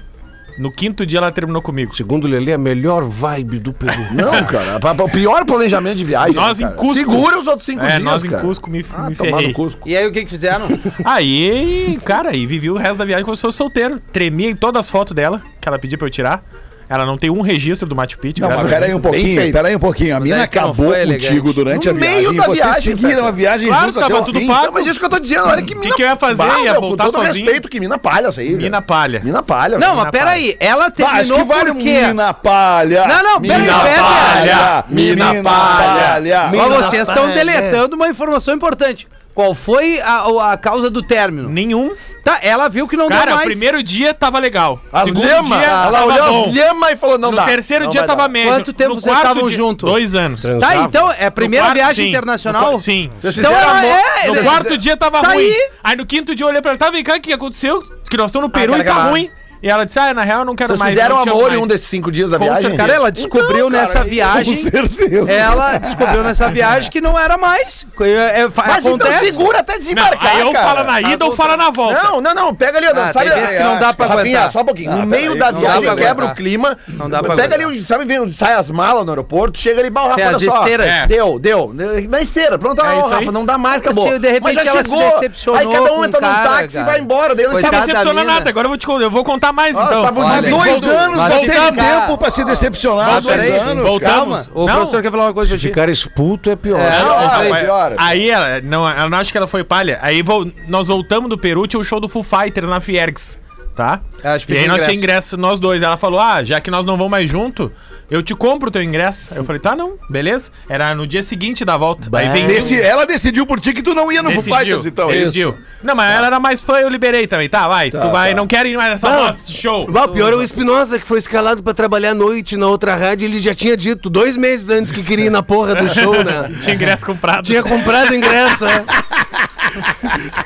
No 0.57 0.71
quinto 0.71 1.05
dia 1.05 1.19
ela 1.19 1.31
terminou 1.31 1.61
comigo. 1.61 1.95
Segundo 1.95 2.25
o 2.25 2.27
Lelê, 2.27 2.53
a 2.53 2.57
melhor 2.57 3.03
vibe 3.03 3.59
do 3.59 3.73
Peru. 3.73 3.93
Não, 4.13 4.31
cara. 4.45 4.79
pa- 4.79 4.93
pa- 4.93 5.03
O 5.03 5.09
pior 5.09 5.45
planejamento 5.45 5.97
de 5.97 6.03
viagem. 6.03 6.35
Nós 6.35 6.57
né, 6.59 6.65
em 6.65 6.67
cara? 6.67 6.75
Cusco. 6.79 6.93
Segura 6.95 7.39
os 7.39 7.47
outros 7.47 7.65
cinco 7.65 7.83
É, 7.83 7.87
dias. 7.91 8.03
nós 8.03 8.23
em 8.25 8.29
cara. 8.29 8.41
Cusco 8.41 8.69
me, 8.69 8.85
Ah, 8.93 9.09
me 9.09 9.15
tomar 9.15 9.31
no 9.31 9.37
ferrei. 9.37 9.53
Cusco. 9.53 9.87
E 9.89 9.95
aí 9.97 10.05
o 10.07 10.11
que 10.11 10.23
que 10.23 10.29
fizeram? 10.29 10.67
Aí, 11.03 11.99
cara, 12.05 12.29
aí 12.31 12.45
vivi 12.45 12.69
o 12.69 12.77
resto 12.77 12.97
da 12.97 13.05
viagem 13.05 13.23
como 13.25 13.35
se 13.35 13.41
fosse 13.41 13.57
solteiro. 13.57 13.99
Tremia 13.99 14.49
em 14.49 14.55
todas 14.55 14.79
as 14.81 14.89
fotos 14.89 15.13
dela, 15.13 15.41
que 15.59 15.67
ela 15.67 15.77
pediu 15.79 15.97
pra 15.97 16.07
eu 16.07 16.11
tirar. 16.11 16.43
Ela 16.91 17.05
não 17.05 17.17
tem 17.17 17.29
um 17.29 17.39
registro 17.39 17.87
do 17.87 17.95
Machu 17.95 18.17
Picchu. 18.19 18.41
Não, 18.41 18.49
mas 18.49 18.69
peraí 18.69 18.93
um 18.93 18.99
pouquinho, 18.99 19.53
peraí 19.53 19.73
um 19.73 19.79
pouquinho. 19.79 20.17
A 20.17 20.19
Mas 20.19 20.29
mina 20.29 20.43
é 20.43 20.47
que 20.47 20.57
acabou 20.59 20.91
contigo 20.93 21.53
durante 21.53 21.85
No 21.87 21.91
a 21.91 21.93
viagem. 21.97 22.15
meio 22.17 22.33
da 22.33 22.43
vocês 22.43 22.57
viagem, 22.65 22.81
seguiram 22.81 23.09
Fetter. 23.11 23.25
a 23.25 23.31
viagem 23.31 23.67
Claro, 23.69 23.81
juntos 23.85 23.97
até 24.03 24.07
tava 24.13 24.21
o 24.21 24.25
tudo 24.25 24.39
fim. 24.39 24.47
pago. 24.47 24.71
Mas 24.73 24.87
isso 24.87 24.99
que 24.99 25.05
eu 25.05 25.09
tô 25.09 25.19
dizendo, 25.19 25.45
olha 25.47 25.61
que 25.61 25.73
mina. 25.73 25.95
que 25.95 26.03
eu 26.03 26.07
ia 26.07 26.15
fazer? 26.17 26.35
Bah, 26.43 26.59
Ia 26.59 26.73
meu, 26.73 26.81
voltar 26.81 27.05
Com 27.05 27.11
todo 27.11 27.25
sozinho? 27.25 27.45
respeito, 27.45 27.69
que 27.69 27.79
mina 27.79 27.97
palha 27.97 28.27
essa 28.27 28.41
aí. 28.41 28.49
Mina 28.55 28.81
palha. 28.81 29.21
Mina 29.23 29.41
palha. 29.41 29.79
Não, 29.79 29.95
mas 29.95 30.11
peraí, 30.11 30.57
ela 30.59 30.91
Tá, 30.91 31.05
acho 31.11 31.33
terminou 31.33 31.37
que 31.37 31.43
vale 31.45 31.73
mina 31.73 32.33
palha. 32.33 33.07
Não, 33.07 33.23
não, 33.23 33.41
peraí, 33.41 33.61
mina 33.61 33.79
pera. 33.79 34.03
palha. 34.03 34.83
Mina 34.89 35.33
Mina 35.33 35.43
palha. 35.43 36.47
Mina 36.49 36.67
vocês 36.67 37.07
estão 37.07 37.29
deletando 37.33 37.95
uma 37.95 38.09
informação 38.09 38.53
importante. 38.53 39.07
Qual 39.41 39.55
foi 39.55 39.99
a, 40.01 40.51
a 40.51 40.57
causa 40.57 40.89
do 40.89 41.01
término? 41.01 41.49
Nenhum. 41.49 41.93
Tá, 42.23 42.37
ela 42.43 42.67
viu 42.69 42.87
que 42.87 42.95
não 42.95 43.07
Cara, 43.09 43.25
deu 43.25 43.33
o 43.33 43.35
mais. 43.37 43.47
primeiro 43.49 43.81
dia 43.81 44.13
tava 44.13 44.37
legal. 44.37 44.79
As 44.93 45.05
Segundo 45.05 45.25
lhama, 45.25 45.57
dia 45.57 45.65
ela 45.67 45.91
tava 45.91 46.05
olhou 46.05 46.27
bom. 46.31 46.45
as 46.49 46.53
lhama 46.53 46.91
e 46.91 46.95
falou, 46.95 47.17
não 47.17 47.31
no 47.31 47.37
dá. 47.37 47.45
terceiro 47.45 47.85
Não 47.85 47.91
dia 47.91 48.03
tava 48.05 48.27
médio. 48.27 48.51
Quanto 48.51 48.73
tempo 48.73 48.93
No 48.95 49.01
vocês 49.01 49.11
quarto 49.13 49.27
estavam 49.27 49.47
dia- 49.47 49.57
juntos? 49.57 49.89
Dois 49.89 50.13
anos. 50.15 50.43
Tá, 50.59 50.75
então, 50.77 51.11
é 51.11 51.25
a 51.25 51.31
primeira 51.31 51.65
No 51.65 51.69
quarto, 51.73 51.77
viagem 51.83 52.05
sim. 52.05 52.09
internacional? 52.11 52.61
No 52.61 52.67
qua- 52.73 52.79
sim. 52.79 53.09
Vocês 53.19 53.37
Então 53.37 53.51
fizeram 53.51 53.69
ela 53.71 53.79
amor- 53.79 53.91
é- 54.23 54.27
No 54.27 54.35
eles- 54.35 54.45
quarto 54.45 54.77
dia 54.77 54.95
tava 54.95 55.21
Tá 55.21 55.29
ruim. 55.29 55.37
aí. 55.45 55.69
Aí. 55.83 55.95
no 55.95 56.05
quinto 56.05 56.35
dia 56.35 56.43
eu 56.45 56.49
olhei 56.49 56.61
pra 56.61 56.71
ela, 56.71 56.77
tá, 56.77 56.91
vem 56.91 57.03
cá, 57.03 57.15
o 57.15 57.19
que 57.21 57.33
aconteceu? 57.33 57.81
Que 58.09 58.15
nós 58.17 58.27
estamos 58.27 58.47
no 58.47 58.51
Peru 58.53 58.73
cara, 58.73 58.83
e 58.83 58.85
tá 58.85 58.93
cara. 58.93 59.09
ruim. 59.09 59.29
E 59.63 59.69
ela 59.69 59.85
disse, 59.85 59.99
ah, 59.99 60.13
na 60.13 60.23
real 60.23 60.39
eu 60.39 60.45
não 60.45 60.55
quero 60.55 60.69
Vocês 60.69 60.79
mais. 60.79 60.93
fizeram 60.93 61.17
não 61.23 61.33
amor 61.33 61.53
em 61.53 61.57
um 61.57 61.67
desses 61.67 61.87
cinco 61.87 62.11
dias 62.11 62.29
da 62.31 62.37
Com 62.37 62.45
viagem? 62.45 62.61
certeza. 62.63 62.81
Cara, 62.83 62.93
ela 62.95 63.11
descobriu 63.11 63.67
Então, 63.67 63.71
cara, 63.71 63.81
nessa 63.83 64.03
viagem. 64.03 64.55
Com 64.55 64.69
certeza. 64.71 65.31
Ela 65.31 65.77
descobriu 65.77 66.23
nessa 66.23 66.47
viagem 66.51 66.89
que 66.91 66.99
não 66.99 67.17
era 67.19 67.37
mais. 67.37 67.85
É, 68.01 68.41
é, 68.41 68.47
Mas 68.55 68.85
acontece. 68.85 69.11
então 69.27 69.31
segura 69.31 69.59
até 69.59 69.73
Não, 69.73 69.79
desembarcar, 69.79 70.31
aí 70.35 70.39
eu 70.41 70.51
cara. 70.51 70.67
falo 70.67 70.83
na 70.83 71.01
ida 71.01 71.25
ou 71.25 71.35
fala 71.35 71.55
na 71.55 71.69
volta. 71.69 72.01
Não, 72.03 72.19
não, 72.21 72.33
não, 72.33 72.55
pega 72.55 72.77
ali, 72.79 72.87
Ah, 72.87 73.11
sabe? 73.13 73.29
que 73.29 73.59
não 73.63 73.79
dá 73.79 73.93
pra 73.93 74.07
Rafinha, 74.07 74.21
aguentar. 74.39 74.51
só 74.51 74.61
um 74.61 74.65
pouquinho. 74.65 74.91
no 74.91 75.05
meio 75.05 75.37
da 75.37 75.51
Não 75.51 75.59
viagem, 75.59 75.81
quebra 75.81 76.01
aguentar. 76.09 76.31
o 76.31 76.35
clima. 76.35 76.77
Não 76.87 77.09
dá 77.09 77.21
pra 77.21 77.35
Pega 77.35 77.55
aguentar. 77.55 77.71
ali, 77.71 77.83
sabe, 77.83 78.31
sai 78.33 78.53
as 78.55 78.69
malas 78.69 79.05
no 79.05 79.11
aeroporto, 79.11 79.59
chega 79.59 79.79
ali, 79.79 79.89
barra, 79.91 80.15
Tem 80.15 80.25
olha 80.25 80.37
as 80.37 80.43
só. 80.43 80.57
esteiras. 80.59 80.87
É. 80.87 81.07
Deu, 81.07 81.37
deu. 81.37 81.71
Na 82.09 82.19
esteira, 82.19 82.57
pronto, 82.57 82.81
É 82.83 82.87
aí. 82.87 82.99
Rafa, 83.01 83.31
não 83.31 83.45
dá 83.45 83.57
mais, 83.59 83.79
acabou. 83.81 84.07
Se 84.11 84.17
de 84.17 84.29
repente 84.31 84.59
ela 84.67 84.83
se 84.83 84.89
chegou, 84.89 85.09
decepcionou 85.11 85.59
Aí 85.59 85.67
cada 85.71 85.93
um 85.93 86.03
entra 86.03 86.19
num 86.19 86.33
cara, 86.33 86.49
táxi 86.49 86.65
e 86.77 86.79
cara. 86.79 86.85
vai 86.91 86.99
embora. 86.99 87.35
Não 87.35 87.61
tá 87.61 87.69
decepcionando 87.69 88.19
mina. 88.21 88.33
nada, 88.33 88.49
agora 88.49 88.65
eu 88.65 88.69
vou 88.69 88.77
te 88.77 88.87
contar, 88.87 89.03
eu 89.03 89.11
vou 89.11 89.23
contar 89.23 89.50
mais 89.51 89.75
Ah, 89.77 89.83
então. 89.85 90.03
tava 90.03 90.19
Olha, 90.21 90.41
dois 90.49 90.81
voltamos. 90.81 90.87
anos, 91.03 91.17
Mas 91.17 91.33
não 91.33 91.39
teve 91.41 91.71
tempo 91.71 92.17
pra 92.17 92.31
se 92.31 92.43
decepcionar. 92.45 93.11
Mas 93.13 93.23
dois 93.23 93.35
peraí, 93.45 93.59
anos. 93.59 93.83
voltamos. 93.85 94.11
Calma, 94.11 94.45
o 94.53 94.65
Não. 94.65 94.75
professor 94.75 95.01
quer 95.01 95.11
falar 95.11 95.23
uma 95.25 95.33
coisa 95.33 95.49
pra 95.49 95.57
ti. 95.57 95.67
Ficar 95.67 95.89
expulso 95.89 96.49
é 96.49 96.55
pior. 96.55 96.79
É, 96.79 96.99
Não, 96.99 97.05
não, 97.07 97.17
aí 97.39 97.49
mas- 97.49 97.63
piora. 97.65 97.95
Aí 97.99 98.29
ela, 98.29 98.61
não, 98.61 98.89
ela 98.89 99.09
não 99.09 99.17
acha 99.17 99.31
que 99.31 99.37
ela 99.37 99.47
foi 99.47 99.63
palha. 99.63 99.99
Aí 100.01 100.21
vol- 100.21 100.47
nós 100.67 100.87
voltamos 100.87 101.29
do 101.29 101.37
Peru, 101.37 101.65
tinha 101.67 101.79
o 101.79 101.83
show 101.83 101.99
do 101.99 102.07
Foo 102.09 102.23
Fighters 102.23 102.67
na 102.69 102.79
Fiergs, 102.79 103.37
tá? 103.75 104.01
Acho 104.23 104.45
que 104.45 104.53
e 104.53 104.57
aí 104.57 104.67
nós 104.67 104.83
tinha 104.83 104.95
ingresso. 104.95 105.37
nós 105.37 105.59
dois. 105.59 105.81
Ela 105.81 105.97
falou: 105.97 106.19
Ah, 106.19 106.43
já 106.43 106.59
que 106.61 106.69
nós 106.71 106.85
não 106.85 106.95
vamos 106.97 107.11
mais 107.11 107.29
junto, 107.29 107.71
eu 108.09 108.21
te 108.21 108.35
compro 108.35 108.69
o 108.69 108.71
teu 108.71 108.81
ingresso. 108.83 109.29
Aí 109.31 109.37
eu 109.37 109.43
falei: 109.43 109.61
Tá, 109.61 109.75
não, 109.75 109.93
beleza. 110.09 110.51
Era 110.69 110.93
no 110.93 111.07
dia 111.07 111.23
seguinte 111.23 111.63
da 111.65 111.77
volta. 111.77 112.09
Aí 112.17 112.29
vendi. 112.29 112.47
Deci- 112.53 112.81
ela 112.81 113.05
decidiu 113.05 113.45
por 113.45 113.59
ti 113.59 113.73
que 113.73 113.81
tu 113.81 113.93
não 113.93 114.11
ia 114.11 114.21
no 114.21 114.31
Foo 114.31 114.43
Fighters, 114.43 114.85
então. 114.85 115.09
é 115.09 115.15
decidiu. 115.15 115.57
Não, 115.83 115.95
mas 115.95 116.15
ela 116.15 116.27
era 116.27 116.39
mais 116.39 116.61
fã, 116.61 116.79
eu 116.79 116.89
liberei 116.89 117.25
também. 117.27 117.49
Tá, 117.49 117.67
vai. 117.67 117.89
tu 117.89 118.09
vai, 118.11 118.33
não 118.33 118.45
quero 118.47 118.67
ir 118.67 118.77
mais 118.77 118.91
nessa 118.91 119.09
nossa 119.09 119.51
show. 119.51 119.85
Bah, 119.91 120.05
o 120.05 120.09
pior 120.09 120.33
é 120.33 120.35
o 120.35 120.43
Espinosa, 120.43 120.99
que 120.99 121.07
foi 121.07 121.19
escalado 121.19 121.63
pra 121.63 121.73
trabalhar 121.73 122.11
à 122.11 122.15
noite 122.15 122.57
na 122.57 122.67
outra 122.67 122.95
rádio. 122.95 123.25
Ele 123.25 123.39
já 123.39 123.53
tinha 123.53 123.75
dito 123.77 124.09
dois 124.09 124.35
meses 124.37 124.69
antes 124.69 124.91
que 124.91 125.03
queria 125.03 125.25
ir 125.25 125.29
na 125.31 125.41
porra 125.43 125.75
do 125.75 125.87
show, 125.89 126.23
né? 126.23 126.51
Tinha 126.61 126.75
ingresso 126.75 127.05
comprado. 127.05 127.45
Tinha 127.45 127.63
comprado 127.63 128.13
ingresso, 128.13 128.65
é. 128.65 128.83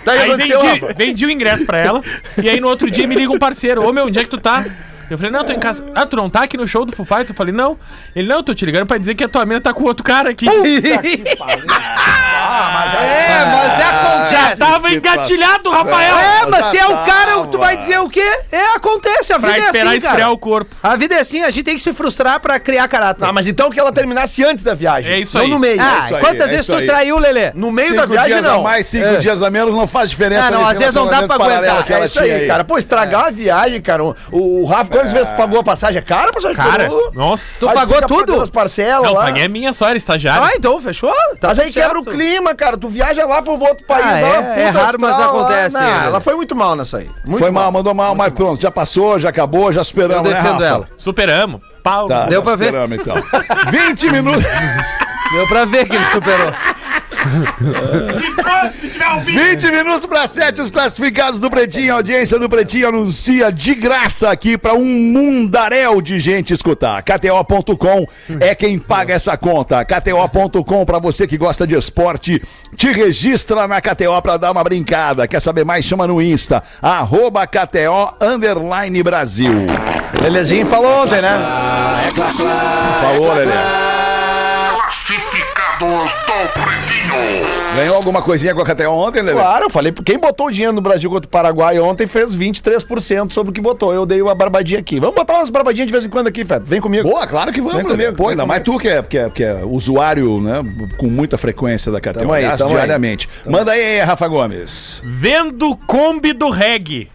Daí 0.04 0.20
Aí 0.20 0.30
aconteceu, 0.30 0.60
vendi, 0.62 0.94
vendi 0.96 1.26
o 1.26 1.32
ingresso 1.32 1.66
pra 1.66 1.78
ela. 1.78 2.02
e 2.42 2.50
aí 2.50 2.60
no 2.60 2.68
outro 2.68 2.90
dia 2.90 3.08
me 3.08 3.16
liga 3.16 3.32
um 3.32 3.40
parceiro. 3.40 3.88
Ô 3.88 3.92
meu, 3.94 4.06
onde 4.06 4.20
é 4.20 4.24
que 4.24 4.30
tu 4.30 4.40
tá? 4.40 4.66
Eu 5.10 5.18
falei, 5.18 5.32
não, 5.32 5.44
tô 5.44 5.52
em 5.52 5.60
casa. 5.60 5.84
Ah, 5.94 6.06
tu 6.06 6.16
não 6.16 6.30
tá 6.30 6.42
aqui 6.44 6.58
no 6.58 6.68
show 6.68 6.86
do 6.86 6.96
Foo 6.96 7.06
Fighters? 7.06 7.30
Eu 7.30 7.36
falei, 7.36 7.54
não. 7.54 7.78
Ele, 8.16 8.28
não, 8.28 8.38
eu 8.38 8.44
tô 8.44 8.54
te 8.54 8.66
ligando 8.66 8.86
pra 8.88 8.98
dizer 8.98 9.14
que 9.16 9.24
a 9.24 9.28
tua 9.30 9.46
mina 9.46 9.62
tá 9.62 9.74
com 9.74 9.84
outro 9.84 10.04
cara 10.04 10.30
aqui. 10.32 10.46
É, 12.48 13.46
mas 13.46 13.80
é 13.80 13.84
acontece. 13.84 14.32
Já 14.32 14.56
tava 14.58 14.94
engatilhado, 14.94 15.70
Rafael! 15.70 16.18
É, 16.18 16.46
mas 16.48 16.66
se 16.68 16.78
é 16.78 16.86
o 16.86 16.98
cara, 17.04 17.46
tu 17.48 17.58
vai 17.58 17.76
dizer 17.78 18.00
o 18.00 18.10
quê? 18.10 18.22
É, 18.52 18.76
acontece, 18.76 19.34
a 19.34 19.38
vida 19.38 19.48
Pra 19.52 19.58
é 19.58 19.66
esperar 19.66 19.88
assim, 19.88 19.98
esfriar 19.98 20.18
cara. 20.18 20.32
o 20.32 20.38
corpo. 20.38 20.76
A 20.82 20.96
vida 20.96 21.16
é 21.16 21.20
assim, 21.22 21.42
a 21.44 21.50
gente 21.50 21.64
tem 21.64 21.76
que 21.76 21.82
se 21.82 21.94
frustrar 21.94 22.40
pra 22.40 22.60
criar 22.60 22.88
caráter. 22.88 23.26
Ah, 23.26 23.34
mas 23.34 23.48
então 23.48 23.70
que 23.70 23.80
ela 23.80 23.92
terminasse 23.92 24.44
antes 24.44 24.64
da 24.64 24.74
viagem. 24.74 25.12
É 25.14 25.20
isso 25.20 25.38
não 25.38 25.46
aí. 25.46 25.52
no 25.52 25.60
meio. 25.60 25.82
ah, 25.82 26.00
isso 26.04 26.16
aí, 26.16 26.22
quantas 26.22 26.42
é 26.42 26.48
vezes 26.48 26.62
isso 26.62 26.72
tu 26.74 26.78
aí. 26.78 26.86
traiu, 26.86 27.18
Lelê? 27.18 27.52
No 27.54 27.72
meio 27.72 27.90
Cinco 27.90 28.02
da 28.02 28.06
viagem, 28.06 28.34
dias 28.34 28.46
não. 28.46 28.60
a 28.60 28.64
mais, 28.64 28.86
cinco 28.88 29.06
É. 29.06 29.18
dias 29.18 29.42
a 29.42 29.50
menos 29.50 29.76
não 29.76 29.88
faz 29.88 30.10
diferença. 30.10 30.48
Ah, 30.48 30.52
não, 30.52 30.66
às 30.68 30.78
vezes 30.78 30.94
não 30.94 31.08
dá 31.08 31.24
pra 31.28 31.36
aguentar. 31.36 31.84
que 31.84 31.94
É 31.94 31.96
ela 31.96 32.06
isso 32.06 32.20
aí, 32.20 32.26
tinha 32.30 32.38
aí. 32.42 32.48
cara. 32.48 32.64
Pô, 32.64 32.78
estragar 32.78 33.26
a 33.26 33.32
viagem, 33.32 33.82
cara. 33.82 34.04
O, 34.04 34.16
o 34.32 34.66
Rafa, 34.66 34.92
quantas 34.96 35.12
vezes 35.12 35.30
tu 35.30 35.36
pagou 35.36 35.60
a 35.60 35.64
passagem? 35.64 35.98
É 35.98 36.02
cara, 36.02 36.32
passagem 36.32 36.56
Cara, 36.58 36.84
Peru? 36.90 37.12
nossa. 37.14 37.60
Tu 37.60 37.70
Aí 37.70 37.76
pagou 37.76 37.96
fica 37.96 38.08
tudo? 38.08 38.20
pagando 38.26 38.42
As 38.44 38.50
parcelas 38.50 39.06
Não, 39.08 39.14
lá. 39.14 39.26
paguei 39.26 39.46
a 39.46 39.50
minha 39.50 39.74
só, 39.74 39.88
era 39.88 39.98
estagiário. 39.98 40.44
Ah, 40.44 40.52
então, 40.56 40.80
fechou? 40.82 41.14
Tá 41.40 41.50
Mas 41.50 41.60
aí 41.60 41.66
tudo 41.68 41.74
quebra 41.82 42.00
o 42.00 42.04
certo. 42.04 42.16
clima, 42.18 42.56
cara. 42.56 42.78
Tu 42.78 42.88
viaja 42.90 43.26
lá 43.26 43.42
pro 43.42 43.54
outro 43.54 43.86
país. 43.86 44.06
Ah, 44.06 44.12
dá 44.20 44.28
uma 44.28 44.36
é- 44.36 44.42
puta 44.42 44.60
é 44.62 44.70
raro, 44.70 44.98
mas 45.00 45.12
astral 45.12 45.36
lá. 45.36 45.42
acontece, 45.44 45.76
Não, 45.76 45.82
né? 45.82 46.06
ela 46.06 46.20
foi 46.22 46.36
muito 46.36 46.56
mal 46.56 46.76
nessa 46.76 46.98
aí. 46.98 47.10
Muito 47.24 47.40
Foi 47.40 47.52
mal, 47.52 47.72
mandou 47.72 47.94
mal, 47.94 48.16
mas 48.16 48.34
pronto, 48.34 48.62
já 48.62 48.72
passou, 48.72 49.18
já 49.20 49.30
acabou, 49.30 49.72
já 49.72 49.84
superamos, 49.84 50.26
Eu 50.28 50.32
né, 50.34 50.42
defendo 50.42 50.54
Rafa? 50.54 50.66
ela. 50.66 50.88
Superamos. 50.98 51.62
Pau. 51.84 52.08
Tá, 52.08 52.26
Deu 52.26 52.40
já 52.40 52.42
pra 52.44 52.56
ver? 52.56 52.66
superamos, 52.66 52.98
então. 53.00 53.16
20 53.72 54.10
minutos, 54.12 54.44
Deu 55.32 55.48
pra 55.48 55.66
ver 55.66 55.88
que 55.88 55.96
ele 55.96 56.06
superou. 56.06 56.52
Se 58.80 58.90
tiver 58.90 59.08
ouvindo. 59.14 59.40
20 59.40 59.72
minutos 59.72 60.06
para 60.06 60.28
7, 60.28 60.62
os 60.62 60.72
classificados 60.72 61.40
do 61.40 61.50
Pretinho. 61.50 61.94
A 61.94 61.98
audiência 61.98 62.38
do 62.40 62.50
Pretinho 62.50 62.90
anuncia 62.90 63.52
de 63.52 63.76
graça 63.76 64.30
aqui 64.30 64.58
para 64.58 64.74
um 64.74 64.86
mundaréu 64.86 66.02
de 66.02 66.20
gente 66.20 66.54
escutar. 66.54 67.02
KTO.com 67.04 68.08
é 68.40 68.54
quem 68.56 68.78
paga 68.78 69.14
essa 69.14 69.38
conta. 69.38 69.84
KTO.com, 69.84 70.86
para 70.86 71.00
você 71.00 71.28
que 71.28 71.38
gosta 71.38 71.66
de 71.66 71.76
esporte, 71.76 72.42
te 72.76 72.92
registra 72.92 73.68
na 73.68 73.82
KTO 73.82 74.22
para 74.22 74.38
dar 74.38 74.52
uma 74.52 74.64
brincada. 74.64 75.28
Quer 75.28 75.40
saber 75.40 75.64
mais? 75.64 75.86
Chama 75.86 76.08
no 76.08 76.22
Insta, 76.22 76.64
arroba 76.82 77.46
KTO 77.48 78.16
Underline 78.22 79.04
Brasil. 79.04 79.54
Lelezinho 80.22 80.66
falou 80.66 81.04
ontem, 81.04 81.22
né? 81.22 81.38
Falou, 83.02 83.34
Lelê. 83.34 83.95
Ganhou 87.76 87.96
alguma 87.96 88.22
coisinha 88.22 88.56
com 88.56 88.62
a 88.62 88.66
KTO 88.66 88.90
ontem, 88.90 89.22
Lelê? 89.22 89.40
Claro, 89.40 89.66
eu 89.66 89.70
falei, 89.70 89.92
quem 89.92 90.18
botou 90.18 90.48
o 90.48 90.52
dinheiro 90.52 90.74
no 90.74 90.82
Brasil 90.82 91.10
contra 91.10 91.28
o 91.28 91.30
Paraguai 91.30 91.78
ontem 91.80 92.08
fez 92.08 92.36
23% 92.36 93.32
sobre 93.32 93.52
o 93.52 93.54
que 93.54 93.60
botou. 93.60 93.94
Eu 93.94 94.06
dei 94.06 94.22
uma 94.22 94.34
barbadinha 94.34 94.80
aqui. 94.80 95.00
Vamos 95.00 95.16
botar 95.16 95.36
umas 95.36 95.50
barbadinhas 95.50 95.88
de 95.88 95.92
vez 95.92 96.06
em 96.06 96.10
quando 96.10 96.28
aqui, 96.28 96.46
Feto. 96.46 96.66
Vem 96.66 96.80
comigo. 96.80 97.10
Boa, 97.10 97.28
claro 97.28 97.52
que 97.52 97.60
vamos, 97.60 97.78
Vem 97.78 97.86
comigo, 97.86 98.14
Pô, 98.14 98.30
ainda 98.30 98.46
mais 98.46 98.64
tu 98.64 98.78
que 98.78 98.88
é, 98.88 99.04
que, 99.04 99.18
é, 99.18 99.30
que 99.30 99.44
é 99.44 99.66
usuário, 99.66 100.42
né, 100.42 100.64
com 100.98 101.08
muita 101.08 101.38
frequência 101.38 101.92
da 101.92 102.00
KTO, 102.00 102.20
Tamo 102.20 102.34
aí, 102.34 102.50
tamo 102.58 102.70
aí. 102.70 102.76
diariamente. 102.76 103.28
Manda 103.46 103.74
aí, 103.74 104.00
Rafa 104.00 104.28
Gomes. 104.28 105.02
Vendo 105.04 105.76
Kombi 105.86 106.32
do 106.34 106.50
reggae. 106.50 107.10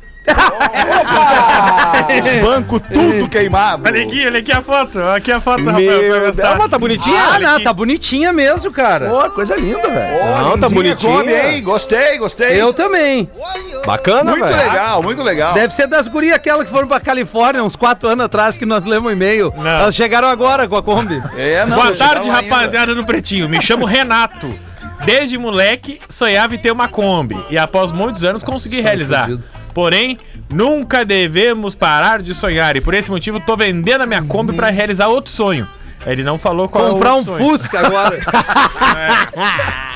Os 2.22 2.40
bancos 2.42 2.80
tudo 2.92 3.28
queimado. 3.28 3.82
Olha 3.86 4.02
aqui, 4.02 4.26
olha 4.26 4.38
aqui 4.40 4.52
a 4.52 4.60
foto. 4.62 4.98
Aqui 5.00 5.32
a 5.32 5.40
foto, 5.40 5.62
Meu. 5.62 6.26
Ah, 6.44 6.54
mas 6.58 6.68
tá 6.68 6.78
bonitinha? 6.78 7.20
Ah, 7.22 7.38
não, 7.38 7.60
tá 7.62 7.72
bonitinha 7.72 8.32
mesmo, 8.32 8.70
cara. 8.70 9.08
Pô, 9.08 9.30
coisa 9.30 9.56
linda, 9.56 9.88
velho. 9.88 10.24
Não, 10.42 10.58
tá 10.58 10.68
bonitinho. 10.68 11.12
Come, 11.18 11.32
hein? 11.32 11.62
Gostei, 11.62 12.18
gostei. 12.18 12.60
Eu 12.60 12.72
também. 12.72 13.30
Bacana, 13.86 14.32
Muito 14.32 14.44
velho. 14.44 14.56
legal, 14.56 15.02
muito 15.02 15.22
legal. 15.22 15.54
Deve 15.54 15.72
ser 15.74 15.86
das 15.86 16.06
gurias 16.08 16.34
aquelas 16.34 16.64
que 16.64 16.70
foram 16.70 16.86
pra 16.86 17.00
Califórnia 17.00 17.62
uns 17.64 17.76
quatro 17.76 18.08
anos 18.08 18.24
atrás 18.26 18.58
que 18.58 18.66
nós 18.66 18.84
lemos 18.84 19.08
um 19.10 19.12
e-mail. 19.12 19.52
Não. 19.56 19.66
Elas 19.66 19.94
chegaram 19.94 20.28
agora 20.28 20.68
com 20.68 20.76
a 20.76 20.82
Kombi. 20.82 21.20
É, 21.36 21.64
não, 21.66 21.76
Boa 21.76 21.94
tarde, 21.96 22.28
ainda. 22.28 22.32
rapaziada 22.50 22.94
do 22.94 23.04
Pretinho. 23.04 23.48
Me 23.48 23.60
chamo 23.62 23.84
Renato. 23.86 24.52
Desde 25.04 25.38
moleque, 25.38 25.98
sonhava 26.10 26.54
em 26.54 26.58
ter 26.58 26.70
uma 26.70 26.86
Kombi. 26.88 27.42
E 27.48 27.56
após 27.56 27.90
muitos 27.90 28.22
anos 28.22 28.44
consegui 28.44 28.80
realizar. 28.82 29.24
fudido. 29.26 29.44
Porém, 29.72 30.18
nunca 30.52 31.04
devemos 31.04 31.74
parar 31.74 32.22
de 32.22 32.34
sonhar. 32.34 32.76
E 32.76 32.80
por 32.80 32.94
esse 32.94 33.10
motivo, 33.10 33.40
tô 33.40 33.56
vendendo 33.56 34.02
a 34.02 34.06
minha 34.06 34.22
Kombi 34.22 34.52
pra 34.52 34.70
realizar 34.70 35.08
outro 35.08 35.30
sonho. 35.30 35.66
Ele 36.06 36.22
não 36.22 36.38
falou 36.38 36.68
qual 36.68 36.92
Comprar 36.92 37.10
é 37.10 37.12
o 37.12 37.16
um 37.16 37.24
sonho. 37.24 37.38
Fusca 37.38 37.80
agora. 37.80 38.18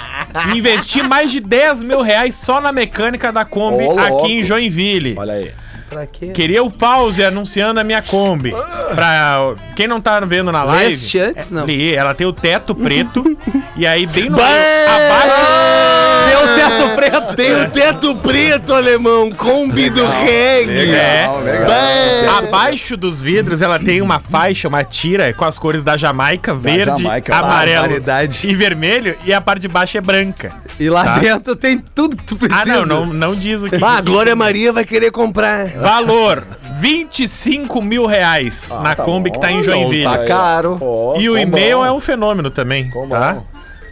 Investi 0.55 1.03
mais 1.07 1.33
de 1.33 1.41
10 1.41 1.83
mil 1.83 2.03
reais 2.03 2.37
só 2.37 2.61
na 2.61 2.73
mecânica 2.73 3.33
da 3.33 3.45
Kombi 3.45 3.85
Ô, 3.85 3.93
louco. 3.93 4.01
aqui 4.01 4.33
em 4.33 4.43
Joinville. 4.43 5.15
Olha 5.17 5.35
aí. 5.35 5.53
pra 5.89 6.07
quê? 6.07 6.29
Queria 6.29 6.63
o 6.63 6.71
pause 6.71 7.25
anunciando 7.25 7.81
a 7.81 7.85
minha 7.85 8.03
Kombi. 8.03 8.53
Pra 8.95 9.55
quem 9.75 9.87
não 9.87 10.01
tá 10.01 10.21
vendo 10.21 10.53
na 10.53 10.63
live. 10.65 10.91
Leste 10.91 11.19
antes, 11.19 11.51
não. 11.51 11.67
ela 11.97 12.15
tem 12.15 12.27
o 12.27 12.33
teto 12.33 12.75
preto. 12.75 13.25
e 13.77 13.87
aí, 13.87 14.07
bem 14.07 14.29
no. 14.29 14.37
abaixo. 14.37 15.84
Deu 16.29 16.41
o 16.41 16.55
teto 16.57 16.97
preto. 16.97 17.37
Tem 17.37 17.55
o 17.63 17.71
teto 17.71 18.17
preto, 18.17 18.73
alemão. 18.75 19.31
Kombi 19.33 19.91
do 19.91 20.07
reggae. 20.07 20.91
É. 20.95 21.29
Bah. 21.67 22.39
Abaixo 22.39 22.97
dos 22.97 23.23
vidros 23.23 23.61
ela 23.63 23.79
tem 23.79 24.01
uma 24.03 24.19
faixa, 24.21 24.69
uma 24.69 24.83
tira 24.85 25.33
com 25.33 25.45
as 25.45 25.59
cores 25.59 25.83
da 25.85 25.97
Jamaica, 25.97 26.55
verde, 26.55 27.03
Jamaica, 27.03 27.37
amarelo 27.37 27.81
barbaridade. 27.83 28.47
e 28.47 28.55
vermelho, 28.55 29.17
e 29.25 29.33
a 29.33 29.41
parte 29.41 29.63
de 29.63 29.69
baixo 29.69 29.97
é 29.97 30.01
branca. 30.01 30.53
E 30.79 30.91
lá 30.91 31.05
Tá. 31.05 31.19
dentro 31.19 31.55
tem 31.57 31.83
tudo 31.95 32.17
que 32.17 32.25
tu 32.25 32.35
Ah, 32.37 32.39
precisa. 32.49 32.85
não, 32.85 33.07
não, 33.07 33.07
não 33.07 33.35
diz 33.35 33.63
o 33.63 33.71
que. 33.71 33.79
Bah, 33.79 33.99
a 33.99 34.01
Glória 34.01 34.35
Maria 34.35 34.73
vai 34.73 34.85
querer 34.85 35.11
comprar. 35.11 35.69
Valor: 35.69 36.43
25 36.79 37.81
mil 37.81 38.07
reais 38.07 38.69
na 38.83 38.97
Kombi 38.97 39.31
que 39.31 39.39
tá 39.41 39.51
em 39.53 39.63
Joinville. 39.63 40.05
Tá 40.05 40.25
caro. 40.25 40.79
Ó, 40.81 41.19
E 41.19 41.29
o 41.29 41.35
com 41.35 41.39
e-mail 41.39 41.79
bom. 41.79 41.85
é 41.87 41.93
um 41.93 42.01
fenômeno 42.01 42.51
também, 42.51 42.91
Com 42.91 43.09
tá? 43.09 43.35
bom. 43.35 43.47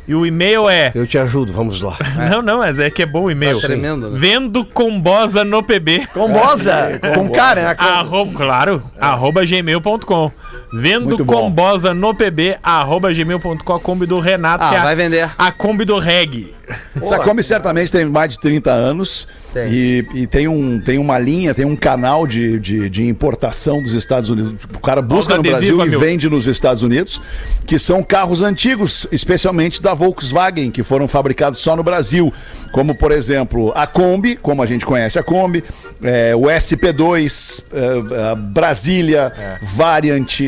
E 0.07 0.15
o 0.17 0.27
e-mail 0.27 0.69
é... 0.69 0.91
Eu 0.95 1.07
te 1.07 1.17
ajudo, 1.17 1.53
vamos 1.53 1.81
lá. 1.81 1.97
Não, 2.31 2.43
não, 2.43 2.59
mas 2.59 2.79
é 2.79 2.91
que 2.91 3.03
é 3.03 3.07
bom 3.07 3.23
o 3.25 3.31
e-mail. 3.31 3.61
Tá 3.61 3.69
tremendo, 3.69 4.11
né? 4.11 4.19
Vendo 4.19 4.65
combosa 4.65 5.45
no 5.45 5.63
PB. 5.63 6.09
Combosa. 6.13 7.01
Com 7.15 7.31
cara, 7.31 7.63
né? 7.69 7.75
Arroba, 7.79 8.33
claro, 8.37 8.83
arroba 9.01 9.45
gmail.com. 9.45 10.31
Vendo 10.73 11.05
Muito 11.07 11.25
bom. 11.25 11.35
combosa 11.35 11.93
no 11.95 12.15
pb, 12.15 12.57
arroba 12.63 13.13
gmail.com, 13.13 13.73
a 13.75 13.79
Kombi 13.79 14.07
do 14.07 14.19
Renato, 14.19 14.65
Ah, 14.65 14.75
é 14.75 14.79
a- 14.79 14.83
vai 14.83 14.95
vender. 14.95 15.31
a 15.39 15.53
Kombi 15.53 15.85
do 15.85 15.99
reggae. 15.99 16.55
Essa 16.95 17.19
Kombi 17.19 17.43
certamente 17.43 17.91
tem 17.91 18.05
mais 18.05 18.31
de 18.31 18.41
30 18.41 18.71
anos 18.71 19.27
Tem. 19.53 19.69
E, 19.71 20.05
e 20.15 20.27
tem, 20.27 20.49
um, 20.49 20.81
tem 20.81 20.99
uma 20.99 21.19
linha, 21.19 21.53
tem 21.55 21.65
um 21.65 21.77
canal 21.77 22.27
de, 22.27 22.59
de, 22.61 22.89
de 22.89 23.07
importação 23.07 23.83
dos 23.83 23.93
Estados 23.93 24.31
Unidos. 24.31 24.55
O 24.75 24.79
cara 24.79 25.03
busca 25.03 25.35
Olha 25.35 25.43
no 25.43 25.49
os 25.49 25.51
Brasil 25.53 25.75
adesivos, 25.81 25.87
e 25.87 25.91
meu. 25.91 26.01
vende 26.01 26.31
nos 26.31 26.47
Estados 26.47 26.83
Unidos, 26.83 27.21
que 27.67 27.79
são 27.79 28.03
carros 28.03 28.43
antigos, 28.43 29.07
especialmente 29.13 29.83
da 29.83 29.93
Volkswagen, 29.95 30.71
que 30.71 30.83
foram 30.83 31.07
fabricados 31.09 31.59
só 31.61 31.77
no 31.77 31.83
Brasil. 31.83 32.33
Como, 32.73 32.95
por 32.95 33.13
exemplo, 33.13 33.73
a 33.75 33.87
Kombi, 33.87 34.37
como 34.37 34.63
a 34.63 34.67
gente 34.67 34.87
conhece 34.87 35.19
a 35.19 35.23
Kombi, 35.23 35.63
é, 36.03 36.35
o 36.35 36.43
SP2, 36.43 37.65
é, 37.73 38.31
a 38.31 38.35
Brasília, 38.35 39.33
Variant. 39.63 40.41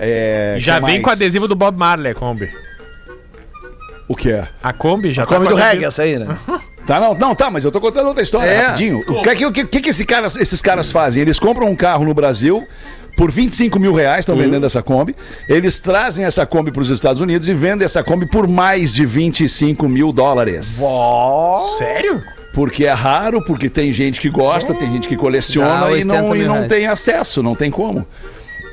é, 0.00 0.56
Já 0.58 0.74
vem 0.80 0.94
mais? 0.94 1.02
com 1.02 1.10
adesivo 1.10 1.46
do 1.46 1.54
Bob 1.54 1.76
Marley, 1.76 2.12
a 2.12 2.14
Kombi. 2.14 2.48
O 4.08 4.16
que 4.16 4.30
é? 4.30 4.48
A 4.62 4.72
Kombi 4.72 5.12
já 5.12 5.22
A 5.24 5.26
Kombi 5.26 5.44
com 5.44 5.50
do 5.50 5.56
reggae, 5.56 5.84
essa 5.84 6.02
aí, 6.02 6.18
né? 6.18 6.26
Tá, 6.88 6.98
não, 6.98 7.12
não, 7.12 7.34
tá, 7.34 7.50
mas 7.50 7.66
eu 7.66 7.70
tô 7.70 7.82
contando 7.82 8.06
outra 8.06 8.22
história, 8.22 8.48
É, 8.48 8.60
rapidinho. 8.62 8.96
O 9.06 9.20
que, 9.20 9.28
é 9.28 9.34
que, 9.34 9.44
o 9.44 9.52
que, 9.52 9.90
esse 9.90 10.06
cara, 10.06 10.26
esses 10.26 10.62
caras 10.62 10.90
fazem? 10.90 11.20
Eles 11.20 11.38
compram 11.38 11.66
um 11.68 11.76
carro 11.76 12.02
no 12.02 12.14
Brasil 12.14 12.66
por 13.14 13.30
25 13.30 13.78
mil 13.78 13.92
reais, 13.92 14.20
estão 14.20 14.34
vendendo 14.34 14.64
essa 14.64 14.82
Kombi. 14.82 15.14
Eles 15.46 15.80
trazem 15.80 16.24
essa 16.24 16.46
Kombi 16.46 16.72
para 16.72 16.80
os 16.80 16.88
Estados 16.88 17.20
Unidos 17.20 17.46
e 17.46 17.52
vendem 17.52 17.84
essa 17.84 18.02
Kombi 18.02 18.26
por 18.26 18.48
mais 18.48 18.94
de 18.94 19.04
25 19.04 19.86
mil 19.86 20.14
dólares. 20.14 20.80
Sério? 21.76 22.22
Porque 22.54 22.86
é 22.86 22.92
raro, 22.92 23.42
porque 23.44 23.68
tem 23.68 23.92
gente 23.92 24.18
que 24.18 24.30
gosta, 24.30 24.72
tem 24.72 24.90
gente 24.90 25.08
que 25.08 25.16
coleciona 25.16 25.88
Dá 25.88 25.92
e 25.98 26.04
não, 26.04 26.30
80 26.30 26.36
e 26.36 26.46
não 26.46 26.54
reais. 26.54 26.68
tem 26.72 26.86
acesso, 26.86 27.42
não 27.42 27.54
tem 27.54 27.70
como. 27.70 28.06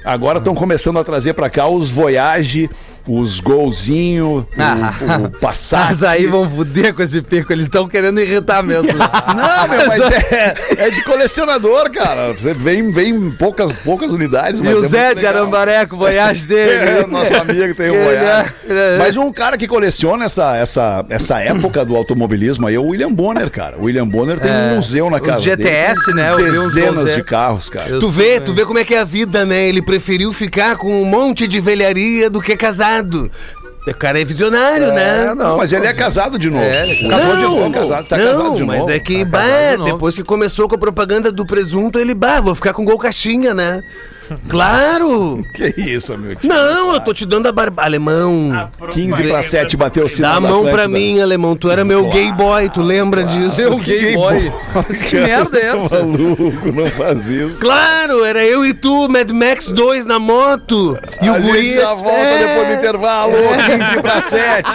Agora 0.05 0.37
estão 0.37 0.53
começando 0.55 0.99
a 0.99 1.03
trazer 1.03 1.33
para 1.33 1.49
cá 1.49 1.67
os 1.67 1.89
Voyage, 1.89 2.69
os 3.07 3.39
Golzinho, 3.39 4.47
Ah. 4.57 4.93
o, 5.21 5.25
o 5.25 5.29
Passat. 5.39 5.85
Mas 5.89 6.03
aí 6.03 6.27
vão 6.27 6.49
fuder 6.49 6.93
com 6.93 7.03
esse 7.03 7.21
pico, 7.21 7.51
eles 7.51 7.65
estão 7.65 7.87
querendo 7.87 8.19
irritar 8.19 8.63
mesmo. 8.63 8.87
Não, 8.93 9.67
meu, 9.67 9.87
mas 9.87 10.01
é, 10.31 10.55
é 10.77 10.89
de 10.89 11.03
colecionador, 11.03 11.89
cara. 11.91 12.33
Vem, 12.57 12.91
vem 12.91 13.31
poucas, 13.31 13.73
poucas 13.79 14.11
unidades. 14.11 14.59
e 14.61 14.63
o 14.67 14.85
é 14.85 14.87
Zé 14.87 15.09
de 15.09 15.15
legal. 15.21 15.35
Arambaré 15.43 15.85
com 15.85 15.95
o 15.95 15.99
voyage 15.99 16.45
dele. 16.47 16.71
É, 17.01 17.07
nosso 17.07 17.35
amigo 17.35 17.75
tem 17.75 17.91
um 17.91 17.95
Ele 17.95 18.03
Voyage. 18.05 18.51
é- 18.69 18.73
é- 18.73 18.97
Mas 18.97 19.15
um 19.17 19.31
cara 19.31 19.57
que 19.57 19.67
coleciona 19.67 20.25
essa, 20.25 20.55
essa, 20.57 21.05
essa 21.09 21.39
época 21.39 21.83
do 21.85 21.95
automobilismo 21.95 22.67
aí 22.67 22.75
é 22.75 22.79
o 22.79 22.85
William 22.87 23.11
Bonner, 23.13 23.49
cara. 23.49 23.77
O 23.77 23.85
William 23.85 24.07
Bonner 24.07 24.39
tem 24.39 24.51
É, 24.51 24.71
um 24.71 24.75
museu 24.75 25.09
na 25.09 25.17
os 25.17 25.23
casa 25.25 25.41
GTS, 25.41 26.05
dele, 26.07 26.17
né, 26.17 26.35
Dezenas 26.35 27.13
de 27.13 27.19
é. 27.19 27.23
carros, 27.23 27.69
cara. 27.69 27.89
Eu 27.89 27.99
Tu 27.99 28.07
vê, 28.09 28.39
tu 28.39 28.53
vê 28.53 28.65
como 28.65 28.79
é 28.79 28.83
que 28.83 28.93
é 28.95 28.99
a 28.99 29.03
vida, 29.03 29.45
né? 29.45 29.67
Ele 29.67 29.81
preferiu 29.95 30.33
ficar 30.33 30.75
com 30.75 31.01
um 31.01 31.05
monte 31.05 31.47
de 31.47 31.59
velharia 31.61 32.29
do 32.29 32.41
que 32.41 32.55
casado. 32.57 33.31
O 33.87 33.93
cara 33.93 34.19
é 34.19 34.25
visionário, 34.25 34.91
né? 34.91 35.33
Não, 35.35 35.55
mas 35.57 35.71
ele 35.71 35.85
é 35.87 35.93
casado 35.93 36.37
de 36.37 36.49
novo. 36.49 36.63
É, 36.65 36.89
ele 36.89 37.05
Acabou 37.13 37.35
de 37.37 37.41
Não, 37.43 37.59
novo, 37.59 37.71
casado, 37.71 38.07
tá 38.07 38.17
não, 38.17 38.25
casado 38.25 38.43
de 38.55 38.59
novo. 38.63 38.65
mas 38.65 38.89
é 38.89 38.99
que, 38.99 39.19
Tá 39.19 39.25
bah, 39.25 39.39
casado 39.39 39.71
de 39.71 39.77
novo. 39.77 39.91
depois 39.93 40.15
que 40.15 40.23
começou 40.23 40.67
com 40.67 40.75
a 40.75 40.77
propaganda 40.77 41.31
do 41.31 41.45
presunto, 41.45 41.97
ele, 41.97 42.13
bah, 42.13 42.41
vou 42.41 42.53
ficar 42.55 42.73
com 42.73 42.83
gol 42.83 42.97
caixinha, 42.97 43.53
né? 43.53 43.79
Claro! 44.49 45.43
Que 45.53 45.73
isso, 45.81 46.13
amigo? 46.13 46.39
Não, 46.43 46.93
eu 46.93 46.99
tô 46.99 47.13
te 47.13 47.25
dando 47.25 47.47
a 47.47 47.51
barba. 47.51 47.83
Alemão, 47.83 48.69
15 48.91 49.23
para 49.25 49.43
7 49.43 49.77
bateu 49.77 50.03
o 50.05 50.07
dá 50.07 50.13
sinal 50.13 50.31
a 50.31 50.39
da 50.39 50.47
mão 50.47 50.65
pra 50.65 50.87
mim, 50.87 51.19
alemão. 51.21 51.55
Tu 51.55 51.69
era 51.69 51.83
meu 51.85 52.09
gay 52.09 52.31
boy, 52.31 52.69
tu 52.69 52.81
lembra 52.81 53.23
disso? 53.23 53.57
Meu 53.57 53.77
gay 53.77 54.15
boy. 54.15 54.51
Mas 54.73 55.01
que 55.03 55.15
merda 55.15 55.57
é 55.59 55.65
essa? 55.75 55.99
Maluco, 56.03 56.71
não 56.71 56.89
faz 56.91 57.25
isso. 57.29 57.59
Claro, 57.59 58.23
era 58.25 58.43
eu 58.43 58.65
e 58.65 58.73
tu, 58.73 59.07
Mad 59.09 59.29
Max 59.31 59.69
2 59.69 60.05
na 60.05 60.17
moto. 60.19 60.97
E 61.21 61.27
a 61.27 61.33
o 61.33 61.41
guri. 61.41 61.61
gente 61.61 61.75
já 61.81 61.93
volta 61.93 62.11
É. 62.11 62.47
depois 62.47 62.67
do 62.67 62.73
intervalo, 62.73 63.33
15 63.33 64.01
para 64.01 64.21
7. 64.21 64.69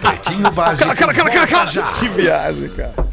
Pretinho 0.00 0.50
Básico. 0.52 0.88
volta 0.90 1.66
já. 1.66 1.82
Que 1.92 2.08
viagem, 2.08 2.68
cara. 2.70 3.07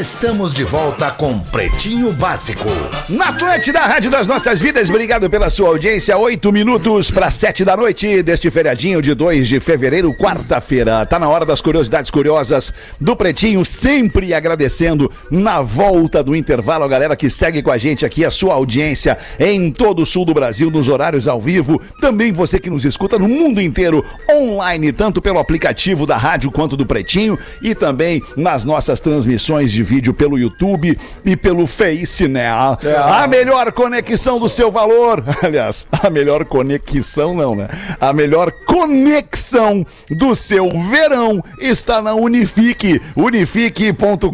Estamos 0.00 0.54
de 0.54 0.64
volta 0.64 1.10
com 1.10 1.38
Pretinho 1.38 2.14
Básico. 2.14 2.66
Na 3.10 3.28
Atlântida, 3.28 3.78
Rádio 3.80 4.10
das 4.10 4.26
Nossas 4.26 4.58
Vidas, 4.58 4.88
obrigado 4.88 5.28
pela 5.28 5.50
sua 5.50 5.68
audiência. 5.68 6.16
Oito 6.16 6.50
minutos 6.50 7.10
para 7.10 7.30
sete 7.30 7.62
da 7.62 7.76
noite 7.76 8.22
deste 8.22 8.50
feriadinho 8.50 9.02
de 9.02 9.12
2 9.12 9.46
de 9.46 9.60
fevereiro, 9.60 10.14
quarta-feira. 10.14 11.04
Tá 11.04 11.18
na 11.18 11.28
hora 11.28 11.44
das 11.44 11.60
curiosidades 11.60 12.10
curiosas 12.10 12.72
do 12.98 13.14
Pretinho, 13.14 13.62
sempre 13.66 14.32
agradecendo 14.32 15.12
na 15.30 15.60
volta 15.60 16.24
do 16.24 16.34
intervalo 16.34 16.84
a 16.84 16.88
galera 16.88 17.14
que 17.14 17.28
segue 17.28 17.62
com 17.62 17.70
a 17.70 17.76
gente 17.76 18.06
aqui, 18.06 18.24
a 18.24 18.30
sua 18.30 18.54
audiência 18.54 19.18
em 19.38 19.70
todo 19.70 20.00
o 20.00 20.06
sul 20.06 20.24
do 20.24 20.32
Brasil, 20.32 20.70
nos 20.70 20.88
horários 20.88 21.28
ao 21.28 21.38
vivo. 21.38 21.78
Também 22.00 22.32
você 22.32 22.58
que 22.58 22.70
nos 22.70 22.86
escuta 22.86 23.18
no 23.18 23.28
mundo 23.28 23.60
inteiro, 23.60 24.02
online, 24.32 24.90
tanto 24.90 25.20
pelo 25.20 25.38
aplicativo 25.38 26.06
da 26.06 26.16
rádio 26.16 26.50
quanto 26.50 26.78
do 26.78 26.86
Pretinho 26.86 27.38
e 27.60 27.74
também 27.74 28.22
nas 28.38 28.64
nossas 28.64 28.98
transmissões 28.98 29.70
de 29.70 29.81
vídeo 29.82 30.14
pelo 30.14 30.38
YouTube 30.38 30.96
e 31.24 31.36
pelo 31.36 31.66
Face, 31.66 32.28
né? 32.28 32.48
A, 32.48 32.78
a 33.22 33.28
melhor 33.28 33.72
conexão 33.72 34.38
do 34.38 34.48
seu 34.48 34.70
valor. 34.70 35.22
Aliás, 35.42 35.86
a 35.90 36.10
melhor 36.10 36.44
conexão 36.44 37.34
não, 37.34 37.54
né? 37.54 37.68
A 38.00 38.12
melhor 38.12 38.50
conexão 38.66 39.84
do 40.10 40.34
seu 40.34 40.68
verão 40.90 41.42
está 41.60 42.00
na 42.00 42.14
Unifique, 42.14 43.00
unifique.com.br 43.16 44.26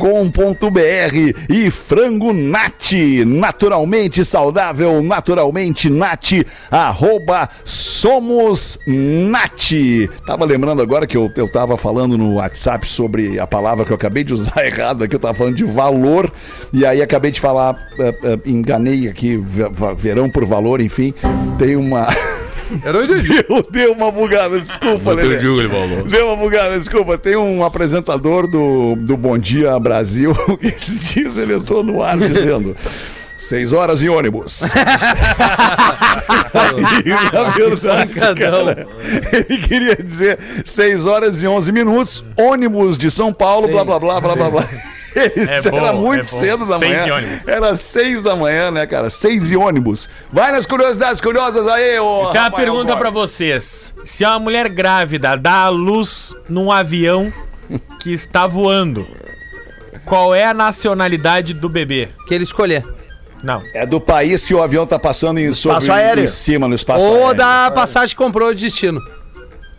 e 1.49 1.71
Frango 1.71 2.33
Nat, 2.33 2.93
naturalmente 3.27 4.25
saudável, 4.25 5.03
naturalmente 5.03 5.89
Nat, 5.89 6.33
arroba 6.71 7.49
Somos 7.65 8.79
Nat. 8.87 9.73
Tava 10.27 10.45
lembrando 10.45 10.83
agora 10.83 11.07
que 11.07 11.17
eu, 11.17 11.31
eu 11.37 11.51
tava 11.51 11.77
falando 11.77 12.17
no 12.19 12.35
WhatsApp 12.35 12.87
sobre 12.87 13.39
a 13.39 13.47
palavra 13.47 13.85
que 13.85 13.93
eu 13.93 13.97
acabei 13.97 14.25
de 14.25 14.35
usar 14.35 14.65
errado 14.67 15.05
aqui, 15.05 15.15
eu 15.17 15.21
tava 15.21 15.35
falando 15.39 15.57
de 15.57 15.65
valor, 15.65 16.31
e 16.73 16.85
aí 16.85 17.01
acabei 17.01 17.31
de 17.31 17.41
falar, 17.41 17.77
eh, 17.99 18.15
eh, 18.23 18.39
enganei 18.45 19.09
aqui, 19.09 19.43
verão 19.97 20.29
por 20.29 20.45
valor, 20.45 20.81
enfim, 20.81 21.15
tem 21.59 21.77
uma... 21.77 22.09
Eu 22.85 22.93
não 22.93 23.03
entendi. 23.03 23.45
Eu 23.49 23.67
dei 23.71 23.87
uma 23.87 24.11
bugada, 24.11 24.61
desculpa, 24.61 25.13
Lelê. 25.13 25.37
Deu 26.07 26.27
uma 26.27 26.37
bugada, 26.37 26.79
desculpa. 26.79 27.17
Tem 27.17 27.37
um 27.37 27.65
apresentador 27.65 28.47
do, 28.47 28.95
do 28.97 29.17
Bom 29.17 29.39
Dia 29.39 29.79
Brasil 29.79 30.35
que 30.59 30.67
esses 30.77 31.11
dias 31.11 31.39
ele 31.39 31.55
entrou 31.55 31.83
no 31.83 32.03
ar 32.03 32.19
dizendo. 32.19 32.77
Seis 33.39 33.73
horas 33.73 34.03
em 34.03 34.09
ônibus. 34.09 34.63
Na 37.33 37.45
verdade, 37.51 38.13
cara, 38.13 38.87
ele 39.33 39.59
queria 39.63 39.95
dizer 39.95 40.39
seis 40.65 41.07
horas 41.07 41.41
e 41.41 41.47
onze 41.47 41.71
minutos, 41.71 42.25
ônibus 42.37 42.99
de 42.99 43.13
São 43.13 43.33
Paulo, 43.33 43.69
blá, 43.69 43.85
blá, 43.85 44.01
blá, 44.01 44.21
blá, 44.21 44.35
blá, 44.35 44.51
blá. 44.51 44.69
Isso 45.15 45.71
bom, 45.71 45.79
era 45.79 45.93
muito 45.93 46.21
é 46.21 46.23
cedo 46.25 46.67
da 46.67 46.79
Seis 46.79 46.91
manhã. 46.91 47.07
e 47.07 47.11
ônibus. 47.11 47.49
Era 47.49 47.75
seis 47.75 48.23
da 48.23 48.37
manhã, 48.37 48.71
né, 48.71 48.87
cara? 48.87 49.11
Seis 49.11 49.51
e 49.51 49.57
ônibus. 49.57 50.09
Vai 50.31 50.53
nas 50.53 50.67
curiosidades 50.67 51.21
curiosas 51.21 51.67
aí, 51.67 51.99
ô. 51.99 52.05
Tem 52.05 52.41
uma 52.41 52.45
Rafael 52.45 52.53
pergunta 52.53 52.97
pra 52.97 53.11
Gomes. 53.11 53.31
vocês. 53.31 53.95
Se 54.05 54.25
uma 54.25 54.39
mulher 54.39 54.69
grávida 54.69 55.37
dá 55.37 55.63
à 55.65 55.69
luz 55.69 56.35
num 56.49 56.71
avião 56.71 57.33
que 58.03 58.13
está 58.13 58.47
voando, 58.47 59.07
qual 60.05 60.35
é 60.35 60.45
a 60.45 60.55
nacionalidade 60.55 61.55
do 61.55 61.69
bebê? 61.69 62.09
Que 62.27 62.35
ele 62.35 62.45
escolher. 62.45 62.85
Não. 63.43 63.63
É 63.73 63.87
do 63.87 64.01
país 64.01 64.45
que 64.45 64.53
o 64.53 64.61
avião 64.61 64.85
tá 64.87 64.99
passando 64.99 65.39
em, 65.39 65.53
sobre, 65.53 65.91
aéreo. 65.91 66.25
em 66.25 66.29
cima, 66.29 66.67
no 66.67 66.75
espaço 66.75 67.05
Ou 67.05 67.17
aéreo. 67.27 67.35
da 67.35 67.71
passagem 67.73 68.09
que 68.17 68.23
comprou 68.23 68.53
de 68.53 68.65
destino. 68.65 69.01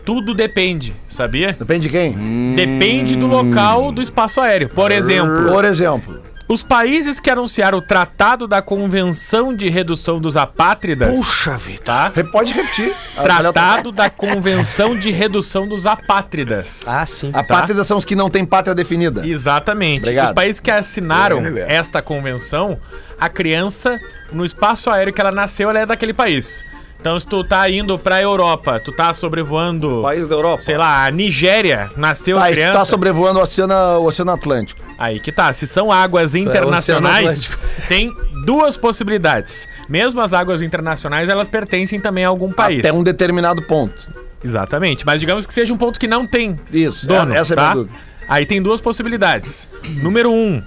Tudo 0.06 0.34
depende, 0.34 0.95
sabia? 1.10 1.54
Depende 1.58 1.88
de 1.88 1.89
quem? 1.89 2.54
Depende 2.56 3.16
do 3.16 3.28
local 3.28 3.91
do 3.91 4.02
espaço 4.02 4.41
aéreo. 4.41 4.70
Por 4.70 4.91
exemplo, 4.91 5.52
Por 5.52 5.64
exemplo. 5.66 6.24
os 6.47 6.64
países 6.64 7.20
que 7.20 7.30
anunciaram 7.30 7.78
o 7.78 7.82
Tratado 7.82 8.47
da 8.47 8.60
Convenção 8.60 9.56
de 9.56 9.70
Redução 9.70 10.20
dos 10.20 10.36
Apátridas. 10.36 11.16
Puxa 11.16 11.56
vida. 11.58 11.84
Tá? 11.84 12.12
Re- 12.16 12.24
Pode 12.24 12.54
repetir. 12.54 12.91
Tratado 13.22 13.91
da 13.91 14.10
Convenção 14.10 14.97
de 14.97 15.12
Redução 15.12 15.68
dos 15.68 15.86
Apátridas. 15.86 16.86
Ah, 16.88 17.06
sim. 17.06 17.30
A 17.32 17.43
pátria 17.43 17.84
são 17.84 17.97
os 18.00 18.06
que 18.06 18.16
não 18.16 18.32
têm 18.32 18.45
pátria 18.45 18.74
definida. 18.74 19.28
Exatamente. 19.28 20.00
Obrigado. 20.04 20.30
Os 20.30 20.34
países 20.34 20.60
que 20.60 20.72
assinaram 20.72 21.43
esta 21.68 22.02
convenção, 22.02 22.80
a 23.20 23.30
criança, 23.30 24.00
no 24.32 24.43
espaço 24.43 24.89
aéreo 24.89 25.14
que 25.14 25.22
ela 25.22 25.32
nasceu, 25.32 25.70
ela 25.70 25.80
é 25.80 25.86
daquele 25.86 26.14
país. 26.14 26.64
Então, 27.00 27.18
se 27.18 27.26
tu 27.26 27.43
tá 27.45 27.70
indo 27.70 27.97
pra 27.97 28.22
Europa, 28.22 28.78
tu 28.84 28.91
tá 28.91 29.14
sobrevoando, 29.14 30.02
País 30.02 30.28
da 30.28 30.36
Europa. 30.36 30.62
sei 30.62 30.78
lá, 30.78 31.06
a 31.06 31.12
Nigéria, 31.12 31.89
nasceu 31.95 32.38
Tá, 32.38 32.52
criança. 32.52 32.80
tá 32.80 32.86
sobrevoando 32.86 33.39
o 33.39 33.43
Oceano, 33.43 33.74
o 34.02 34.06
Oceano 34.06 34.32
Atlântico. 34.32 34.82
Aí 34.97 35.20
que 35.20 35.32
tá. 35.32 35.52
Se 35.54 35.66
são 35.66 35.91
águas 35.91 36.36
internacionais, 36.36 37.39
Oceano 37.47 37.62
tem 37.88 38.14
duas 38.45 38.78
possibilidades. 38.78 39.66
Mesmo 39.88 40.20
as 40.20 40.34
águas 40.34 40.62
internacionais, 40.62 41.30
elas 41.30 41.47
pertencem 41.47 42.02
também 42.02 42.26
a 42.26 42.28
algum 42.28 42.52
país. 42.52 42.80
Até 42.80 42.91
um 42.91 43.02
determinado 43.02 43.62
ponto. 43.66 43.95
Exatamente. 44.43 45.06
Mas 45.06 45.22
digamos 45.22 45.47
que 45.47 45.54
seja 45.54 45.74
um 45.74 45.78
ponto 45.78 45.97
que 46.00 46.08
não 46.08 46.28
tem 46.28 46.60
Isso, 46.72 47.08
dono, 47.08 47.34
essa 47.34 47.54
é 47.54 47.56
a 47.56 47.56
tá? 47.56 47.62
minha 47.64 47.76
dúvida. 47.76 48.00
Aí 48.28 48.45
tem 48.45 48.62
duas 48.62 48.80
possibilidades. 48.80 49.68
Número 50.04 50.32
um, 50.32 50.62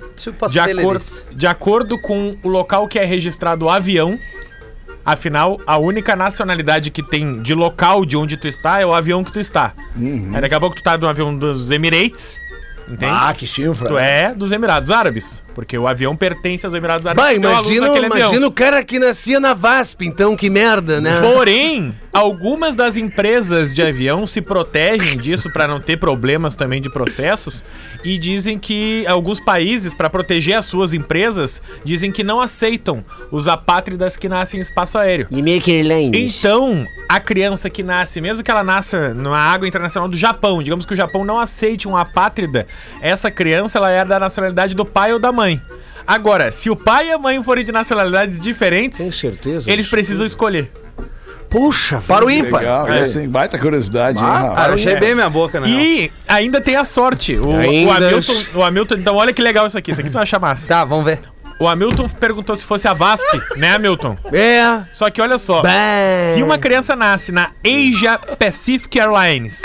de, 0.50 0.58
acor 0.58 0.98
de 1.30 1.46
acordo 1.46 1.96
com 2.00 2.36
o 2.42 2.48
local 2.48 2.88
que 2.88 2.98
é 2.98 3.04
registrado 3.04 3.66
o 3.66 3.70
avião, 3.70 4.18
afinal, 5.04 5.58
a 5.66 5.78
única 5.78 6.14
nacionalidade 6.16 6.90
que 6.90 7.02
tem 7.02 7.42
de 7.42 7.54
local 7.54 8.04
de 8.04 8.16
onde 8.16 8.36
tu 8.36 8.46
está 8.46 8.80
é 8.80 8.86
o 8.86 8.92
avião 8.94 9.22
que 9.24 9.32
tu 9.32 9.40
está. 9.40 9.72
Aí 10.34 10.40
daqui 10.40 10.54
a 10.54 10.60
pouco 10.60 10.76
tu 10.76 10.82
tá 10.82 10.96
no 10.96 11.08
avião 11.08 11.36
dos 11.36 11.70
Emirates, 11.70 12.36
entende? 12.88 13.12
Ah, 13.14 13.34
que 13.36 13.46
chifra. 13.46 13.88
Tu 13.88 13.98
é 13.98 14.34
dos 14.34 14.52
Emirados 14.52 14.90
Árabes, 14.90 15.42
porque 15.54 15.76
o 15.76 15.86
avião 15.86 16.16
pertence 16.16 16.64
aos 16.66 16.74
Emirados 16.74 17.06
Árabes. 17.06 17.38
Bah, 17.40 17.48
a 17.48 17.60
luz 17.60 17.70
imagina, 17.70 17.86
avião. 17.88 18.06
imagina 18.06 18.46
o 18.46 18.52
cara 18.52 18.82
que 18.84 18.98
nascia 18.98 19.38
na 19.38 19.54
VASP, 19.54 20.06
então, 20.06 20.36
que 20.36 20.50
merda, 20.50 21.00
né? 21.00 21.20
Porém, 21.20 21.94
algumas 22.12 22.74
das 22.74 22.96
empresas 22.96 23.74
de 23.74 23.82
avião 23.82 24.26
se 24.26 24.40
protegem 24.40 25.16
disso 25.16 25.50
para 25.52 25.66
não 25.66 25.80
ter 25.80 25.96
problemas 25.96 26.54
também 26.54 26.80
de 26.80 26.90
processos 26.90 27.64
e 28.04 28.18
dizem 28.18 28.58
que 28.58 29.04
alguns 29.06 29.40
países, 29.40 29.94
para 29.94 30.10
proteger 30.10 30.56
as 30.56 30.66
suas 30.66 30.92
empresas, 30.92 31.62
dizem 31.84 32.10
que 32.10 32.22
não 32.22 32.40
aceitam 32.40 33.04
os 33.30 33.48
apátridas 33.48 34.16
que 34.16 34.28
nascem 34.28 34.58
em 34.58 34.62
espaço 34.62 34.98
aéreo. 34.98 35.28
Então, 36.14 36.86
a 37.08 37.20
criança 37.20 37.70
que 37.70 37.82
nasce, 37.82 38.20
mesmo 38.20 38.42
que 38.42 38.50
ela 38.50 38.64
nasça 38.64 39.14
numa 39.14 39.38
água 39.38 39.66
internacional 39.66 40.08
do 40.08 40.16
Japão, 40.16 40.62
digamos 40.62 40.84
que 40.84 40.94
o 40.94 40.96
Japão 40.96 41.24
não 41.24 41.38
aceite 41.38 41.88
um 41.88 41.96
apátrida, 41.96 42.66
essa 43.00 43.30
criança 43.30 43.78
ela 43.78 43.90
é 43.90 44.04
da 44.04 44.18
nacionalidade 44.18 44.74
do 44.74 44.84
pai 44.84 45.12
ou 45.12 45.18
da 45.18 45.32
mãe. 45.32 45.41
Agora, 46.06 46.50
se 46.52 46.68
o 46.68 46.76
pai 46.76 47.08
e 47.08 47.12
a 47.12 47.18
mãe 47.18 47.42
forem 47.42 47.64
de 47.64 47.70
nacionalidades 47.72 48.40
diferentes, 48.40 49.16
certeza? 49.16 49.70
eles 49.70 49.86
precisam 49.86 50.26
escolher. 50.26 50.70
Puxa, 51.48 52.02
Para 52.08 52.24
o 52.24 52.30
ímpar. 52.30 52.60
Legal, 52.60 52.88
é. 52.88 53.00
assim, 53.00 53.28
baita 53.28 53.58
curiosidade, 53.58 54.18
Ah, 54.22 54.64
eu 54.68 54.74
achei 54.74 54.96
bem 54.96 55.14
minha 55.14 55.28
boca, 55.28 55.60
né? 55.60 55.68
E 55.68 56.10
ainda 56.26 56.62
tem 56.62 56.76
a 56.76 56.84
sorte. 56.84 57.36
O, 57.36 57.54
Ainda- 57.54 57.90
o 57.90 57.92
Hamilton, 57.92 58.44
o 58.54 58.62
Hamilton, 58.64 58.94
então 58.94 59.16
olha 59.16 59.34
que 59.34 59.42
legal 59.42 59.66
isso 59.66 59.76
aqui. 59.76 59.90
Isso 59.90 60.00
aqui 60.00 60.08
tu 60.08 60.14
vai 60.14 60.22
achar 60.22 60.40
massa. 60.40 60.66
Tá, 60.66 60.82
vamos 60.84 61.04
ver. 61.04 61.20
O 61.58 61.68
Hamilton 61.68 62.08
perguntou 62.08 62.56
se 62.56 62.64
fosse 62.64 62.88
a 62.88 62.94
VASP, 62.94 63.40
né, 63.56 63.74
Hamilton? 63.74 64.16
É. 64.32 64.82
Só 64.94 65.10
que 65.10 65.20
olha 65.20 65.36
só. 65.36 65.60
Bah. 65.62 65.68
Se 66.34 66.42
uma 66.42 66.56
criança 66.58 66.96
nasce 66.96 67.30
na 67.30 67.50
Asia 67.64 68.18
Pacific 68.38 68.98
Airlines. 68.98 69.60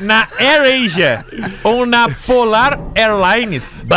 Na 0.00 0.28
AirAsia 0.38 1.24
ou 1.62 1.84
na 1.86 2.08
Polar 2.26 2.78
Airlines, 2.94 3.82
Bah. 3.84 3.96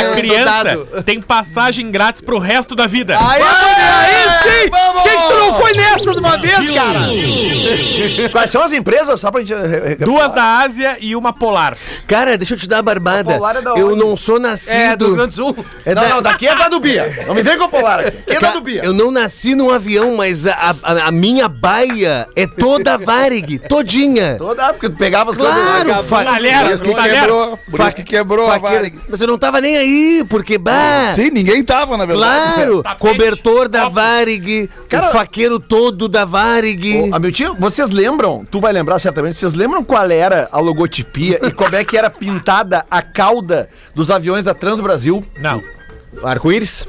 a 0.00 0.16
criança 0.16 1.02
tem 1.04 1.20
passagem 1.20 1.90
grátis 1.90 2.20
pro 2.20 2.38
resto 2.38 2.74
da 2.74 2.86
vida. 2.86 3.16
Aí, 3.18 3.42
aí 3.42 4.62
sim! 4.64 4.70
Por 4.70 5.02
que, 5.02 5.10
que 5.10 5.28
tu 5.28 5.34
não 5.38 5.54
foi 5.54 5.72
nessa 5.74 6.12
de 6.12 6.18
uma 6.20 6.36
vez, 6.38 6.70
cara? 6.70 8.28
Quais 8.30 8.50
são 8.50 8.62
as 8.62 8.72
empresas? 8.72 9.20
Só 9.20 9.30
pra 9.30 9.40
gente. 9.40 9.54
re- 9.54 9.88
re- 9.88 9.96
Duas 9.96 10.32
da 10.32 10.58
Ásia 10.60 10.96
e 11.00 11.14
uma 11.14 11.32
polar. 11.32 11.76
Cara, 12.06 12.36
deixa 12.36 12.54
eu 12.54 12.58
te 12.58 12.66
dar 12.68 12.78
a 12.78 12.82
barbada. 12.82 13.32
É 13.34 13.62
da 13.62 13.70
eu 13.76 13.94
não 13.96 14.16
sou 14.16 14.38
nascido. 14.40 14.72
É, 14.74 14.96
do 14.96 15.06
Rio 15.06 15.14
Grande 15.16 15.30
do 15.30 15.34
Sul. 15.34 15.66
É 15.84 15.94
Não, 15.94 16.02
da- 16.02 16.08
não, 16.08 16.22
daqui 16.22 16.46
é 16.48 16.54
da 16.54 16.68
do 16.68 16.80
Bia. 16.80 17.24
Não 17.26 17.34
me 17.34 17.42
vem 17.42 17.56
com 17.58 17.64
o 17.64 17.68
Polar 17.68 18.00
aqui. 18.00 18.18
Aqui 18.18 18.36
é 18.36 18.40
da 18.40 18.50
do 18.52 18.60
Bia. 18.60 18.82
Eu 18.84 18.92
não 18.92 19.10
nasci 19.10 19.54
num 19.54 19.70
avião, 19.70 20.16
mas 20.16 20.46
a, 20.46 20.74
a- 20.82 21.06
a 21.08 21.10
minha 21.12 21.48
baia 21.48 22.26
é 22.36 22.46
toda 22.46 22.96
Varig, 22.98 23.58
todinha. 23.58 24.36
Toda, 24.38 24.72
porque 24.72 24.88
pegava 24.92 25.30
as 25.30 25.36
Claro, 25.36 25.84
coisas. 25.86 26.06
fa- 26.06 26.24
Galera, 26.24 26.64
Por 26.66 26.72
isso 26.74 26.84
que 26.84 26.94
galera, 26.94 27.20
quebrou, 27.20 27.58
por 27.70 27.80
isso 27.80 27.96
que 27.96 28.02
quebrou 28.04 28.50
a. 28.50 28.58
Varig. 28.58 28.98
Mas 29.08 29.20
eu 29.20 29.26
não 29.26 29.38
tava 29.38 29.60
nem 29.60 29.76
aí, 29.76 30.24
porque, 30.28 30.58
bah. 30.58 31.12
Sim, 31.14 31.30
ninguém 31.30 31.64
tava, 31.64 31.96
na 31.96 32.04
verdade. 32.06 32.54
Claro, 32.54 32.82
Tapete, 32.82 33.00
cobertor 33.00 33.68
da 33.68 33.80
copo. 33.82 33.94
Varig, 33.94 34.70
Cara- 34.88 35.08
o 35.08 35.12
faqueiro 35.12 35.58
todo 35.58 36.08
da 36.08 36.24
Varig. 36.24 37.10
Ô, 37.10 37.14
Hamilton, 37.14 37.56
vocês 37.58 37.90
lembram? 37.90 38.46
Tu 38.50 38.60
vai 38.60 38.72
lembrar 38.72 38.98
certamente. 38.98 39.36
Vocês 39.38 39.52
lembram 39.54 39.82
qual 39.84 40.10
era 40.10 40.48
a 40.52 40.58
logotipia 40.60 41.40
e 41.42 41.50
como 41.50 41.74
é 41.74 41.84
que 41.84 41.96
era 41.96 42.08
pintada 42.10 42.84
a 42.90 43.00
cauda 43.02 43.68
dos 43.94 44.10
aviões 44.10 44.44
da 44.44 44.54
Trans 44.54 44.80
Brasil? 44.80 45.24
Não, 45.40 45.60
Arco-íris? 46.22 46.86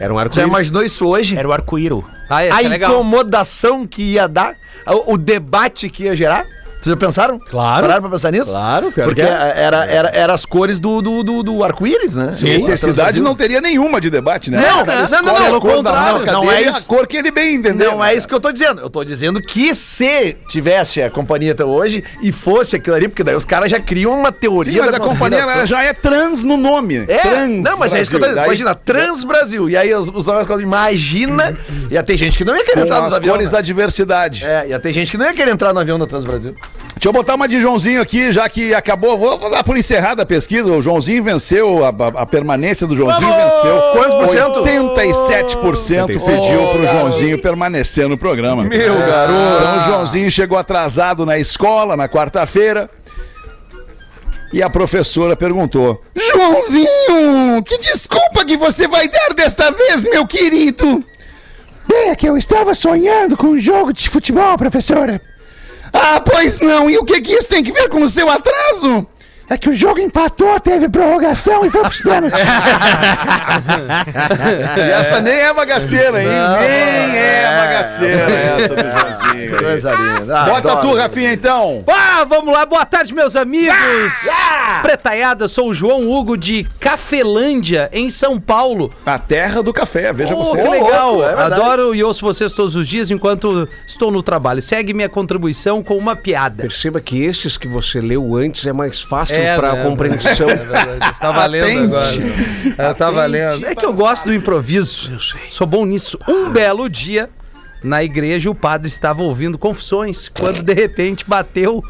Era 0.00 0.12
um 0.12 0.16
Já 0.16 0.22
arco-íris. 0.22 0.48
imaginou 0.48 0.82
isso 0.82 1.06
hoje? 1.06 1.36
era 1.36 1.46
o 1.48 1.52
arco-íro. 1.52 2.04
Ah, 2.28 2.44
esse 2.44 2.56
a 2.56 2.62
é 2.62 2.68
legal. 2.68 2.92
incomodação 2.92 3.86
que 3.86 4.02
ia 4.14 4.26
dar, 4.26 4.54
o, 4.86 5.12
o 5.14 5.18
debate 5.18 5.88
que 5.90 6.04
ia 6.04 6.16
gerar. 6.16 6.44
Vocês 6.82 6.94
já 6.94 6.96
pensaram? 6.96 7.38
Claro. 7.38 7.82
Pararam 7.82 8.02
pra 8.02 8.10
pensar 8.10 8.32
nisso? 8.32 8.50
Claro, 8.50 8.90
pior 8.90 9.04
Porque 9.04 9.22
que 9.22 9.28
é. 9.28 9.52
era, 9.56 9.84
era, 9.84 10.08
era 10.08 10.34
as 10.34 10.44
cores 10.44 10.80
do, 10.80 11.00
do, 11.00 11.22
do, 11.22 11.42
do 11.44 11.62
arco-íris, 11.62 12.16
né? 12.16 12.32
Necessidade 12.42 13.22
não 13.22 13.36
teria 13.36 13.60
nenhuma 13.60 14.00
de 14.00 14.10
debate, 14.10 14.50
né? 14.50 14.60
Não, 14.60 14.84
não, 14.84 15.08
não, 15.08 15.22
não, 15.22 15.36
a 15.36 15.44
pelo 15.44 15.60
cor 15.60 15.76
contrário, 15.76 16.26
não 16.26 16.50
é 16.50 16.62
isso. 16.62 16.78
a 16.78 16.80
cor 16.80 17.06
que 17.06 17.16
ele 17.16 17.30
bem 17.30 17.54
entendeu. 17.54 17.92
Não 17.92 18.04
é 18.04 18.14
isso 18.14 18.26
que 18.26 18.34
eu 18.34 18.40
tô 18.40 18.50
dizendo. 18.50 18.80
Eu 18.80 18.90
tô 18.90 19.04
dizendo 19.04 19.40
que 19.40 19.74
se 19.76 20.36
tivesse 20.48 21.00
a 21.00 21.08
companhia 21.08 21.52
até 21.52 21.64
hoje 21.64 22.02
e 22.20 22.32
fosse 22.32 22.74
aquilo 22.74 22.96
ali, 22.96 23.08
porque 23.08 23.22
daí 23.22 23.36
os 23.36 23.44
caras 23.44 23.70
já 23.70 23.78
criam 23.78 24.18
uma 24.18 24.32
teoria 24.32 24.72
Sim, 24.72 24.80
mas 24.80 24.90
da 24.90 24.96
a 24.96 25.00
companhia 25.00 25.64
já 25.64 25.84
é 25.84 25.92
trans 25.92 26.42
no 26.42 26.56
nome. 26.56 27.04
É, 27.06 27.18
trans 27.18 27.62
não, 27.62 27.78
mas 27.78 27.92
é 27.92 28.00
isso 28.00 28.10
que 28.10 28.16
eu 28.16 28.20
tô 28.20 28.26
dizendo. 28.26 28.44
Imagina, 28.44 28.74
Trans 28.74 29.22
Brasil. 29.22 29.70
E 29.70 29.76
aí 29.76 29.94
os, 29.94 30.08
os 30.08 30.26
novos 30.26 30.46
coisas, 30.46 30.64
imagina. 30.64 31.56
Ia 31.90 32.02
ter 32.02 32.16
gente 32.16 32.36
que 32.36 32.44
não 32.44 32.56
ia 32.56 32.64
querer 32.64 32.80
com 32.80 32.86
entrar 32.86 33.02
nos 33.02 33.12
as 33.12 33.14
aviões. 33.14 33.32
cores 33.32 33.50
né? 33.50 33.56
da 33.56 33.60
diversidade. 33.60 34.44
É, 34.44 34.68
ia 34.68 34.80
ter 34.80 34.92
gente 34.92 35.10
que 35.10 35.16
não 35.16 35.26
ia 35.26 35.34
querer 35.34 35.52
entrar 35.52 35.72
no 35.72 35.80
avião 35.80 35.98
da 35.98 36.06
Trans 36.06 36.24
Brasil. 36.24 36.56
Deixa 36.94 37.08
eu 37.08 37.12
botar 37.12 37.34
uma 37.34 37.48
de 37.48 37.60
Joãozinho 37.60 38.00
aqui, 38.00 38.30
já 38.30 38.48
que 38.48 38.72
acabou. 38.72 39.18
Vou, 39.18 39.36
vou 39.36 39.50
dar 39.50 39.64
por 39.64 39.76
encerrada 39.76 40.22
a 40.22 40.26
pesquisa. 40.26 40.70
O 40.70 40.80
Joãozinho 40.80 41.22
venceu, 41.24 41.84
a, 41.84 41.88
a- 41.88 42.22
a 42.22 42.26
permanência 42.26 42.86
do 42.86 42.94
Joãozinho 42.94 43.28
venceu. 43.32 43.80
Quantos 43.92 44.14
por 44.14 44.28
cento? 44.28 44.62
87% 44.62 46.06
pediu 46.06 46.68
pro 46.70 46.86
Joãozinho 46.86 47.38
permanecer 47.42 48.08
no 48.08 48.16
programa. 48.16 48.62
Meu 48.64 49.02
É. 49.02 49.06
garoto. 49.06 49.32
Então 49.62 49.78
o 49.78 49.84
Joãozinho 49.86 50.30
chegou 50.30 50.56
atrasado 50.56 51.26
na 51.26 51.38
escola 51.38 51.96
na 51.96 52.08
quarta-feira. 52.08 52.88
E 54.52 54.62
a 54.62 54.68
professora 54.70 55.34
perguntou: 55.34 56.00
Joãozinho, 56.14 57.62
que 57.64 57.78
desculpa 57.78 58.44
que 58.44 58.56
você 58.56 58.86
vai 58.86 59.08
dar 59.08 59.34
desta 59.34 59.70
vez, 59.72 60.04
meu 60.04 60.26
querido? 60.26 61.02
É 61.90 62.14
que 62.14 62.28
eu 62.28 62.36
estava 62.36 62.74
sonhando 62.74 63.36
com 63.36 63.48
um 63.48 63.58
jogo 63.58 63.92
de 63.92 64.08
futebol, 64.08 64.56
professora. 64.56 65.20
Ah, 65.92 66.20
pois 66.20 66.58
não. 66.58 66.88
E 66.88 66.98
o 66.98 67.04
que, 67.04 67.20
que 67.20 67.32
isso 67.32 67.48
tem 67.48 67.62
que 67.62 67.72
ver 67.72 67.88
com 67.88 68.02
o 68.02 68.08
seu 68.08 68.28
atraso? 68.28 69.06
É 69.52 69.58
que 69.58 69.68
o 69.68 69.74
jogo 69.74 70.00
empatou, 70.00 70.58
teve 70.60 70.88
prorrogação 70.88 71.62
e 71.66 71.68
foi 71.68 71.82
pros 71.82 72.00
pênaltis. 72.00 72.40
e 74.78 74.80
essa 74.80 75.20
nem 75.20 75.34
é 75.34 75.52
bagaceira, 75.52 76.22
hein? 76.22 76.28
nem 76.28 77.18
é 77.18 77.54
bagaceira 77.56 78.30
essa 78.30 78.74
do 78.74 78.82
Joãozinho. 78.82 79.58
Coisa 79.58 79.92
linda. 79.92 80.40
Ah, 80.40 80.44
Bota 80.46 80.76
tu, 80.76 80.94
Rafinha, 80.94 81.34
então. 81.34 81.84
Ah, 81.86 82.24
vamos 82.26 82.50
lá, 82.50 82.64
boa 82.64 82.86
tarde, 82.86 83.12
meus 83.14 83.36
amigos! 83.36 83.76
Pretaiada, 84.80 85.46
sou 85.48 85.68
o 85.68 85.74
João 85.74 86.10
Hugo 86.10 86.34
de 86.36 86.64
Cafelândia, 86.80 87.90
em 87.92 88.08
São 88.08 88.40
Paulo. 88.40 88.90
A 89.04 89.18
terra 89.18 89.62
do 89.62 89.72
café, 89.72 90.14
veja 90.14 90.34
Oh, 90.34 90.44
você. 90.44 90.62
que 90.62 90.68
legal! 90.68 91.22
é. 91.28 91.34
Adoro 91.42 91.94
e 91.94 92.02
ouço 92.02 92.24
vocês 92.24 92.52
todos 92.54 92.74
os 92.74 92.88
dias 92.88 93.10
enquanto 93.10 93.68
estou 93.86 94.10
no 94.10 94.22
trabalho. 94.22 94.62
Segue 94.62 94.94
minha 94.94 95.10
contribuição 95.10 95.82
com 95.82 95.96
uma 95.98 96.16
piada. 96.16 96.62
Perceba 96.62 97.02
que 97.02 97.22
estes 97.22 97.58
que 97.58 97.68
você 97.68 98.00
leu 98.00 98.34
antes 98.34 98.66
é 98.66 98.72
mais 98.72 99.02
fácil 99.02 99.41
É, 99.42 99.56
para 99.56 99.72
né? 99.72 99.80
a 99.80 99.84
compreensão. 99.84 100.48
Tá 101.20 101.30
valendo 101.30 101.96
Atente. 101.96 102.22
agora. 102.22 102.90
É, 102.90 102.94
tá 102.94 103.10
valendo. 103.10 103.66
É 103.66 103.74
que 103.74 103.84
eu 103.84 103.92
gosto 103.92 104.26
do 104.26 104.34
improviso. 104.34 105.18
Sou 105.50 105.66
bom 105.66 105.84
nisso. 105.84 106.18
Um 106.28 106.50
belo 106.50 106.88
dia, 106.88 107.30
na 107.82 108.02
igreja, 108.02 108.50
o 108.50 108.54
padre 108.54 108.88
estava 108.88 109.22
ouvindo 109.22 109.58
confissões, 109.58 110.28
quando 110.28 110.62
de 110.62 110.74
repente 110.74 111.24
bateu 111.26 111.82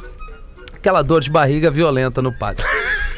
aquela 0.75 1.03
dor 1.03 1.21
de 1.21 1.31
barriga 1.31 1.71
violenta 1.71 2.21
no 2.21 2.33
padre. 2.33 2.65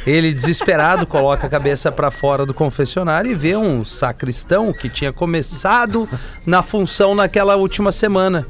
Ele, 0.07 0.35
desesperado, 0.35 1.07
coloca 1.07 1.47
a 1.47 1.51
cabeça 1.51 1.91
para 1.91 2.11
fora 2.11 2.45
do 2.45 2.53
confessionário 2.53 3.31
e 3.31 3.35
vê 3.35 3.57
um 3.57 3.85
sacristão 3.85 4.73
que 4.73 4.89
tinha 4.89 5.13
começado 5.13 6.07
na 6.45 6.63
função 6.63 7.15
naquela 7.15 7.57
última 7.57 7.91
semana. 7.91 8.47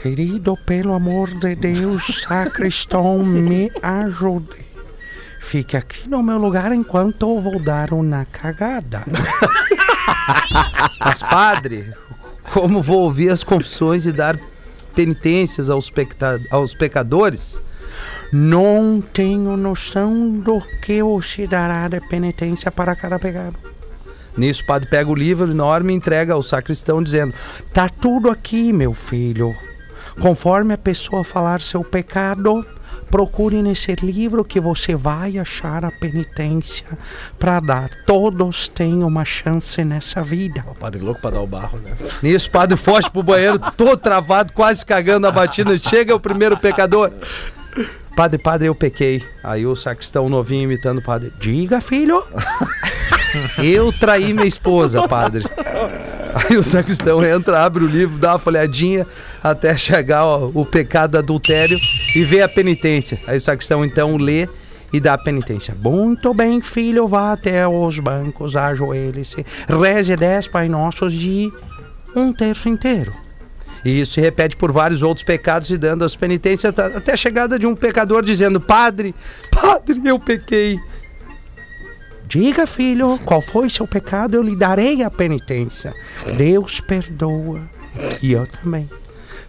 Querido, 0.00 0.56
pelo 0.56 0.92
amor 0.94 1.28
de 1.40 1.56
Deus, 1.56 2.22
sacristão, 2.22 3.18
me 3.26 3.68
ajude. 3.82 4.64
Fique 5.40 5.76
aqui 5.76 6.08
no 6.08 6.22
meu 6.22 6.38
lugar 6.38 6.70
enquanto 6.72 7.28
eu 7.28 7.40
vou 7.40 7.58
dar 7.58 7.92
uma 7.92 8.24
cagada. 8.26 9.02
Mas, 11.00 11.20
padre, 11.20 11.92
como 12.52 12.80
vou 12.80 13.00
ouvir 13.00 13.30
as 13.30 13.42
confissões 13.42 14.06
e 14.06 14.12
dar 14.12 14.38
penitências 14.94 15.68
aos, 15.68 15.92
aos 16.50 16.74
pecadores? 16.74 17.60
Não 18.32 19.02
tenho 19.12 19.56
noção 19.56 20.30
do 20.30 20.60
que 20.80 21.02
você 21.02 21.44
dará 21.44 21.88
de 21.88 22.00
penitência 22.08 22.70
para 22.70 22.94
cada 22.94 23.18
pecado. 23.18 23.56
Nisso, 24.36 24.62
o 24.62 24.66
padre 24.66 24.88
pega 24.88 25.10
o 25.10 25.14
livro 25.14 25.50
enorme 25.50 25.92
e 25.92 25.96
entrega 25.96 26.34
ao 26.34 26.42
sacristão, 26.42 27.02
dizendo: 27.02 27.34
Tá 27.72 27.88
tudo 27.88 28.30
aqui, 28.30 28.72
meu 28.72 28.94
filho. 28.94 29.56
Conforme 30.20 30.74
a 30.74 30.78
pessoa 30.78 31.22
falar 31.22 31.60
seu 31.60 31.82
pecado, 31.82 32.66
procure 33.10 33.62
nesse 33.62 33.94
livro 33.94 34.44
que 34.44 34.60
você 34.60 34.94
vai 34.94 35.38
achar 35.38 35.84
a 35.84 35.90
penitência 35.90 36.86
para 37.38 37.60
dar. 37.60 37.90
Todos 38.04 38.68
têm 38.68 39.02
uma 39.02 39.24
chance 39.24 39.82
nessa 39.84 40.22
vida. 40.22 40.64
Padre 40.78 41.02
louco 41.02 41.20
para 41.20 41.32
dar 41.32 41.40
o 41.40 41.46
barro, 41.46 41.78
né? 41.78 41.96
Nisso, 42.22 42.48
o 42.48 42.52
padre 42.52 42.76
foge 42.76 43.08
pro 43.10 43.22
banheiro, 43.22 43.58
todo 43.76 43.96
travado, 43.96 44.52
quase 44.52 44.84
cagando 44.84 45.26
a 45.26 45.30
batida. 45.30 45.76
Chega 45.78 46.14
o 46.14 46.20
primeiro 46.20 46.56
pecador. 46.56 47.12
Padre, 48.18 48.36
padre, 48.36 48.68
eu 48.68 48.74
pequei. 48.74 49.22
Aí 49.44 49.64
o 49.64 49.76
sacristão 49.76 50.28
novinho 50.28 50.64
imitando 50.64 50.98
o 50.98 51.02
padre. 51.02 51.32
Diga, 51.38 51.80
filho. 51.80 52.24
eu 53.62 53.92
traí 53.92 54.32
minha 54.32 54.44
esposa, 54.44 55.06
padre. 55.06 55.44
Aí 56.34 56.56
o 56.56 56.64
sacristão 56.64 57.24
entra, 57.24 57.64
abre 57.64 57.84
o 57.84 57.86
livro, 57.86 58.18
dá 58.18 58.32
uma 58.32 58.38
folhadinha 58.40 59.06
até 59.40 59.76
chegar 59.76 60.24
ó, 60.24 60.50
o 60.52 60.66
pecado 60.66 61.12
do 61.12 61.18
adultério 61.18 61.78
e 62.16 62.24
vê 62.24 62.42
a 62.42 62.48
penitência. 62.48 63.20
Aí 63.24 63.36
o 63.36 63.40
sacristão 63.40 63.84
então 63.84 64.16
lê 64.16 64.48
e 64.92 64.98
dá 64.98 65.14
a 65.14 65.18
penitência. 65.18 65.76
Muito 65.80 66.34
bem, 66.34 66.60
filho, 66.60 67.06
vá 67.06 67.34
até 67.34 67.68
os 67.68 68.00
bancos, 68.00 68.56
ajoelhe-se, 68.56 69.46
reze 69.68 70.16
dez 70.16 70.48
Pai 70.48 70.68
Nossos 70.68 71.12
de 71.12 71.48
um 72.16 72.32
terço 72.32 72.68
inteiro. 72.68 73.27
E 73.88 74.00
isso 74.00 74.12
se 74.12 74.20
repete 74.20 74.54
por 74.54 74.70
vários 74.70 75.02
outros 75.02 75.24
pecados 75.24 75.70
e 75.70 75.78
dando 75.78 76.04
as 76.04 76.14
penitências 76.14 76.78
até 76.78 77.14
a 77.14 77.16
chegada 77.16 77.58
de 77.58 77.66
um 77.66 77.74
pecador 77.74 78.22
dizendo: 78.22 78.60
Padre, 78.60 79.14
Padre, 79.50 79.98
eu 80.04 80.18
pequei. 80.18 80.78
Diga, 82.26 82.66
filho, 82.66 83.18
qual 83.24 83.40
foi 83.40 83.70
seu 83.70 83.86
pecado? 83.86 84.34
Eu 84.34 84.42
lhe 84.42 84.54
darei 84.54 85.02
a 85.02 85.10
penitência. 85.10 85.94
Deus 86.36 86.80
perdoa. 86.80 87.62
E 88.20 88.32
eu 88.32 88.46
também. 88.46 88.90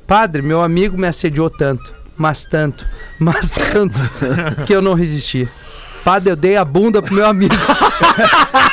Padre, 0.07 0.41
meu 0.41 0.63
amigo 0.63 0.97
me 0.97 1.05
assediou 1.05 1.49
tanto, 1.49 1.93
mas 2.17 2.45
tanto, 2.45 2.87
mas 3.19 3.51
tanto, 3.51 3.99
que 4.65 4.73
eu 4.73 4.81
não 4.81 4.93
resisti. 4.93 5.49
Padre, 6.05 6.31
eu 6.31 6.35
dei 6.37 6.55
a 6.55 6.63
bunda 6.63 7.01
pro 7.01 7.13
meu 7.13 7.25
amigo. 7.27 7.53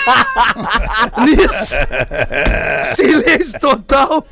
Nisso. 1.27 1.75
Silêncio 2.95 3.59
total. 3.59 4.25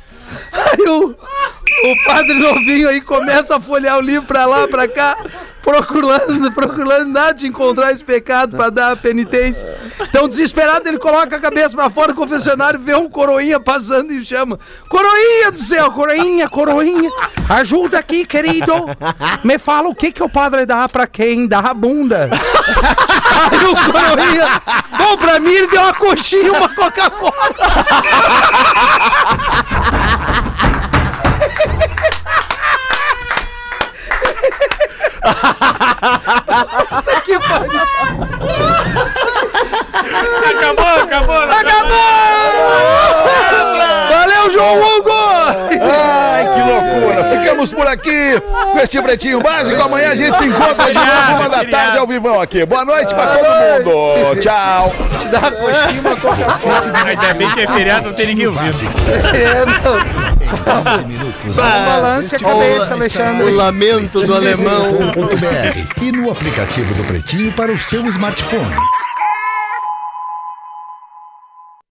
Aí 0.51 0.89
o, 0.89 1.09
o 1.09 2.05
padre 2.05 2.33
novinho 2.33 2.89
aí 2.89 3.01
começa 3.01 3.55
a 3.55 3.59
folhear 3.59 3.97
o 3.97 4.01
livro 4.01 4.27
pra 4.27 4.45
lá, 4.45 4.67
pra 4.67 4.87
cá, 4.87 5.17
procurando, 5.61 6.51
procurando 6.51 7.09
nada 7.09 7.33
de 7.33 7.47
encontrar 7.47 7.91
esse 7.91 8.03
pecado 8.03 8.55
pra 8.55 8.69
dar 8.69 8.91
a 8.91 8.95
penitência. 8.95 9.67
Então, 10.01 10.27
desesperado, 10.27 10.87
ele 10.87 10.99
coloca 10.99 11.35
a 11.35 11.39
cabeça 11.39 11.75
pra 11.75 11.89
fora 11.89 12.13
do 12.13 12.15
confessionário, 12.15 12.79
vê 12.79 12.95
um 12.95 13.09
coroinha 13.09 13.59
passando 13.59 14.11
e 14.13 14.23
chama: 14.23 14.59
Coroinha 14.87 15.51
do 15.51 15.59
céu, 15.59 15.91
coroinha, 15.91 16.47
coroinha, 16.47 17.09
ajuda 17.49 17.99
aqui, 17.99 18.25
querido. 18.25 18.73
Me 19.43 19.57
fala 19.57 19.89
o 19.89 19.95
que, 19.95 20.11
que 20.11 20.23
o 20.23 20.29
padre 20.29 20.65
dá 20.65 20.87
pra 20.87 21.07
quem 21.07 21.47
dá 21.47 21.59
a 21.59 21.73
bunda. 21.73 22.29
Aí 22.31 23.65
o 23.65 23.75
coroinha, 23.75 24.61
bom, 24.97 25.17
pra 25.17 25.39
mim 25.39 25.51
ele 25.51 25.67
deu 25.67 25.81
uma 25.81 25.93
coxinha 25.93 26.47
e 26.47 26.49
uma 26.49 26.69
Coca-Cola. 26.69 27.33
Que 37.23 37.39
pariu. 37.39 37.81
Acabou, 40.49 40.95
acabou. 41.03 41.47
Valeu, 44.09 44.51
João 44.51 44.79
Hugo! 44.79 45.24
Ficamos 47.55 47.73
por 47.73 47.87
aqui 47.87 48.41
com 48.73 48.79
este 48.79 49.01
pretinho 49.01 49.39
básico. 49.39 49.81
Amanhã 49.81 50.09
a 50.09 50.15
gente 50.15 50.35
se 50.35 50.43
encontra 50.43 50.87
de 50.87 50.93
novo, 50.93 51.35
uma 51.37 51.47
da 51.47 51.63
tarde 51.63 51.97
ao 51.97 52.05
vivão 52.05 52.41
aqui. 52.41 52.65
Boa 52.65 52.83
noite 52.83 53.15
pra 53.15 53.27
todo 53.27 53.45
mundo. 53.45 54.41
Tchau. 54.41 54.93
Dá 55.31 55.39
uma 55.39 55.51
coxinha, 55.51 56.01
uma. 56.01 57.09
Ainda 57.09 57.33
bem 57.33 57.49
que 57.51 57.61
é 57.61 57.67
feriado, 57.67 58.07
não 58.07 58.13
tem 58.13 58.27
ninguém 58.27 58.47
ouvindo. 58.47 58.75
É, 59.33 59.65
não. 59.65 60.95
15 60.95 61.05
minutos. 61.05 61.55
Balance 61.55 62.35
a 62.35 62.39
cabeça, 62.39 62.93
Alexandre. 62.93 63.43
O 63.45 63.55
lamento 63.55 64.27
do 64.27 64.35
alemão. 64.35 64.97
e 66.01 66.11
no 66.11 66.29
aplicativo 66.29 66.93
do 66.93 67.05
Pretinho 67.05 67.53
para 67.53 67.71
o 67.71 67.79
seu 67.79 68.05
smartphone. 68.07 68.75